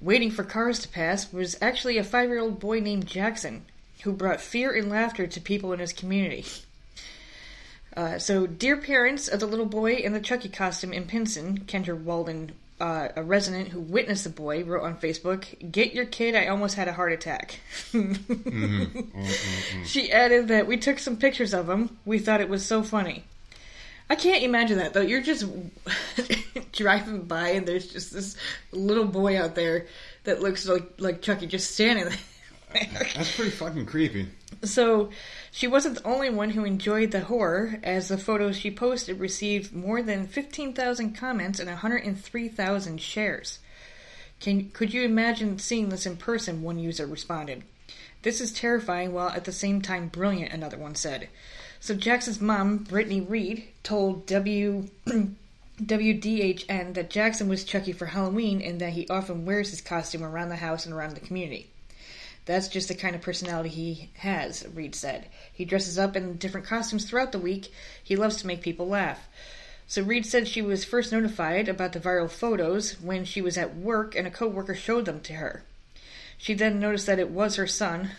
[0.00, 3.64] waiting for cars to pass, was actually a five year old boy named Jackson,
[4.02, 6.44] who brought fear and laughter to people in his community.
[7.96, 11.96] Uh, so, dear parents of the little boy in the Chucky costume in Pinson, Kendra
[11.96, 16.46] Walden, uh, a resident who witnessed the boy, wrote on Facebook, Get your kid, I
[16.46, 17.60] almost had a heart attack.
[19.84, 21.98] She added that we took some pictures of him.
[22.04, 23.24] We thought it was so funny.
[24.08, 25.00] I can't imagine that though.
[25.00, 25.46] You're just
[26.72, 28.36] driving by and there's just this
[28.72, 29.86] little boy out there
[30.24, 32.08] that looks like like Chucky just standing
[32.72, 34.28] That's pretty fucking creepy.
[34.62, 35.10] So
[35.50, 39.74] she wasn't the only one who enjoyed the horror, as the photos she posted received
[39.74, 43.58] more than 15,000 comments and 103,000 shares.
[44.40, 46.62] Can could you imagine seeing this in person?
[46.62, 47.62] One user responded.
[48.22, 51.28] This is terrifying while at the same time brilliant, another one said.
[51.80, 54.88] So Jackson's mom, Brittany Reed, told W
[55.82, 60.50] WDHN that Jackson was Chucky for Halloween and that he often wears his costume around
[60.50, 61.69] the house and around the community.
[62.50, 65.26] That's just the kind of personality he has, Reed said.
[65.52, 67.72] He dresses up in different costumes throughout the week.
[68.02, 69.28] He loves to make people laugh.
[69.86, 73.76] So Reed said she was first notified about the viral photos when she was at
[73.76, 75.62] work and a coworker showed them to her.
[76.38, 78.10] She then noticed that it was her son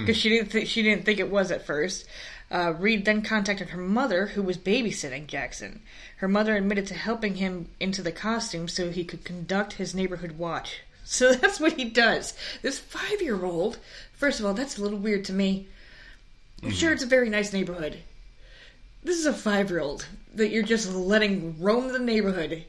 [0.00, 2.06] because she didn't think she didn't think it was at first.
[2.50, 5.82] Uh, Reed then contacted her mother, who was babysitting Jackson.
[6.16, 10.32] Her mother admitted to helping him into the costume so he could conduct his neighborhood
[10.32, 10.80] watch.
[11.20, 12.34] So that's what he does.
[12.62, 13.78] This five year old,
[14.12, 15.66] first of all, that's a little weird to me.
[16.62, 17.98] I'm sure it's a very nice neighborhood.
[19.02, 20.06] This is a five year old
[20.36, 22.64] that you're just letting roam the neighborhood.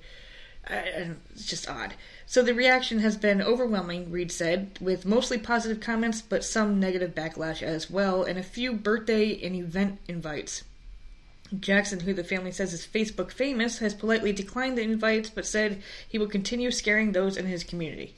[0.68, 1.94] It's just odd.
[2.26, 7.14] So the reaction has been overwhelming, Reed said, with mostly positive comments, but some negative
[7.14, 10.64] backlash as well, and a few birthday and event invites.
[11.60, 15.84] Jackson, who the family says is Facebook famous, has politely declined the invites, but said
[16.10, 18.16] he will continue scaring those in his community.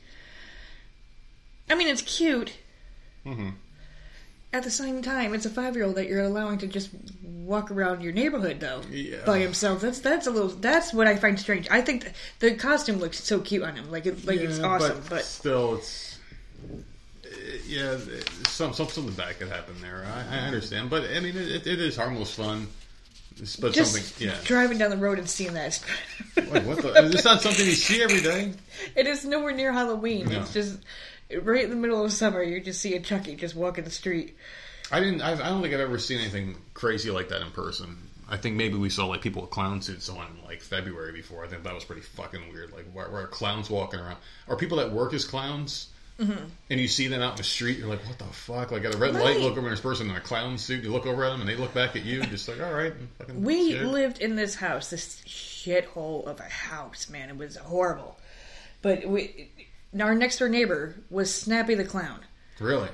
[1.74, 2.54] I mean, it's cute.
[3.26, 3.50] Mm-hmm.
[4.54, 6.92] At the same time, it's a five-year-old that you're allowing to just
[7.24, 9.26] walk around your neighborhood, though, Yeah.
[9.26, 9.82] by himself.
[9.82, 10.50] That's that's a little.
[10.50, 11.68] That's what I find strange.
[11.72, 15.02] I think th- the costume looks so cute on him, like it, like it's awesome.
[15.10, 16.20] But, still, it's
[16.64, 16.78] uh,
[17.66, 17.98] yeah,
[18.50, 20.06] some some something bad could happen there.
[20.06, 22.68] I, I understand, but I mean, it, it is harmless fun.
[23.60, 24.36] But just something, yeah.
[24.44, 25.84] driving down the road and seeing that.
[26.38, 26.94] Wait, what the?
[27.14, 28.54] It's not something you see every day.
[28.96, 30.30] it is nowhere near Halloween.
[30.30, 30.42] No.
[30.42, 30.78] It's just
[31.42, 32.44] right in the middle of summer.
[32.44, 34.38] You just see a Chucky just walking the street.
[34.92, 35.22] I didn't.
[35.22, 37.98] I've, I don't think I've ever seen anything crazy like that in person.
[38.30, 41.46] I I think maybe we saw like people with clown suits on like February before.
[41.46, 42.72] I think that was pretty fucking weird.
[42.72, 44.18] Like where, where are clowns walking around?
[44.48, 45.90] Are people that work as clowns?
[46.20, 46.46] Mm-hmm.
[46.70, 48.94] And you see them out in the street, you're like, "What the fuck?" Like at
[48.94, 50.84] a red light, look over this person in a clown suit.
[50.84, 52.94] You look over at them, and they look back at you, just like, "All right."
[53.34, 57.30] We shit." lived in this house, this shithole of a house, man.
[57.30, 58.20] It was horrible.
[58.84, 59.50] But we,
[60.02, 62.20] our next door neighbor was Snappy the Clown.
[62.60, 62.90] really.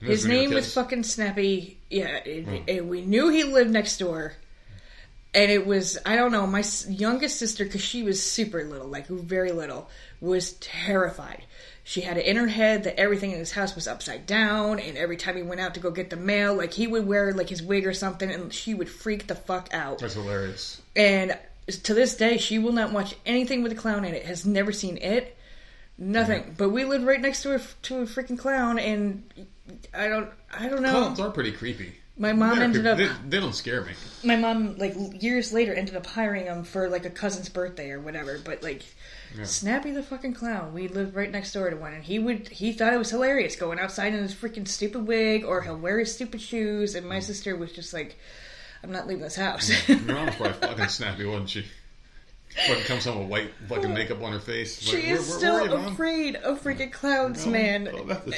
[0.00, 1.76] His When you were name was fucking Snappy.
[1.90, 2.56] Yeah, and, Hmm.
[2.68, 4.32] and we knew he lived next door.
[5.34, 9.06] And it was, I don't know, my youngest sister, because she was super little, like
[9.06, 9.88] very little,
[10.20, 11.42] was terrified.
[11.84, 14.96] She had it in her head that everything in his house was upside down, and
[14.96, 17.48] every time he went out to go get the mail, like he would wear like
[17.48, 19.98] his wig or something, and she would freak the fuck out.
[19.98, 20.80] That's hilarious.
[20.96, 21.38] And
[21.84, 24.24] to this day, she will not watch anything with a clown in it.
[24.26, 25.36] Has never seen it,
[26.00, 26.54] nothing.
[26.56, 29.22] But we lived right next to a to a freaking clown, and
[29.94, 30.90] I don't, I don't know.
[30.90, 31.94] Clowns are pretty creepy.
[32.16, 33.04] My mom They're ended creepy.
[33.04, 33.20] up.
[33.22, 33.92] They, they don't scare me.
[34.24, 38.00] My mom, like years later, ended up hiring him for like a cousin's birthday or
[38.00, 38.38] whatever.
[38.44, 38.82] But like,
[39.44, 42.72] Snappy the fucking clown, we lived right next door to one, and he would he
[42.72, 46.12] thought it was hilarious going outside in his freaking stupid wig, or he'll wear his
[46.12, 46.94] stupid shoes.
[46.94, 47.22] And my mm.
[47.22, 48.18] sister was just like,
[48.82, 49.42] "I'm not leaving this mm.
[49.42, 51.64] house." Your mom was probably fucking snappy, wasn't she?
[52.66, 54.80] Fucking comes home with white fucking makeup on her face.
[54.80, 57.52] She Like, is where- where still were you, afraid of freaking clowns, No.
[57.52, 57.88] man.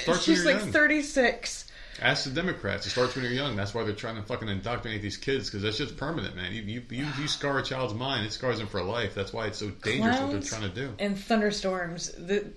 [0.06, 0.72] Well, She's like young.
[0.72, 1.64] 36.
[2.01, 2.86] Ask the Democrats.
[2.86, 3.55] It starts when you're young.
[3.55, 6.52] That's why they're trying to fucking indoctrinate these kids because that's just permanent, man.
[6.52, 9.14] You, you you you scar a child's mind, it scars them for life.
[9.14, 10.94] That's why it's so dangerous what they're trying to do.
[10.98, 12.10] And thunderstorms.
[12.12, 12.51] The,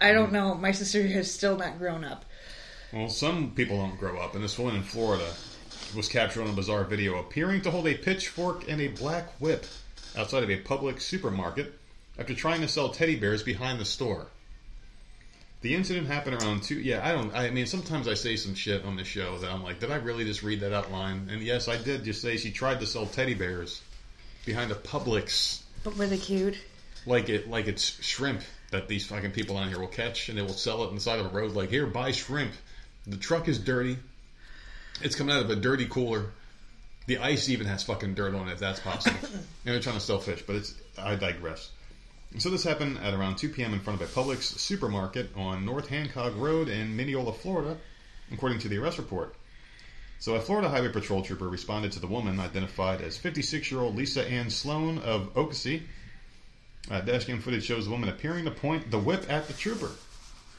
[0.00, 0.34] I don't mm-hmm.
[0.34, 0.54] know.
[0.54, 2.24] My sister has still not grown up.
[2.92, 5.28] Well, some people don't grow up, and this woman in Florida
[5.94, 9.66] was captured on a bizarre video appearing to hold a pitchfork and a black whip
[10.16, 11.74] outside of a public supermarket
[12.18, 14.26] after trying to sell teddy bears behind the store.
[15.62, 16.78] The incident happened around two.
[16.78, 17.34] Yeah, I don't.
[17.34, 19.96] I mean, sometimes I say some shit on the show that I'm like, did I
[19.96, 21.28] really just read that outline?
[21.30, 23.80] And yes, I did just say she tried to sell teddy bears
[24.44, 26.58] behind a Publix, But were they cute?
[27.06, 28.42] like it, like it's shrimp
[28.72, 31.00] that these fucking people on here will catch, and they will sell it on the
[31.00, 31.52] side of a road.
[31.52, 32.52] Like, here, buy shrimp.
[33.06, 33.96] The truck is dirty.
[35.00, 36.26] It's coming out of a dirty cooler.
[37.06, 39.18] The ice even has fucking dirt on it, if that's possible.
[39.32, 40.74] and they're trying to sell fish, but it's.
[40.96, 41.70] I digress.
[42.38, 43.74] So this happened at around 2 p.m.
[43.74, 47.76] in front of a Publix supermarket on North Hancock Road in Minneola, Florida,
[48.32, 49.36] according to the arrest report.
[50.18, 54.50] So a Florida Highway Patrol trooper responded to the woman identified as 56-year-old Lisa Ann
[54.50, 55.82] Sloan of Okasee.
[56.90, 59.90] Uh, dashcam footage shows the woman appearing to point the whip at the trooper.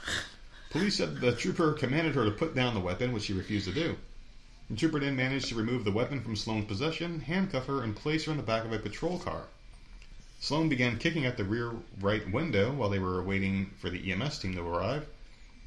[0.69, 3.73] Police said the trooper commanded her to put down the weapon, which she refused to
[3.73, 3.97] do.
[4.67, 8.25] The trooper then managed to remove the weapon from Sloan's possession, handcuff her, and place
[8.25, 9.45] her in the back of a patrol car.
[10.39, 14.39] Sloan began kicking at the rear right window while they were waiting for the EMS
[14.39, 15.05] team to arrive.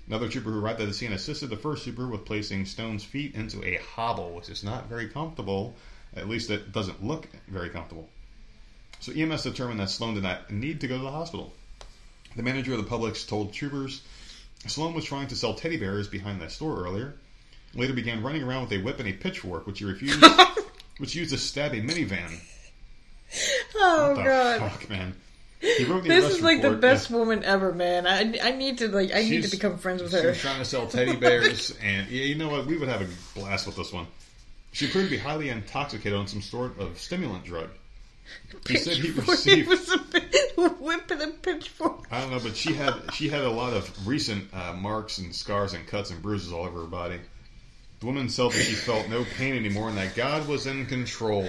[0.08, 3.36] Another trooper who arrived at the scene assisted the first trooper with placing Sloan's feet
[3.36, 5.76] into a hobble, which is not very comfortable.
[6.16, 8.08] At least it doesn't look very comfortable.
[8.98, 11.54] So EMS determined that Sloan did not need to go to the hospital.
[12.34, 14.02] The manager of the Publix told troopers
[14.66, 17.14] Sloan was trying to sell teddy bears behind that store earlier.
[17.74, 20.24] Later began running around with a whip and a pitchfork, which he refused,
[20.98, 22.38] which he used to stab a minivan.
[23.76, 24.60] Oh What god.
[24.72, 25.14] fuck, man?
[25.60, 27.16] He wrote the This is like the best yeah.
[27.16, 28.06] woman ever, man.
[28.06, 30.28] I, I need to like I need to become friends with She her.
[30.28, 32.66] was trying to sell teddy bears, and yeah, you know what?
[32.66, 33.08] We would have a
[33.38, 34.06] blast with this one.
[34.72, 37.70] She appeared to be highly intoxicated on some sort of stimulant drug.
[38.68, 39.68] He said he received.
[39.68, 40.34] Was a bit-
[40.80, 42.06] whip and a pitchfork.
[42.10, 45.34] I don't know, but she had she had a lot of recent uh, marks and
[45.34, 47.18] scars and cuts and bruises all over her body.
[48.00, 51.48] The woman said that she felt no pain anymore and that God was in control.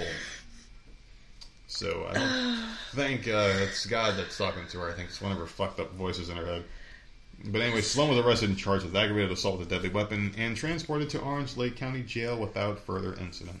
[1.68, 4.90] So I don't think uh, it's God that's talking to her.
[4.90, 6.64] I think it's one of her fucked up voices in her head.
[7.44, 10.56] But anyway, Sloan was arrested and charged with aggravated assault with a deadly weapon and
[10.56, 13.60] transported to Orange Lake County Jail without further incident.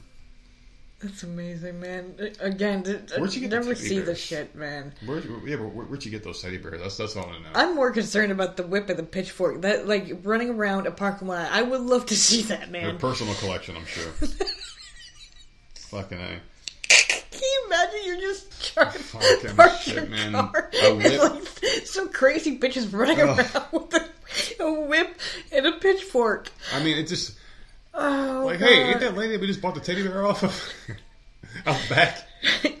[1.02, 2.14] That's amazing, man.
[2.40, 2.82] Again,
[3.16, 4.06] Where'd you get never see bears?
[4.06, 4.92] this shit, man.
[5.06, 6.78] Where, yeah, but where, where'd you get those teddy bears?
[6.82, 7.50] That's that's all I want to know.
[7.54, 9.62] I'm more concerned about the whip and the pitchfork.
[9.62, 11.50] That like running around a parking lot.
[11.50, 12.98] I would love to see that, man.
[12.98, 14.10] personal collection, I'm sure.
[15.74, 16.40] Fucking a.
[16.88, 20.32] Can you imagine you're just trying to park shit, your man.
[20.32, 21.20] car A and, whip.
[21.62, 23.38] like some crazy bitches running Ugh.
[23.38, 25.18] around with a, a whip
[25.50, 26.50] and a pitchfork.
[26.74, 27.38] I mean, it just
[27.92, 28.68] Oh, like, God.
[28.68, 30.72] hey, ain't that lady we just bought the teddy bear off of
[31.66, 32.26] out back?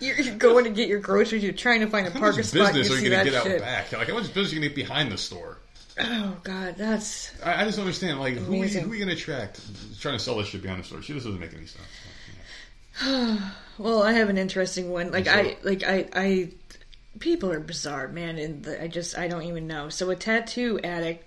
[0.00, 1.42] you're, you're going to get your groceries.
[1.42, 2.72] You're trying to find a How parking much spot.
[2.74, 3.60] business You are you gonna that get out shit.
[3.60, 3.92] back?
[3.92, 5.58] Like, how much business are you gonna get behind the store?
[5.98, 8.20] Oh God, that's I, I just don't understand.
[8.20, 9.60] Like, who are, you, who are you gonna attract
[10.00, 11.02] trying to sell this shit behind the store?
[11.02, 11.84] She just doesn't make any sense.
[13.78, 14.02] well.
[14.02, 15.10] I have an interesting one.
[15.10, 16.48] Like So- I, like I, I.
[17.18, 19.88] People are bizarre, man, and the, I just I don't even know.
[19.88, 21.24] So a tattoo addict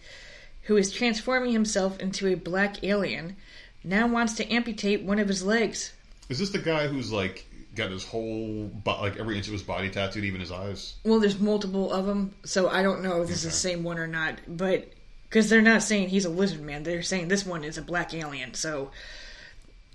[0.64, 3.36] who is transforming himself into a black alien
[3.84, 5.94] now wants to amputate one of his legs.
[6.30, 7.46] Is this the guy who's like
[7.76, 10.96] got his whole bo- like every inch of his body tattooed, even his eyes.
[11.04, 13.98] Well, there's multiple of them, so I don't know if this is the same one
[13.98, 14.40] or not.
[14.48, 14.92] But
[15.30, 18.14] because they're not saying he's a lizard man, they're saying this one is a black
[18.14, 18.54] alien.
[18.54, 18.92] So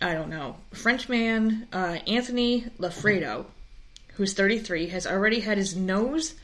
[0.01, 0.56] I don't know.
[0.73, 3.47] Frenchman uh, Anthony Loffredo,
[4.15, 6.35] who's 33, has already had his nose,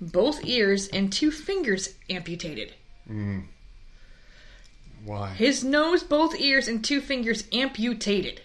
[0.00, 2.72] both ears, and two fingers amputated.
[5.08, 8.42] Why, His nose, both ears, and two fingers amputated.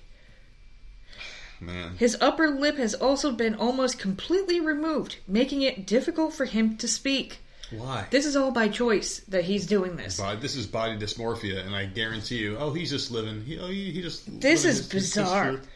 [1.60, 1.98] man?
[1.98, 6.88] His upper lip has also been almost completely removed, making it difficult for him to
[6.88, 7.40] speak.
[7.70, 8.06] Why?
[8.12, 10.18] This is all by choice that he's doing this.
[10.40, 13.42] This is body dysmorphia, and I guarantee you, oh, he's just living.
[13.44, 14.40] He, oh, he, he just.
[14.40, 15.52] This is his- his bizarre.
[15.52, 15.68] truth.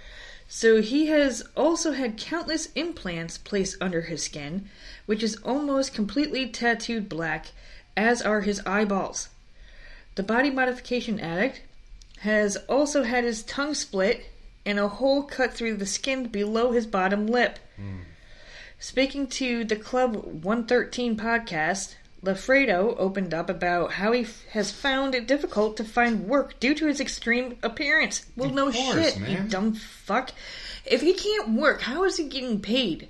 [0.49, 4.69] So he has also had countless implants placed under his skin,
[5.05, 7.47] which is almost completely tattooed black,
[7.97, 9.27] as are his eyeballs.
[10.18, 11.61] The body modification addict
[12.22, 14.26] has also had his tongue split
[14.65, 17.60] and a hole cut through the skin below his bottom lip.
[18.80, 25.14] Speaking to the Club 113 podcast, Loffredo opened up about how he f- has found
[25.14, 28.26] it difficult to find work due to his extreme appearance.
[28.35, 30.31] Well, Of no course, shit, you dumb fuck.
[30.84, 33.07] If he can't work, how is he getting paid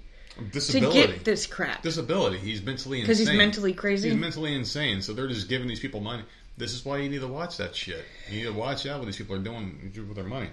[0.52, 1.02] Disability.
[1.04, 1.84] to get this crap?
[1.84, 2.38] Disability.
[2.40, 3.08] He's mentally insane.
[3.08, 4.10] 'Cause he's mentally crazy?
[4.10, 5.02] He's mentally insane.
[5.02, 6.24] So they're just giving these people money.
[6.58, 8.04] This is why you need to watch that shit.
[8.30, 10.50] You need to watch out what these people are doing with their money.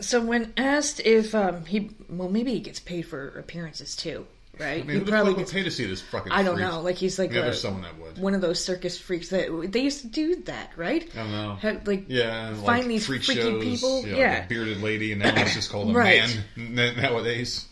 [0.00, 4.26] So when asked if um, he, well, maybe he gets paid for appearances too,
[4.58, 4.82] right?
[4.82, 6.32] I mean, he who the probably fuck would pay to see this fucking?
[6.32, 6.68] I don't freak?
[6.68, 6.80] know.
[6.82, 8.18] Like he's like Yeah, a- there's someone that would.
[8.18, 11.06] one of those circus freaks that they used to do that, right?
[11.14, 11.54] I don't know.
[11.56, 14.00] Have, like Yeah, find like these freak freaky shows, people.
[14.06, 14.34] you know, yeah.
[14.34, 16.38] like a bearded lady, and now it's just called a Right.
[16.56, 17.66] man nowadays.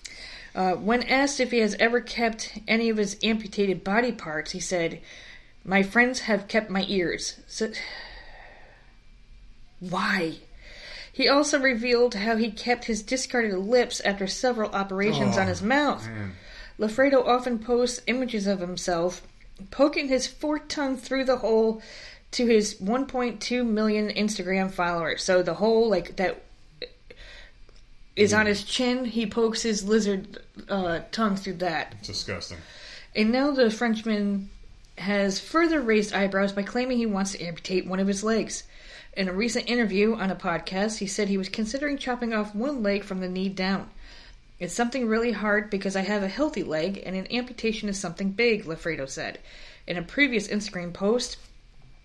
[0.55, 4.61] Uh, when asked if he has ever kept any of his amputated body parts, he
[4.61, 5.01] said,
[5.65, 7.73] "My friends have kept my ears." So,
[9.81, 10.37] why?
[11.13, 16.07] He also revealed how he kept his discarded lips after several operations on his mouth.
[16.09, 16.33] Man.
[16.79, 19.23] Loffredo often posts images of himself
[19.71, 21.83] poking his forked tongue through the hole
[22.33, 25.23] to his 1.2 million Instagram followers.
[25.23, 26.43] So the hole, like that,
[28.17, 29.05] is on his chin.
[29.05, 30.39] He pokes his lizard
[30.69, 31.95] uh, tongue through that.
[31.99, 32.59] It's disgusting.
[33.15, 34.51] And now the Frenchman
[34.99, 38.65] has further raised eyebrows by claiming he wants to amputate one of his legs.
[39.17, 42.83] In a recent interview on a podcast, he said he was considering chopping off one
[42.83, 43.91] leg from the knee down.
[44.59, 48.31] It's something really hard because I have a healthy leg, and an amputation is something
[48.31, 49.39] big, Loffredo said.
[49.87, 51.37] In a previous Instagram post,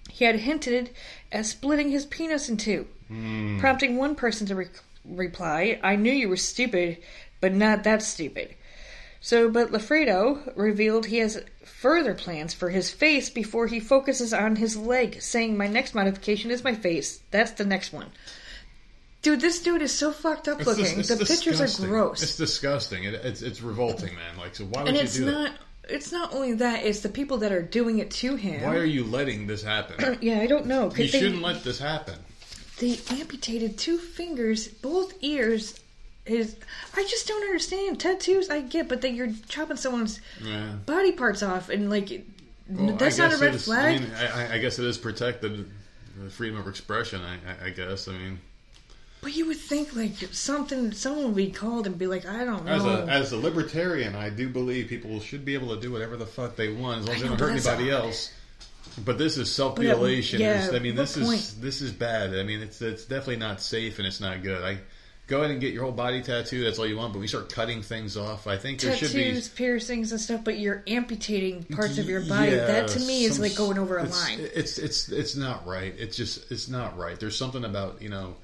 [0.10, 0.90] he had hinted
[1.32, 3.60] at splitting his penis in two, hmm.
[3.60, 4.68] prompting one person to re-
[5.06, 6.98] reply, I knew you were stupid,
[7.40, 8.56] but not that stupid.
[9.22, 11.44] So, but Loffredo revealed he has
[11.80, 16.52] further plans for his face before he focuses on his leg, saying, My next modification
[16.52, 17.22] is my face.
[17.32, 18.08] That's the next one.
[19.22, 20.86] Dude, this dude is so fucked up looking.
[20.86, 22.22] it's the pictures are gross.
[22.22, 23.04] It's disgusting.
[23.04, 24.38] It, it's it's revolting, man.
[24.38, 25.52] Like, so why would and you it's do not
[25.90, 28.62] it's not only that, it's the people that are doing it to him.
[28.62, 30.18] Why are you letting this happen?
[30.22, 30.86] yeah, I don't know.
[30.86, 32.16] you they, shouldn't let this happen.
[32.80, 35.80] they amputated two fingers, both ears.
[36.30, 36.56] His,
[36.96, 38.00] I just don't understand.
[38.00, 40.74] Tattoos, I get, but that you're chopping someone's Yeah.
[40.86, 42.26] body parts off, and like,
[42.70, 43.98] Well, that's not a red is- flag.
[43.98, 45.70] I, mean, I, I guess it is protected,
[46.22, 47.22] the freedom of expression.
[47.22, 48.08] I, I, guess.
[48.08, 48.40] I mean,
[49.22, 52.64] But you would think like something, someone would be called and be like, I don't
[52.66, 52.72] know.
[52.72, 56.16] as a as a libertarian, I do believe people should be able to do whatever
[56.16, 58.06] the fuck they want as long as they don't hurt anybody hard.
[58.06, 58.32] else.
[59.04, 60.42] But this is oh, self mutilation.
[60.42, 62.36] yeah, I mean, this is this is bad.
[62.36, 64.64] I mean, it's it's definitely not safe and it's not good.
[64.64, 64.80] I
[65.30, 66.66] go ahead and get your whole body tattooed.
[66.66, 67.14] That's all you want.
[67.14, 68.48] But we start cutting things off.
[68.48, 72.22] I think there should be tattoos, piercings, and stuff, but you're amputating parts of your
[72.22, 72.52] body.
[72.52, 74.40] that to me is like going over a it's, line.
[74.40, 75.94] It's it's it's not right.
[75.98, 77.18] It's just it's not right.
[77.20, 78.36] There's something about you know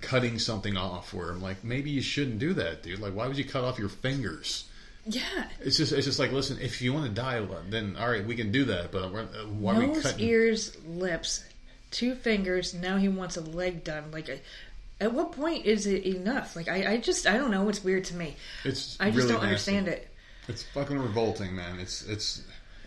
[0.00, 3.00] cutting something off where I'm like maybe you shouldn't do that, dude.
[3.00, 4.64] Like why would you cut off your fingers?
[5.06, 5.22] Yeah,
[5.60, 8.34] It's just it's just like listen, if you want to die, then all right, we
[8.34, 8.92] can do that.
[8.92, 10.26] But why are we nose, cutting?
[10.26, 11.42] ears, lips,
[11.90, 12.74] two fingers.
[12.74, 14.10] Now he wants a leg done.
[14.12, 14.40] Like, I-
[15.00, 16.54] at what point is it enough?
[16.56, 17.68] Like, I, I just, I don't know.
[17.68, 18.36] It's weird to me.
[18.64, 19.46] It's I just really don't nasty.
[19.76, 20.08] understand it.
[20.48, 21.78] It's fucking revolting, man.
[21.78, 22.42] It's it's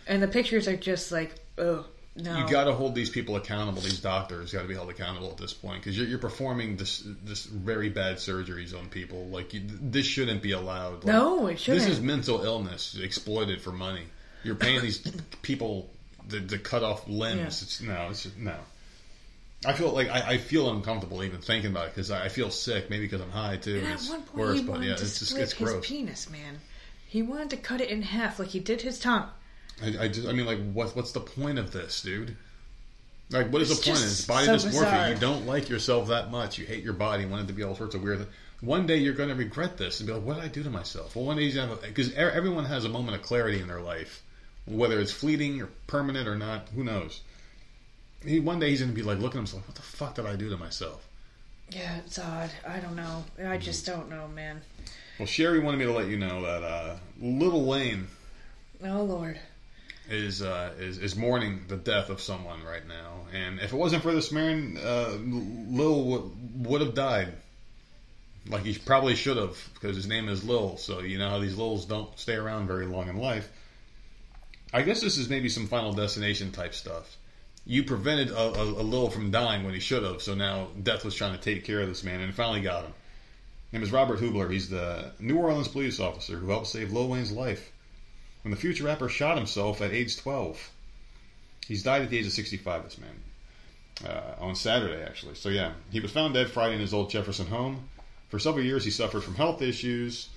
[0.08, 1.86] And the pictures are just like, oh
[2.16, 2.38] no.
[2.38, 3.82] you got to hold these people accountable.
[3.82, 7.04] These doctors got to be held accountable at this point because you're, you're performing this
[7.24, 9.28] this very bad surgeries on people.
[9.28, 11.06] Like you, this shouldn't be allowed.
[11.06, 11.86] Like, No, it shouldn't.
[11.86, 14.04] This is mental illness exploited for money.
[14.44, 15.00] You're paying these
[15.42, 15.90] people
[16.30, 17.40] to, to cut off limbs.
[17.40, 17.46] Yeah.
[17.46, 18.56] It's no, it's just, no.
[19.66, 22.50] I feel like I, I feel uncomfortable even thinking about it because I, I feel
[22.50, 22.90] sick.
[22.90, 23.78] Maybe because I'm high too.
[23.78, 25.54] And at it's one point, worse, he but wanted yeah, to it's just split it's
[25.54, 25.88] his gross.
[25.88, 26.60] penis, man.
[27.08, 29.28] He wanted to cut it in half, like he did his tongue.
[29.82, 32.36] I, I just, I mean, like, what, what's the point of this, dude?
[33.30, 34.00] Like, what is It's the point?
[34.02, 34.72] just It's body so dysmorphia.
[34.72, 35.10] bizarre.
[35.10, 36.58] You don't like yourself that much.
[36.58, 37.26] You hate your body.
[37.26, 38.28] Want it to be all sorts of weird.
[38.62, 40.70] one day you're going to regret this and be like, what did I do to
[40.70, 41.16] myself?
[41.16, 43.82] Well, one day he's going to because everyone has a moment of clarity in their
[43.82, 44.22] life,
[44.66, 46.68] whether it's fleeting or permanent or not.
[46.76, 47.22] Who knows?
[48.26, 50.26] He, one day he's going to be like looking at himself, what the fuck did
[50.26, 51.06] I do to myself?
[51.70, 52.52] Yeah, it's odd.
[52.68, 53.24] I don't know.
[53.46, 54.62] I just don't know, man.
[55.20, 58.08] Well, Sherry wanted me to let you know that uh, Lil Wayne
[58.84, 59.40] Oh Lord.
[60.10, 64.04] is uh, is is mourning the death of someone right now, and if it wasn't
[64.04, 67.34] for this man, uh, Lil w- would have died.
[68.50, 70.76] Like he probably should have, because his name is Lil.
[70.78, 73.50] So you know how these Lils don't stay around very long in life.
[74.74, 77.16] I guess this is maybe some Final Destination type stuff.
[77.66, 81.06] You prevented a, a, a Lil from dying when he should have, so now death
[81.06, 82.94] was trying to take care of this man, and finally got him.
[83.72, 84.52] His name is Robert Hoobler.
[84.52, 87.72] He's the New Orleans police officer who helped save Lil Wayne's life
[88.44, 90.72] when the future rapper shot himself at age 12.
[91.68, 93.10] He's died at the age of 65, this man.
[94.06, 95.36] Uh, on Saturday, actually.
[95.36, 97.88] So, yeah, he was found dead Friday in his old Jefferson home.
[98.30, 100.30] For several years, he suffered from health issues,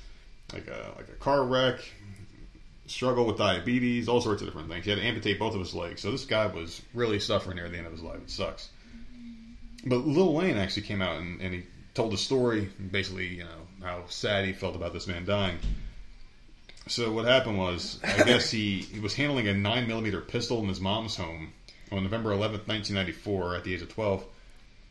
[0.52, 1.80] like a, like a car wreck,
[2.86, 4.84] struggle with diabetes, all sorts of different things.
[4.84, 6.00] He had to amputate both of his legs.
[6.00, 8.20] So, this guy was really suffering near the end of his life.
[8.22, 8.70] It sucks.
[9.84, 11.62] But Lil Wayne actually came out and, and he
[11.94, 15.58] told a story, basically, you know, how sad he felt about this man dying.
[16.88, 20.68] So what happened was, I guess he, he was handling a nine millimeter pistol in
[20.68, 21.52] his mom's home
[21.90, 24.24] on November 11th, 1994, at the age of 12,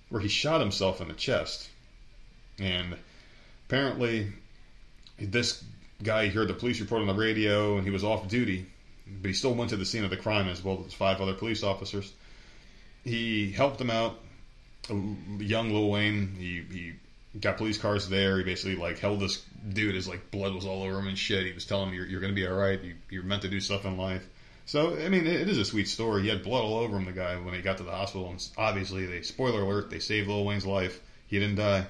[0.09, 1.69] where he shot himself in the chest.
[2.59, 2.97] And
[3.67, 4.27] apparently,
[5.19, 5.63] this
[6.03, 8.65] guy heard the police report on the radio, and he was off duty,
[9.07, 11.33] but he still went to the scene of the crime as well as five other
[11.33, 12.11] police officers.
[13.03, 14.19] He helped them out.
[14.89, 16.93] Young Lil Wayne, he, he
[17.39, 18.37] got police cars there.
[18.37, 19.95] He basically like held this dude.
[19.95, 21.45] His like blood was all over him and shit.
[21.45, 22.81] He was telling him, "You're, you're going to be all right.
[22.81, 24.25] You, you're meant to do stuff in life."
[24.65, 26.23] So I mean, it, it is a sweet story.
[26.23, 27.05] He had blood all over him.
[27.05, 30.27] The guy when he got to the hospital, and obviously, they spoiler alert, they saved
[30.27, 31.01] Lil Wayne's life.
[31.27, 31.87] He didn't die.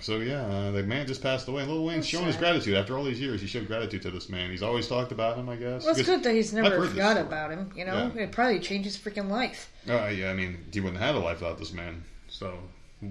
[0.00, 1.64] So yeah, uh, the man just passed away.
[1.64, 3.40] Lil Wayne's That's showing his gratitude after all these years.
[3.40, 4.50] He showed gratitude to this man.
[4.50, 5.84] He's always talked about him, I guess.
[5.84, 7.70] Well, it's good that he's never forgot about him.
[7.76, 8.22] You know, Yeah.
[8.24, 9.70] it probably changed his freaking life.
[9.88, 12.02] Uh, yeah, I mean, he wouldn't have had a life without this man.
[12.28, 12.58] So,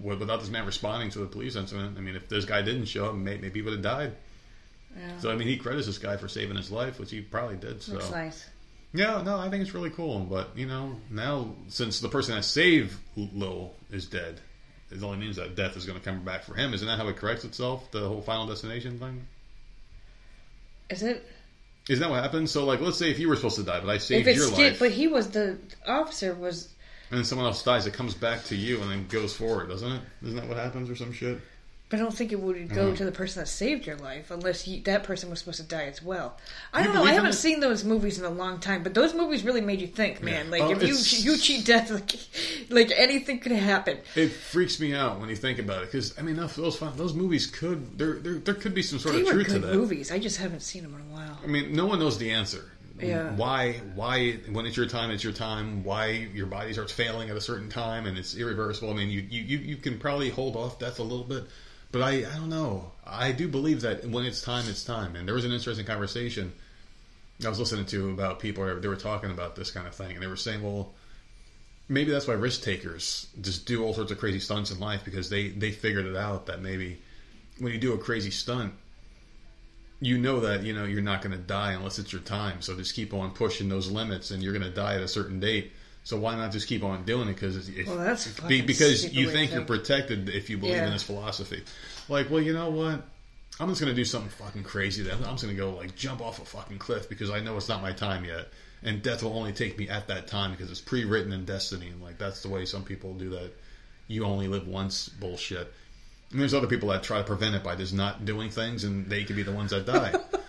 [0.03, 3.05] without this man responding to the police incident, I mean, if this guy didn't show
[3.05, 4.11] up, maybe he would have died.
[4.97, 7.55] Yeah, So, I mean, he credits this guy for saving his life, which he probably
[7.55, 7.81] did.
[7.81, 8.45] So, looks nice.
[8.93, 10.19] yeah, no, I think it's really cool.
[10.19, 14.39] But you know, now since the person that saved Lil is dead,
[14.91, 16.73] it only means that death is going to come back for him.
[16.73, 17.89] Isn't that how it corrects itself?
[17.91, 19.25] The whole Final Destination thing.
[20.89, 21.25] Is it?
[21.89, 22.51] Isn't that what happens?
[22.51, 24.49] So, like, let's say if you were supposed to die, but I saved if your
[24.49, 26.69] life, but he was the officer was.
[27.09, 29.91] and then someone else dies, it comes back to you and then goes forward, doesn't
[29.91, 30.01] it?
[30.23, 31.39] Isn't that what happens, or some shit?
[31.95, 32.97] But I don't think it would go Mm.
[32.97, 35.85] to the person that saved your life unless he, that person was supposed to die
[35.85, 36.37] as well.
[36.73, 37.03] I You don't know.
[37.05, 37.33] I haven't it?
[37.33, 40.45] seen those movies in a long time, but those movies really made you think, man.
[40.47, 40.51] Yeah.
[40.51, 42.11] Like Oh, if you it's- you cheat death, like,
[42.69, 43.99] like anything could happen.
[44.15, 47.13] It freaks me out when you think about it because I mean those those those
[47.13, 49.73] movies could there there, there could be some sort They of were truth to that.
[49.73, 50.11] movies.
[50.11, 51.39] I just haven't seen them in a while.
[51.43, 52.65] I mean, no one knows the answer.
[53.01, 53.35] Yeah.
[53.35, 53.73] Why?
[53.93, 54.39] Why?
[54.49, 55.83] When it's your time, it's your time.
[55.83, 58.89] Why your body starts failing at a certain time and it's irreversible.
[58.89, 61.43] I mean, you you, you, you can probably hold off death a little bit,
[61.95, 62.91] but I I don't know.
[63.07, 65.15] I do believe that when it's time, it's time.
[65.15, 66.51] And there was an interesting conversation
[67.43, 70.21] I was listening to about people they were talking about this kind of thing, and
[70.21, 70.93] they were saying, well.
[71.87, 75.29] Maybe that's why risk takers just do all sorts of crazy stunts in life because
[75.29, 76.97] they, they figured it out that maybe
[77.59, 78.73] when you do a crazy stunt,
[80.01, 82.63] you know that you know you're not going to die unless it's your time.
[82.63, 85.39] So just keep on pushing those limits, and you're going to die at a certain
[85.39, 85.73] date.
[86.05, 87.33] So why not just keep on doing it?
[87.33, 90.85] Because Well, that's be- because you think you're protected if you believe Yeah.
[90.85, 91.63] in this philosophy.
[92.07, 93.01] Like, well, you know what?
[93.59, 95.01] I'm just going to do something fucking crazy.
[95.01, 97.57] Then I'm just going to go like jump off a fucking cliff because I know
[97.57, 98.49] it's not my time yet,
[98.83, 101.87] and death will only take me at that time because it's pre-written in destiny.
[101.87, 103.51] And like that's the way some people do that.
[104.07, 105.73] You only live once bullshit.
[106.31, 109.07] And there's other people that try to prevent it by just not doing things, and
[109.09, 110.13] they could be the ones that die.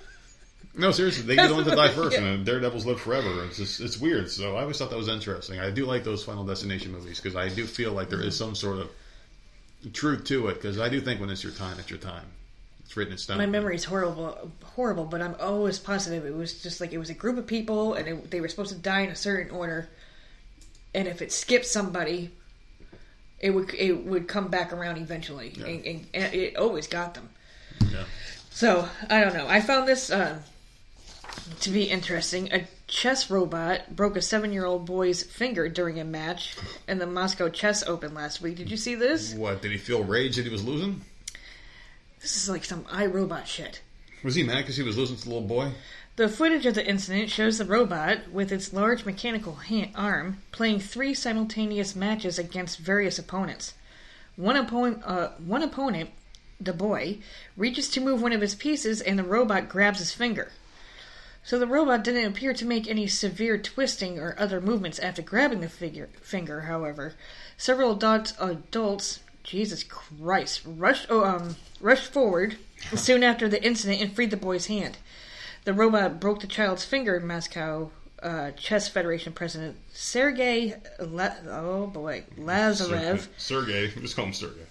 [0.77, 3.45] no, seriously, they get the ones that die first, and daredevils live forever.
[3.45, 4.31] It's just it's weird.
[4.31, 5.59] So I always thought that was interesting.
[5.61, 8.55] I do like those Final Destination movies because I do feel like there is some
[8.55, 8.91] sort of
[9.93, 10.55] truth to it.
[10.55, 12.27] Because I do think when it's your time, it's your time.
[12.85, 13.39] It's written in stone.
[13.39, 17.11] My memory is horrible, horrible, but I'm always positive it was just like it was
[17.11, 19.89] a group of people and it, they were supposed to die in a certain order,
[20.95, 22.31] and if it skipped somebody,
[23.41, 25.67] it would it would come back around eventually, Yeah.
[25.67, 27.29] and, and, and it always got them.
[27.91, 28.05] Yeah.
[28.51, 29.49] So I don't know.
[29.49, 30.39] I found this uh,
[31.61, 32.53] to be interesting.
[32.53, 36.57] A chess robot broke a seven-year-old boy's finger during a match
[36.87, 38.57] in the Moscow Chess Open last week.
[38.57, 39.35] Did you see this?
[39.35, 41.03] What did he feel rage that he was losing?
[42.21, 43.81] This is like some iRobot shit.
[44.25, 45.73] Was he mad because he was losing to the little boy?
[46.17, 50.81] The footage of the incident shows the robot, with its large mechanical hand, arm, playing
[50.81, 53.75] three simultaneous matches against various opponents.
[54.37, 56.11] One opponent, uh, one opponent
[56.59, 57.19] the boy,
[57.55, 60.53] reaches to move one of his pieces and the robot grabs his finger.
[61.47, 65.61] So the robot didn't appear to make any severe twisting or other movements after grabbing
[65.61, 67.15] the figure, finger, however.
[67.57, 72.59] Several adults, adults Jesus Christ, rushed, oh, um, rushed forward
[72.97, 74.99] soon after the incident and freed the boy's hand.
[75.65, 82.25] The robot broke the child's finger, Moscow uh, Chess Federation President Sergei, La- oh boy,
[82.37, 84.67] Lazarev, Sergey, just call him Sergey.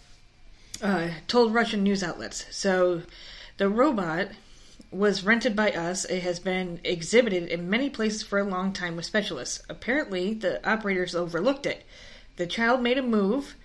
[0.82, 2.46] uh, told Russian news outlets.
[2.52, 3.04] So
[3.56, 4.28] the robot
[4.92, 6.06] was rented by us.
[6.06, 9.62] It has been exhibited in many places for a long time with specialists.
[9.70, 11.86] Apparently, the operators overlooked it.
[12.38, 13.56] The child made a move,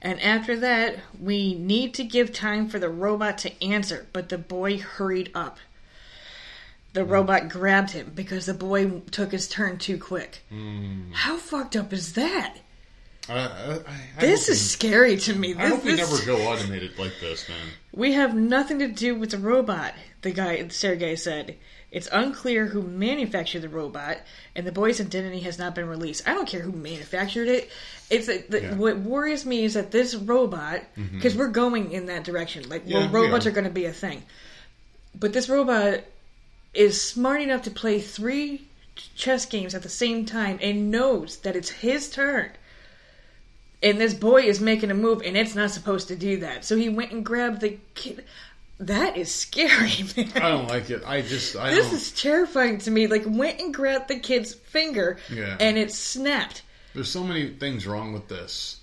[0.00, 4.38] and after that, we need to give time for the robot to answer, but the
[4.38, 5.58] boy hurried up.
[6.92, 7.10] The hmm.
[7.10, 10.42] robot grabbed him because the boy took his turn too quick.
[10.48, 11.12] Hmm.
[11.12, 12.58] How fucked up is that?
[13.28, 15.52] I, I, I, This is scary to me.
[15.52, 17.58] This, I hope we this- never go automated like this, man.
[17.92, 21.56] We have nothing to do with the robot, the guy Sergey said.
[21.90, 24.18] It's unclear who manufactured the robot,
[24.54, 26.28] and the boy's identity has not been released.
[26.28, 27.70] I don't care who manufactured it.
[28.10, 28.74] It's the, Yeah.
[28.74, 31.16] what worries me is that this robot, mm-hmm.
[31.16, 33.48] because we're going in that direction, like Yeah, well, robots are.
[33.48, 34.22] are going to be a thing.
[35.18, 36.00] But this robot
[36.74, 38.66] is smart enough to play three
[39.16, 42.50] chess games at the same time and knows that it's his turn.
[43.82, 46.64] And this boy is making a move, and it's not supposed to do that.
[46.64, 48.24] So he went and grabbed the kid.
[48.80, 50.32] That is scary, man.
[50.36, 51.02] I don't like it.
[51.06, 51.94] I just, I This don't.
[51.96, 53.06] is terrifying to me.
[53.06, 55.56] Like, went and grabbed the kid's finger, Yeah.
[55.60, 56.62] and it snapped.
[56.94, 58.80] There's so many things wrong with this.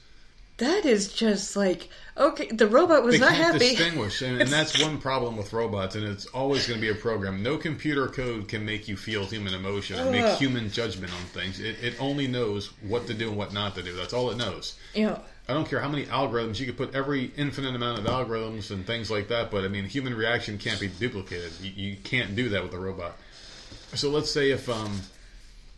[0.58, 2.48] That is just like okay.
[2.48, 3.76] The robot was They not can't happy.
[3.76, 5.96] distinguish, and, and that's one problem with robots.
[5.96, 7.42] And it's always going to be a program.
[7.44, 11.60] No computer code can make you feel human emotion and make human judgment on things.
[11.60, 13.94] It, it only knows what to do and what not to do.
[13.96, 14.76] That's all it knows.
[14.96, 18.72] Know, I don't care how many algorithms you could put every infinite amount of algorithms
[18.72, 21.52] and things like that, but I mean, human reaction can't be duplicated.
[21.62, 23.16] You, you can't do that with a robot.
[23.94, 25.02] So let's say if um,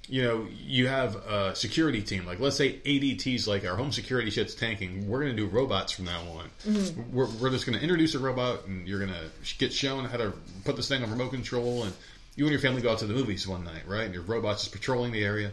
[0.08, 4.30] you know you have a security team, like let's say ADT's like our home security
[4.32, 5.08] shit's tanking.
[5.08, 6.50] We're going to do robots from now on.
[6.66, 7.16] Mm-hmm.
[7.16, 10.18] We're, we're just going to introduce a robot, and you're going to get shown how
[10.18, 10.34] to
[10.66, 11.94] put this thing on remote control, and
[12.36, 14.06] you and your family go out to the movies one night, right?
[14.06, 15.52] And your robot's just patrolling the area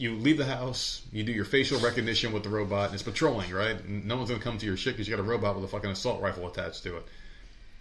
[0.00, 3.50] you leave the house, you do your facial recognition with the robot, and it's patrolling,
[3.52, 3.78] right?
[3.84, 5.68] And no one's gonna come to your shit because you got a robot with a
[5.68, 7.06] fucking assault rifle attached to it.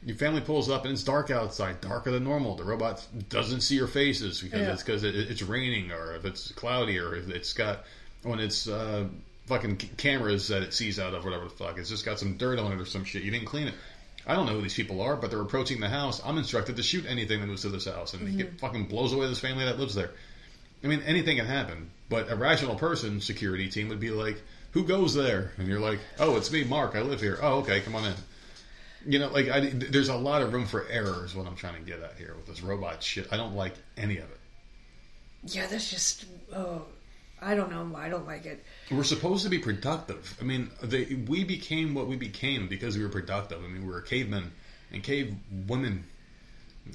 [0.06, 2.56] Your family pulls up and it's dark outside, darker than normal.
[2.56, 4.72] The robot doesn't see your faces because Yeah.
[4.74, 7.84] it's because it, it's raining or if it's cloudy or if it's got
[8.24, 9.06] when it's uh,
[9.48, 11.78] fucking c- cameras that it sees out of whatever the fuck.
[11.78, 13.24] It's just got some dirt on it or some shit.
[13.24, 13.74] You didn't clean it.
[14.26, 16.22] I don't know who these people are, but they're approaching the house.
[16.24, 18.40] I'm instructed to shoot anything that moves to this house, and Mm-hmm.
[18.42, 20.12] it fucking blows away this family that lives there.
[20.84, 24.84] I mean, anything can happen, but a rational person security team would be like, "Who
[24.86, 26.96] goes there?" And you're like, "Oh, it's me, Mark.
[26.96, 27.38] I live here.
[27.42, 28.14] Oh, okay, come on in."
[29.06, 31.76] You know, like I, there's a lot of room for error, is what I'm trying
[31.76, 33.28] to get at here with this robot shit.
[33.32, 34.40] I don't like any of it.
[35.46, 36.84] yeah, that's just oh,
[37.42, 37.98] I don't know.
[37.98, 38.64] I don't like it.
[38.92, 40.36] We're supposed to be productive.
[40.42, 43.64] I mean, they, we became what we became because we were productive.
[43.64, 44.52] I mean, we were cavemen
[44.92, 45.34] and cave
[45.68, 46.04] women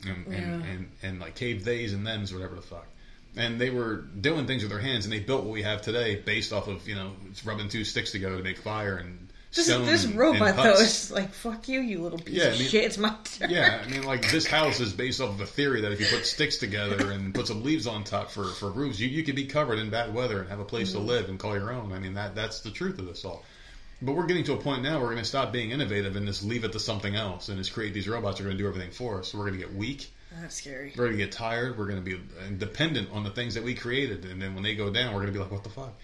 [0.06, 0.70] and, and, Yeah.
[0.70, 2.86] and, and like cave theys and thems, whatever the fuck.
[3.36, 6.16] And they were doing things with their hands, and they built what we have today
[6.16, 7.12] based off of you know
[7.44, 9.23] rubbing two sticks together to make fire and
[9.54, 12.58] This stone this robot though is like fuck you, you little piece Yeah, of I
[12.58, 12.84] mean- shit.
[12.84, 13.50] It's my turn.
[13.50, 16.06] Yeah, I mean, like this house is based off of a theory that if you
[16.06, 19.36] put sticks together and put some leaves on top for, for roofs, you, you could
[19.36, 21.06] be covered in bad weather and have a place to mm-hmm.
[21.06, 21.92] live and call your own.
[21.92, 23.44] I mean, that that's the truth of this all.
[24.02, 26.26] But we're getting to a point now where we're going to stop being innovative and
[26.26, 28.62] just leave it to something else and just create these robots that are going to
[28.62, 29.28] do everything for us.
[29.28, 30.12] So we're going to get weak.
[30.40, 30.92] That's scary.
[30.96, 31.78] We're going to get tired.
[31.78, 32.20] We're going to be
[32.58, 34.24] dependent on the things that we created.
[34.24, 35.94] And then when they go down, we're going to be like, what the fuck?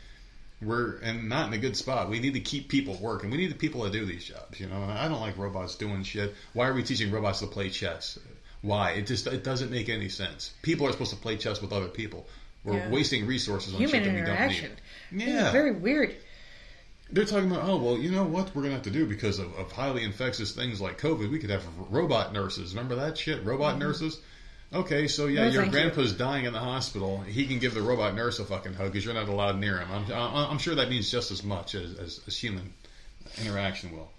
[0.62, 2.10] We're and not in a good spot.
[2.10, 3.30] We need to keep people working.
[3.30, 4.60] We need the people to do these jobs.
[4.60, 6.34] You know, I don't like robots doing shit.
[6.52, 8.18] Why are we teaching robots to play chess?
[8.62, 8.90] Why?
[8.90, 10.52] It just it doesn't make any sense.
[10.62, 12.26] People are supposed to play chess with other people.
[12.62, 12.90] We're Yeah.
[12.90, 14.70] wasting resources on Human shit that we don't
[15.12, 15.28] need.
[15.28, 16.14] Yeah, very weird.
[17.12, 19.40] they're talking about, oh, well, you know what we're going to have to do because
[19.40, 21.30] of, of highly infectious things like COVID?
[21.30, 22.74] We could have robot nurses.
[22.74, 23.42] Remember that shit?
[23.44, 23.82] Robot mm-hmm.
[23.82, 24.20] nurses?
[24.72, 25.46] Okay, so yeah.
[25.46, 25.80] No, your thank you.
[25.80, 27.20] grandpa's dying in the hospital.
[27.20, 29.90] He can give the robot nurse a fucking hug because you're not allowed near him.
[29.90, 32.72] I'm, I'm sure that means just as much as, as, as human
[33.40, 34.10] interaction will.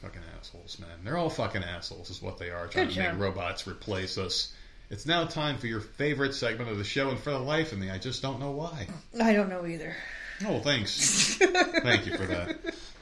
[0.00, 0.90] Fucking assholes, man.
[1.04, 4.52] They're all fucking assholes, is what they are, trying Good to make robots replace us.
[4.90, 7.78] It's now time for your favorite segment of the show, and for the life of
[7.78, 8.86] me, I just don't know why.
[9.20, 9.96] I don't know either.
[10.44, 11.36] Oh, thanks.
[11.36, 12.74] Thank you for that.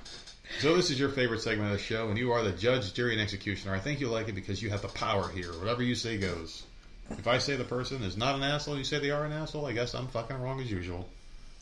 [0.59, 3.13] So this is your favorite segment of the show, and you are the judge, jury,
[3.13, 3.75] and executioner.
[3.75, 5.51] I think you like it because you have the power here.
[5.53, 6.63] Whatever you say goes.
[7.11, 9.67] If I say the person is not an asshole, you say they are an asshole.
[9.67, 11.09] I guess I'm fucking wrong as usual.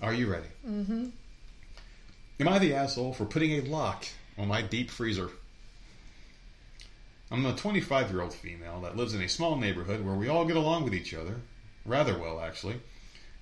[0.02, 0.48] Are you ready?
[0.68, 1.06] Mm-hmm.
[2.40, 4.06] Am I the asshole for putting a lock
[4.38, 5.30] on my deep freezer?
[7.30, 10.44] I'm a 25 year old female that lives in a small neighborhood where we all
[10.44, 11.36] get along with each other,
[11.84, 12.80] rather well actually.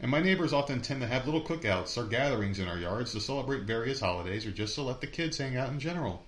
[0.00, 3.20] And my neighbors often tend to have little cookouts or gatherings in our yards to
[3.20, 6.24] celebrate various holidays or just to let the kids hang out in general.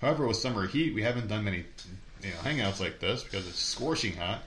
[0.00, 1.64] However, with summer heat, we haven't done many
[2.22, 4.42] you know, hangouts like this because it's scorching hot.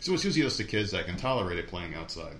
[0.00, 2.36] So it's usually just the kids that can tolerate it playing outside.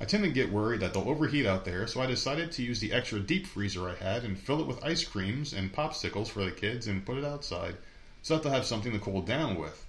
[0.00, 2.80] I tend to get worried that they'll overheat out there, so I decided to use
[2.80, 6.44] the extra deep freezer I had and fill it with ice creams and popsicles for
[6.44, 7.76] the kids and put it outside
[8.22, 9.84] so that they'll have something to cool down with.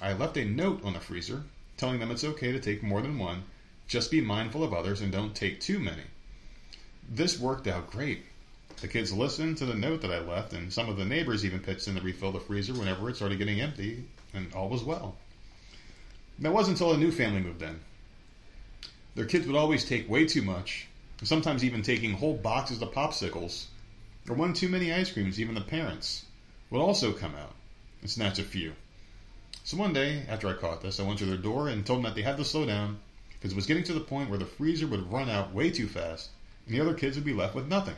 [0.00, 1.44] I left a note on the freezer
[1.76, 3.44] telling them it's okay to take more than one,
[3.88, 6.02] just be mindful of others and don't take too many.
[7.08, 8.22] This worked out great.
[8.82, 11.60] The kids listened to the note that I left, and some of the neighbors even
[11.60, 14.04] pitched in to refill the freezer whenever it started getting empty,
[14.34, 15.16] and all was well.
[16.38, 17.80] That wasn't until a new family moved in.
[19.14, 20.86] Their kids would always take way too much,
[21.22, 23.64] sometimes even taking whole boxes of popsicles,
[24.28, 26.26] or one too many ice creams, even the parents
[26.70, 27.54] would also come out
[28.02, 28.74] and snatch a few.
[29.64, 32.04] So one day, after I caught this, I went to their door and told them
[32.04, 33.00] that they had to slow down
[33.38, 35.86] because it was getting to the point where the freezer would run out way too
[35.86, 36.30] fast
[36.66, 37.94] and the other kids would be left with nothing.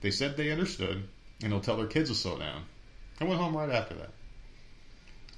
[0.00, 1.04] They said they understood
[1.42, 2.64] and they'll tell their kids to slow down.
[3.20, 4.10] I went home right after that.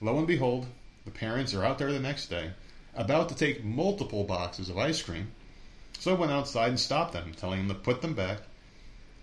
[0.01, 0.67] Lo and behold,
[1.05, 2.51] the parents are out there the next day,
[2.95, 5.33] about to take multiple boxes of ice cream.
[5.99, 8.39] So I went outside and stopped them, telling them to put them back.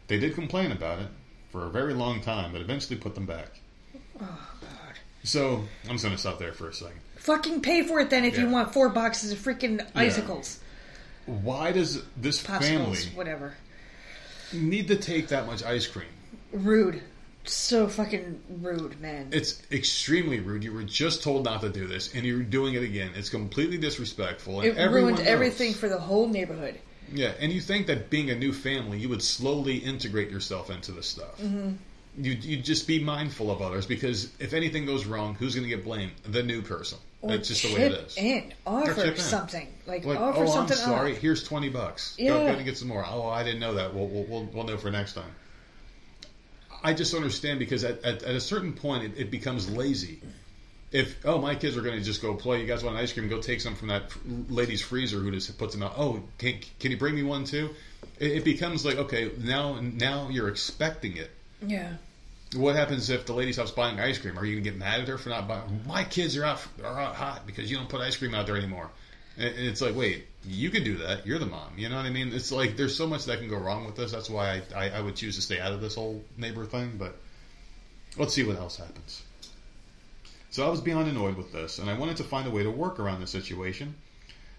[0.07, 1.07] They did complain about it
[1.51, 3.59] for a very long time, but eventually put them back.
[4.21, 4.95] Oh God.
[5.23, 7.01] So I'm just going to stop there for a second.
[7.29, 10.59] Fucking pay for it then if you want four boxes of freaking icicles,
[11.27, 13.53] Why does this popsicles, family whatever.
[14.51, 16.07] need to take that much ice cream?
[16.51, 17.03] Rude.
[17.45, 19.29] So fucking rude, man.
[19.31, 20.63] It's extremely rude.
[20.63, 23.11] You were just told not to do this, and you're doing it again.
[23.15, 24.61] It's completely disrespectful.
[24.61, 25.27] And It ruined knows.
[25.27, 26.79] everything for the whole neighborhood.
[27.13, 30.91] Yeah, and you think that being a new family, you would slowly integrate yourself into
[30.93, 31.39] this stuff.
[31.39, 31.73] Mm-hmm.
[32.23, 35.75] You you just be mindful of others because if anything goes wrong, who's going to
[35.75, 36.13] get blamed?
[36.23, 36.97] The new person.
[37.21, 38.17] Or That's just the way it is.
[38.17, 38.53] in.
[38.65, 39.17] Offer in.
[39.17, 39.67] something.
[39.85, 41.11] Like, Like, offer oh, something I'm sorry.
[41.13, 41.17] up.
[41.17, 42.15] Here's twenty bucks.
[42.17, 42.29] Go, Yeah.
[42.31, 43.05] go and get some more.
[43.05, 43.93] Oh, I didn't know that.
[43.93, 45.31] We'll we'll, we'll, we'll know for next time.
[46.81, 50.21] I just understand because at, at, at a certain point it, it becomes lazy.
[50.91, 53.27] If oh my kids are going to just go play, you guys want ice cream?
[53.27, 54.11] Go take some from that
[54.49, 55.93] lady's freezer who just puts them out.
[55.97, 57.69] Oh, can, can you bring me one too?
[58.17, 61.29] It, it becomes like okay now now you're expecting it.
[61.61, 61.93] Yeah.
[62.55, 64.37] What happens if the lady stops buying ice cream?
[64.37, 65.81] Are you going to get mad at her for not buying?
[65.85, 68.57] My kids are out are out hot because you don't put ice cream out there
[68.57, 68.89] anymore.
[69.37, 71.27] And and it's like, wait, you can do that.
[71.27, 71.73] You're the mom.
[71.77, 72.33] You know what I mean?
[72.33, 74.11] It's like there's so much that can go wrong with this.
[74.11, 76.93] That's why I, I, I would choose to stay out of this whole neighbor thing.
[76.97, 77.15] But
[78.17, 79.21] let's see what else happens.
[80.49, 82.71] So I was beyond annoyed with this, and I wanted to find a way to
[82.71, 83.93] work around the situation.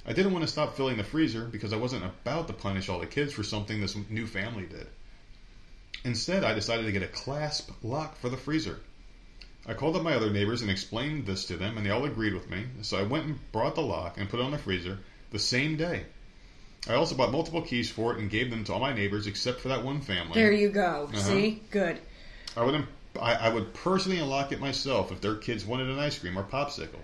[0.06, 3.00] I didn't want to stop filling the freezer because I wasn't about to punish all
[3.00, 4.86] the kids for something this new family did.
[6.04, 8.80] Instead, I decided to get a clasp lock for the freezer.
[9.66, 12.32] I called up my other neighbors and explained this to them, and they all agreed
[12.32, 12.64] with me.
[12.82, 14.98] So I went and brought the lock and put it on the freezer
[15.30, 16.06] the same day.
[16.88, 19.60] I also bought multiple keys for it and gave them to all my neighbors except
[19.60, 20.34] for that one family.
[20.34, 21.08] There you go.
[21.12, 21.20] Uh-huh.
[21.20, 21.62] See?
[21.70, 22.00] Good.
[22.56, 22.86] I would
[23.20, 26.44] I, I would personally unlock it myself if their kids wanted an ice cream or
[26.44, 27.00] popsicle.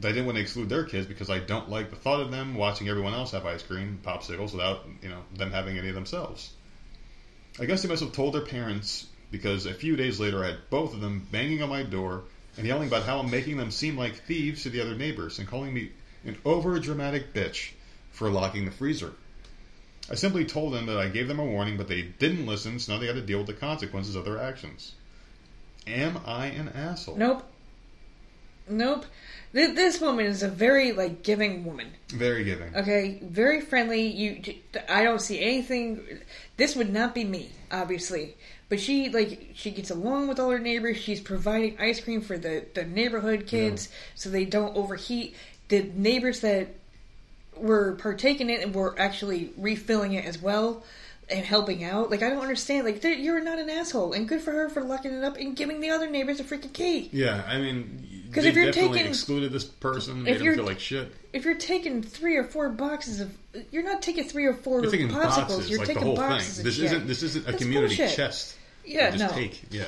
[0.00, 2.30] But I didn't want to exclude their kids because I don't like the thought of
[2.30, 6.52] them watching everyone else have ice cream, popsicles without you know them having any themselves.
[7.60, 10.70] I guess they must have told their parents because a few days later I had
[10.70, 12.24] both of them banging on my door
[12.56, 15.48] and yelling about how I'm making them seem like thieves to the other neighbors and
[15.48, 15.90] calling me
[16.24, 17.72] an over dramatic bitch
[18.10, 19.12] for locking the freezer.
[20.10, 22.92] I simply told them that I gave them a warning, but they didn't listen, so
[22.92, 24.94] now they got to deal with the consequences of their actions.
[25.86, 27.16] Am I an asshole?
[27.16, 27.44] Nope.
[28.70, 29.06] Nope.
[29.52, 31.92] Th- This woman is a very like giving woman.
[32.08, 32.74] Very giving.
[32.76, 34.06] Okay, very friendly.
[34.06, 34.54] You,
[34.88, 36.20] I don't see anything.
[36.56, 38.36] This would not be me, obviously.
[38.68, 40.98] But she like she gets along with all her neighbors.
[40.98, 45.34] She's providing ice cream for the the neighborhood kids so they don't overheat.
[45.68, 46.68] The neighbors that
[47.56, 50.84] were partaking in it and were actually refilling it as well
[51.30, 52.10] and helping out.
[52.10, 52.86] Like I don't understand.
[52.86, 55.80] Like you're not an asshole, and good for her for locking it up and giving
[55.80, 57.08] the other neighbors a freaking key.
[57.12, 61.12] Yeah, I mean, because if you're taking- excluded this person, if you're- feel like shit.
[61.32, 63.36] If you're taking three or four boxes of,
[63.70, 65.36] you're not taking three or 4 You're taking popsicles.
[65.36, 66.60] boxes, you're like taking boxes thing.
[66.60, 66.84] of This shit.
[66.86, 68.16] isn't this isn't a That's community bullshit.
[68.16, 68.54] chest.
[68.86, 69.84] Yeah, just no, take yeah.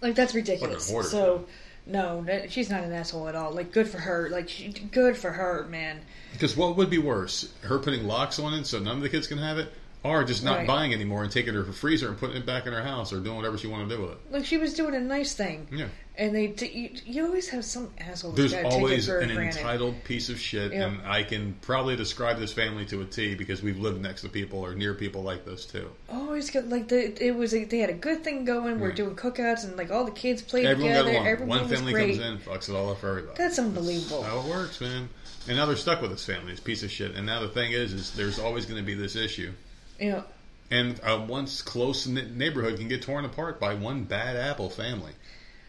[0.00, 0.86] like that's ridiculous.
[1.10, 1.46] So,
[1.86, 3.52] no, she's not an asshole at all.
[3.52, 4.28] Like, good for her.
[4.30, 6.00] Like, she, good for her, man.
[6.32, 9.26] Because what would be worse, her putting locks on it so none of the kids
[9.26, 9.72] can have it,
[10.06, 10.66] Or just not Right.
[10.66, 13.36] buying anymore and taking her freezer and putting it back in her house or doing
[13.36, 14.18] whatever she want to do with it.
[14.30, 15.86] Like she was doing a nice thing, Yeah.
[16.16, 18.32] and they you, you always have some asshole.
[18.32, 19.56] There's always it an granted.
[19.58, 20.88] entitled piece of shit, Yep.
[20.90, 24.28] and I can probably describe this family to a T because we've lived next to
[24.28, 25.90] people or near people like this too.
[26.08, 28.78] Always got like the it was a, they had a good thing going.
[28.78, 31.10] We're doing cookouts and like all the kids played Everyone together.
[31.12, 31.26] got along.
[31.28, 32.18] Everyone One family great.
[32.18, 33.36] comes in, fucks it all up for everybody.
[33.38, 34.22] That's unbelievable.
[34.22, 35.08] That's how it works, man.
[35.48, 37.14] And now they're stuck with this family, this piece of shit.
[37.14, 39.52] And now the thing is, is there's always going to be this issue.
[40.00, 40.24] Know,
[40.70, 45.12] And a once close neighborhood can get torn apart by one bad apple family.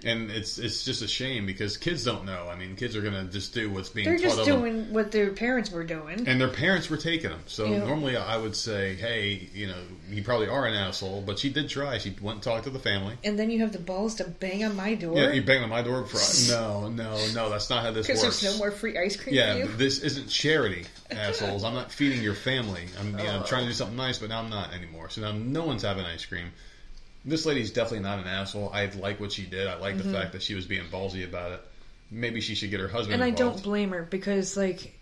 [0.06, 2.48] And it's it's just a shame because kids don't know.
[2.48, 4.60] I mean, kids are going to just do what's being they're just of them.
[4.60, 6.28] doing what their parents were doing.
[6.28, 7.40] And their parents were taking them.
[7.48, 7.80] So Yeah.
[7.84, 9.80] normally I would say, hey, you know,
[10.12, 11.98] you probably are an asshole, but she did try.
[11.98, 13.16] She went and talked to the family.
[13.24, 15.70] And then you have the balls to bang on my door Yeah, you banged on
[15.72, 16.18] my door for
[16.52, 17.50] no, no, no.
[17.50, 18.40] That's not how this because works.
[18.42, 19.68] there's no more free ice cream Yeah, for you.
[19.78, 21.64] this isn't charity, assholes.
[21.64, 22.86] I'm not feeding your family.
[23.00, 23.46] I'm, you know, I'm Oh.
[23.46, 25.10] trying to do something nice, but now I'm not anymore.
[25.10, 26.52] So now no one's having ice cream.
[27.26, 28.70] This lady's definitely not an asshole.
[28.74, 29.68] I like what she did.
[29.68, 31.62] I like the fact that she was being ballsy about it.
[32.10, 33.24] Maybe she should get her husband Mm-hmm.
[33.24, 34.98] and I don't blame her because like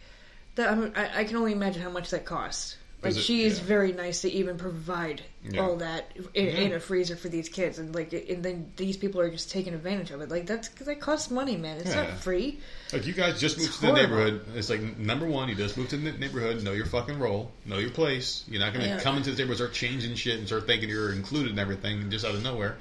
[0.55, 0.71] that.
[0.71, 2.77] I, mean, I, I can only imagine how much that costs.
[3.05, 3.65] Like it- she is yeah.
[3.65, 5.61] very nice to even provide Yeah.
[5.61, 9.21] all that in, in a freezer for these kids, and like, and then these people
[9.21, 10.29] are just taking advantage of it.
[10.29, 11.77] Like that's because that costs money, man.
[11.77, 12.03] It's Yeah.
[12.03, 12.59] not free.
[12.91, 14.15] Like you guys just moved It's to the horrible.
[14.17, 14.45] neighborhood.
[14.55, 16.63] It's like number one, you just moved to the neighborhood.
[16.63, 17.51] Know your fucking role.
[17.65, 18.43] Know your place.
[18.49, 18.99] You're not going to Yeah.
[18.99, 22.25] come into the neighborhood, start changing shit, and start thinking you're included in everything just
[22.25, 22.77] out of nowhere.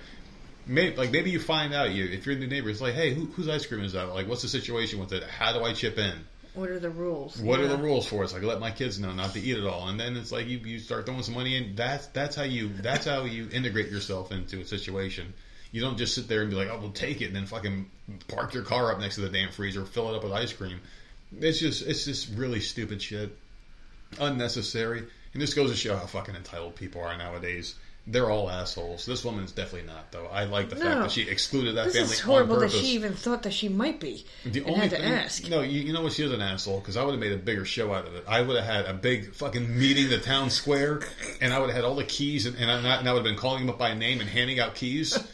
[0.67, 3.13] Maybe, like maybe you find out you if you're in the neighborhood, it's like, hey,
[3.13, 4.05] who, whose ice cream is that?
[4.15, 5.23] Like, what's the situation with it?
[5.25, 6.15] How do I chip in?
[6.55, 7.37] What are the rules?
[7.39, 7.67] What Yeah.
[7.67, 8.25] are the rules for it?
[8.27, 10.47] It's like let my kids know not to eat it all, and then it's like
[10.47, 11.75] you, you start throwing some money in.
[11.75, 15.35] That's that's how you that's how you integrate yourself into a situation.
[15.73, 17.91] You don't just sit there and be like, "Oh, we'll take it," and then fucking
[18.29, 20.81] park your car up next to the damn freezer, fill it up with ice cream.
[21.41, 23.37] It's just it's just really stupid shit,
[24.21, 25.03] unnecessary,
[25.33, 27.75] and this goes to show how fucking entitled people are nowadays.
[28.07, 29.07] They're all assholes.
[29.07, 30.27] This woman's definitely not, though.
[30.27, 33.15] I like the fact that she excluded that This family is horrible that she even
[33.15, 35.49] thought that she might be The and only had to thing, ask.
[35.49, 36.13] No, you, you know what?
[36.13, 38.25] She is an asshole because I would have made a bigger show out of it.
[38.29, 41.01] I would have had a big fucking meeting in the town square,
[41.41, 43.25] and I would have had all the keys, and, and, I, and I would have
[43.25, 45.19] been calling them up by name and handing out keys.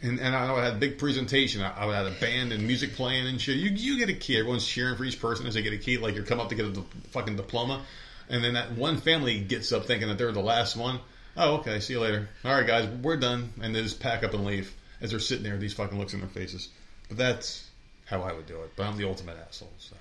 [0.00, 1.60] And, and I would have had a big presentation.
[1.60, 3.56] I I would have had a band and music playing and shit.
[3.56, 4.38] You you get a key.
[4.38, 5.98] Everyone's cheering for each person as they get a key.
[5.98, 7.82] Like you're coming up to get a di- fucking diploma,
[8.28, 11.00] and then that one family gets up thinking that they're the last one.
[11.38, 11.78] Oh, okay.
[11.80, 12.28] See you later.
[12.44, 15.44] All right, guys, we're done, and they just pack up and leave as they're sitting
[15.44, 15.56] there.
[15.56, 16.68] These fucking looks in their faces.
[17.08, 17.68] But that's
[18.06, 18.72] how I would do it.
[18.76, 19.72] But I'm the ultimate asshole.
[19.78, 19.94] So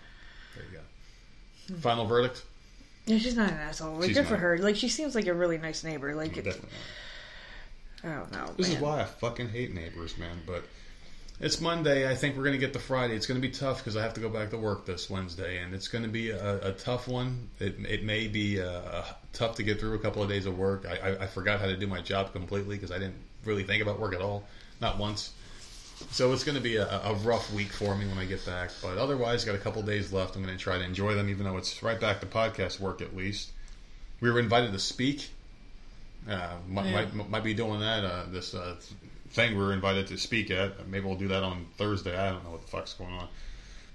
[0.55, 1.75] there you go.
[1.79, 2.43] Final verdict.
[3.05, 3.95] Yeah, she's not an asshole.
[3.95, 4.41] Like, She's good for not.
[4.41, 4.57] her.
[4.57, 6.13] Like she seems like a really nice neighbor.
[6.13, 6.69] Like it, Definitely.
[8.03, 8.11] Not.
[8.11, 8.53] I don't know.
[8.57, 8.83] This is man.
[8.83, 10.41] why I fucking hate neighbors, man.
[10.45, 10.65] But
[11.39, 12.09] it's Monday.
[12.09, 13.15] I think we're gonna get to Friday.
[13.15, 15.73] It's gonna be tough because I have to go back to work this Wednesday, and
[15.73, 17.49] it's gonna be a, a tough one.
[17.59, 19.03] It, it may be uh,
[19.37, 20.85] tough to get through a couple of days of work.
[20.89, 23.15] I, I, I forgot how to do my job completely because I didn't
[23.45, 24.43] really think about work at all,
[24.81, 25.31] not once.
[26.11, 28.71] So it's going to be a, a rough week for me when I get back.
[28.81, 30.35] But otherwise, got a couple days left.
[30.35, 33.01] I'm going to try to enjoy them, even though it's right back to podcast work
[33.01, 33.51] at least.
[34.19, 35.29] We were invited to speak.
[36.29, 37.05] Uh, might, Yeah.
[37.13, 38.03] might, might be doing that.
[38.03, 38.75] Uh, this uh,
[39.29, 40.87] thing we were invited to speak at.
[40.87, 42.15] Maybe we'll do that on Thursday.
[42.17, 43.27] I don't know what the fuck's going on.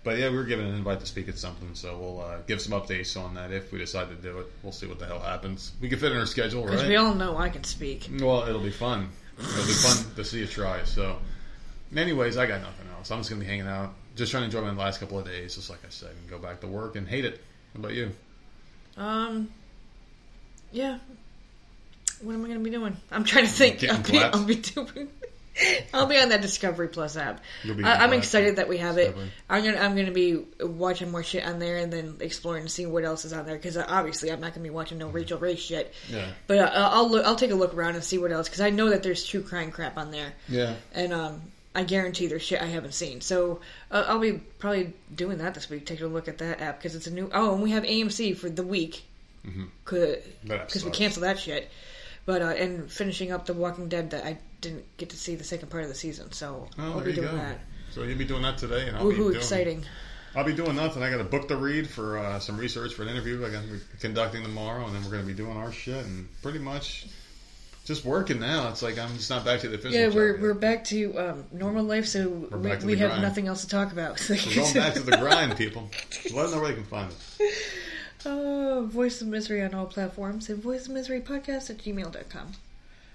[0.05, 2.61] But yeah, we were given an invite to speak at something, so we'll uh, give
[2.61, 4.47] some updates on that if we decide to do it.
[4.62, 5.73] We'll see what the hell happens.
[5.81, 8.09] We can fit in our schedule, Because we all know I can speak.
[8.20, 9.11] Well, it'll be fun.
[9.39, 10.83] It'll be fun to see you try.
[10.85, 11.19] So,
[11.97, 13.11] anyways, I got nothing else.
[13.12, 15.55] I'm just gonna be hanging out, just trying to enjoy my last couple of days,
[15.55, 17.41] just like I said, and go back to work and hate it.
[17.73, 18.11] What about you?
[18.97, 19.51] Um,
[20.73, 20.99] yeah.
[22.23, 22.97] What am I going to be doing?
[23.11, 23.85] I'm trying to think.
[23.85, 24.19] I'll be.
[24.19, 25.09] I'll be doing.
[25.95, 27.41] I'll be on that Discovery Plus app.
[27.65, 29.15] I, I'm excited that we have it.
[29.49, 32.93] I'm gonna I'm gonna be watching more shit on there and then exploring and seeing
[32.93, 35.57] what else is on there because obviously I'm not gonna be watching no Rachael Ray
[35.57, 35.93] shit.
[36.09, 36.27] Yeah.
[36.47, 38.70] But uh, I'll look, I'll take a look around and see what else because I
[38.70, 40.33] know that there's true crime crap on there.
[40.49, 40.74] Yeah.
[40.95, 41.43] and um,
[41.74, 43.20] I guarantee there's shit I haven't seen.
[43.20, 43.61] So
[43.91, 46.95] uh, I'll be probably doing that this week, taking a look at that app because
[46.95, 47.31] it's a new.
[47.33, 49.05] Oh, and we have AMC for the week
[49.85, 50.16] because
[50.51, 51.70] app we canceled that shit.
[52.24, 55.45] But uh, and finishing up The Walking Dead that I didn't get to see the
[55.45, 57.37] second part of the season, so Oh, I'll be doing go.
[57.37, 57.59] that.
[57.91, 59.25] So you'll be doing that today, and I'll be Woohoo!
[59.25, 59.85] doing, Exciting.
[60.35, 61.03] I'll be doing nothing.
[61.03, 63.45] I got a book to read for uh, some research for an interview.
[63.45, 66.27] I got we're conducting tomorrow, and then we're going to be doing our shit, and
[66.41, 67.07] pretty much
[67.85, 68.71] just working now.
[68.71, 70.01] It's like I'm just not back to the physical.
[70.01, 73.47] Yeah, we're we're back to um, normal life, so we, back to we have nothing
[73.47, 74.27] else to talk about.
[74.31, 75.91] We're going back to the grind, people.
[76.33, 77.39] Let them know where they can find us.
[78.25, 82.53] Oh, Voice of Misery on all platforms and Voice of Misery podcast at gmail.com.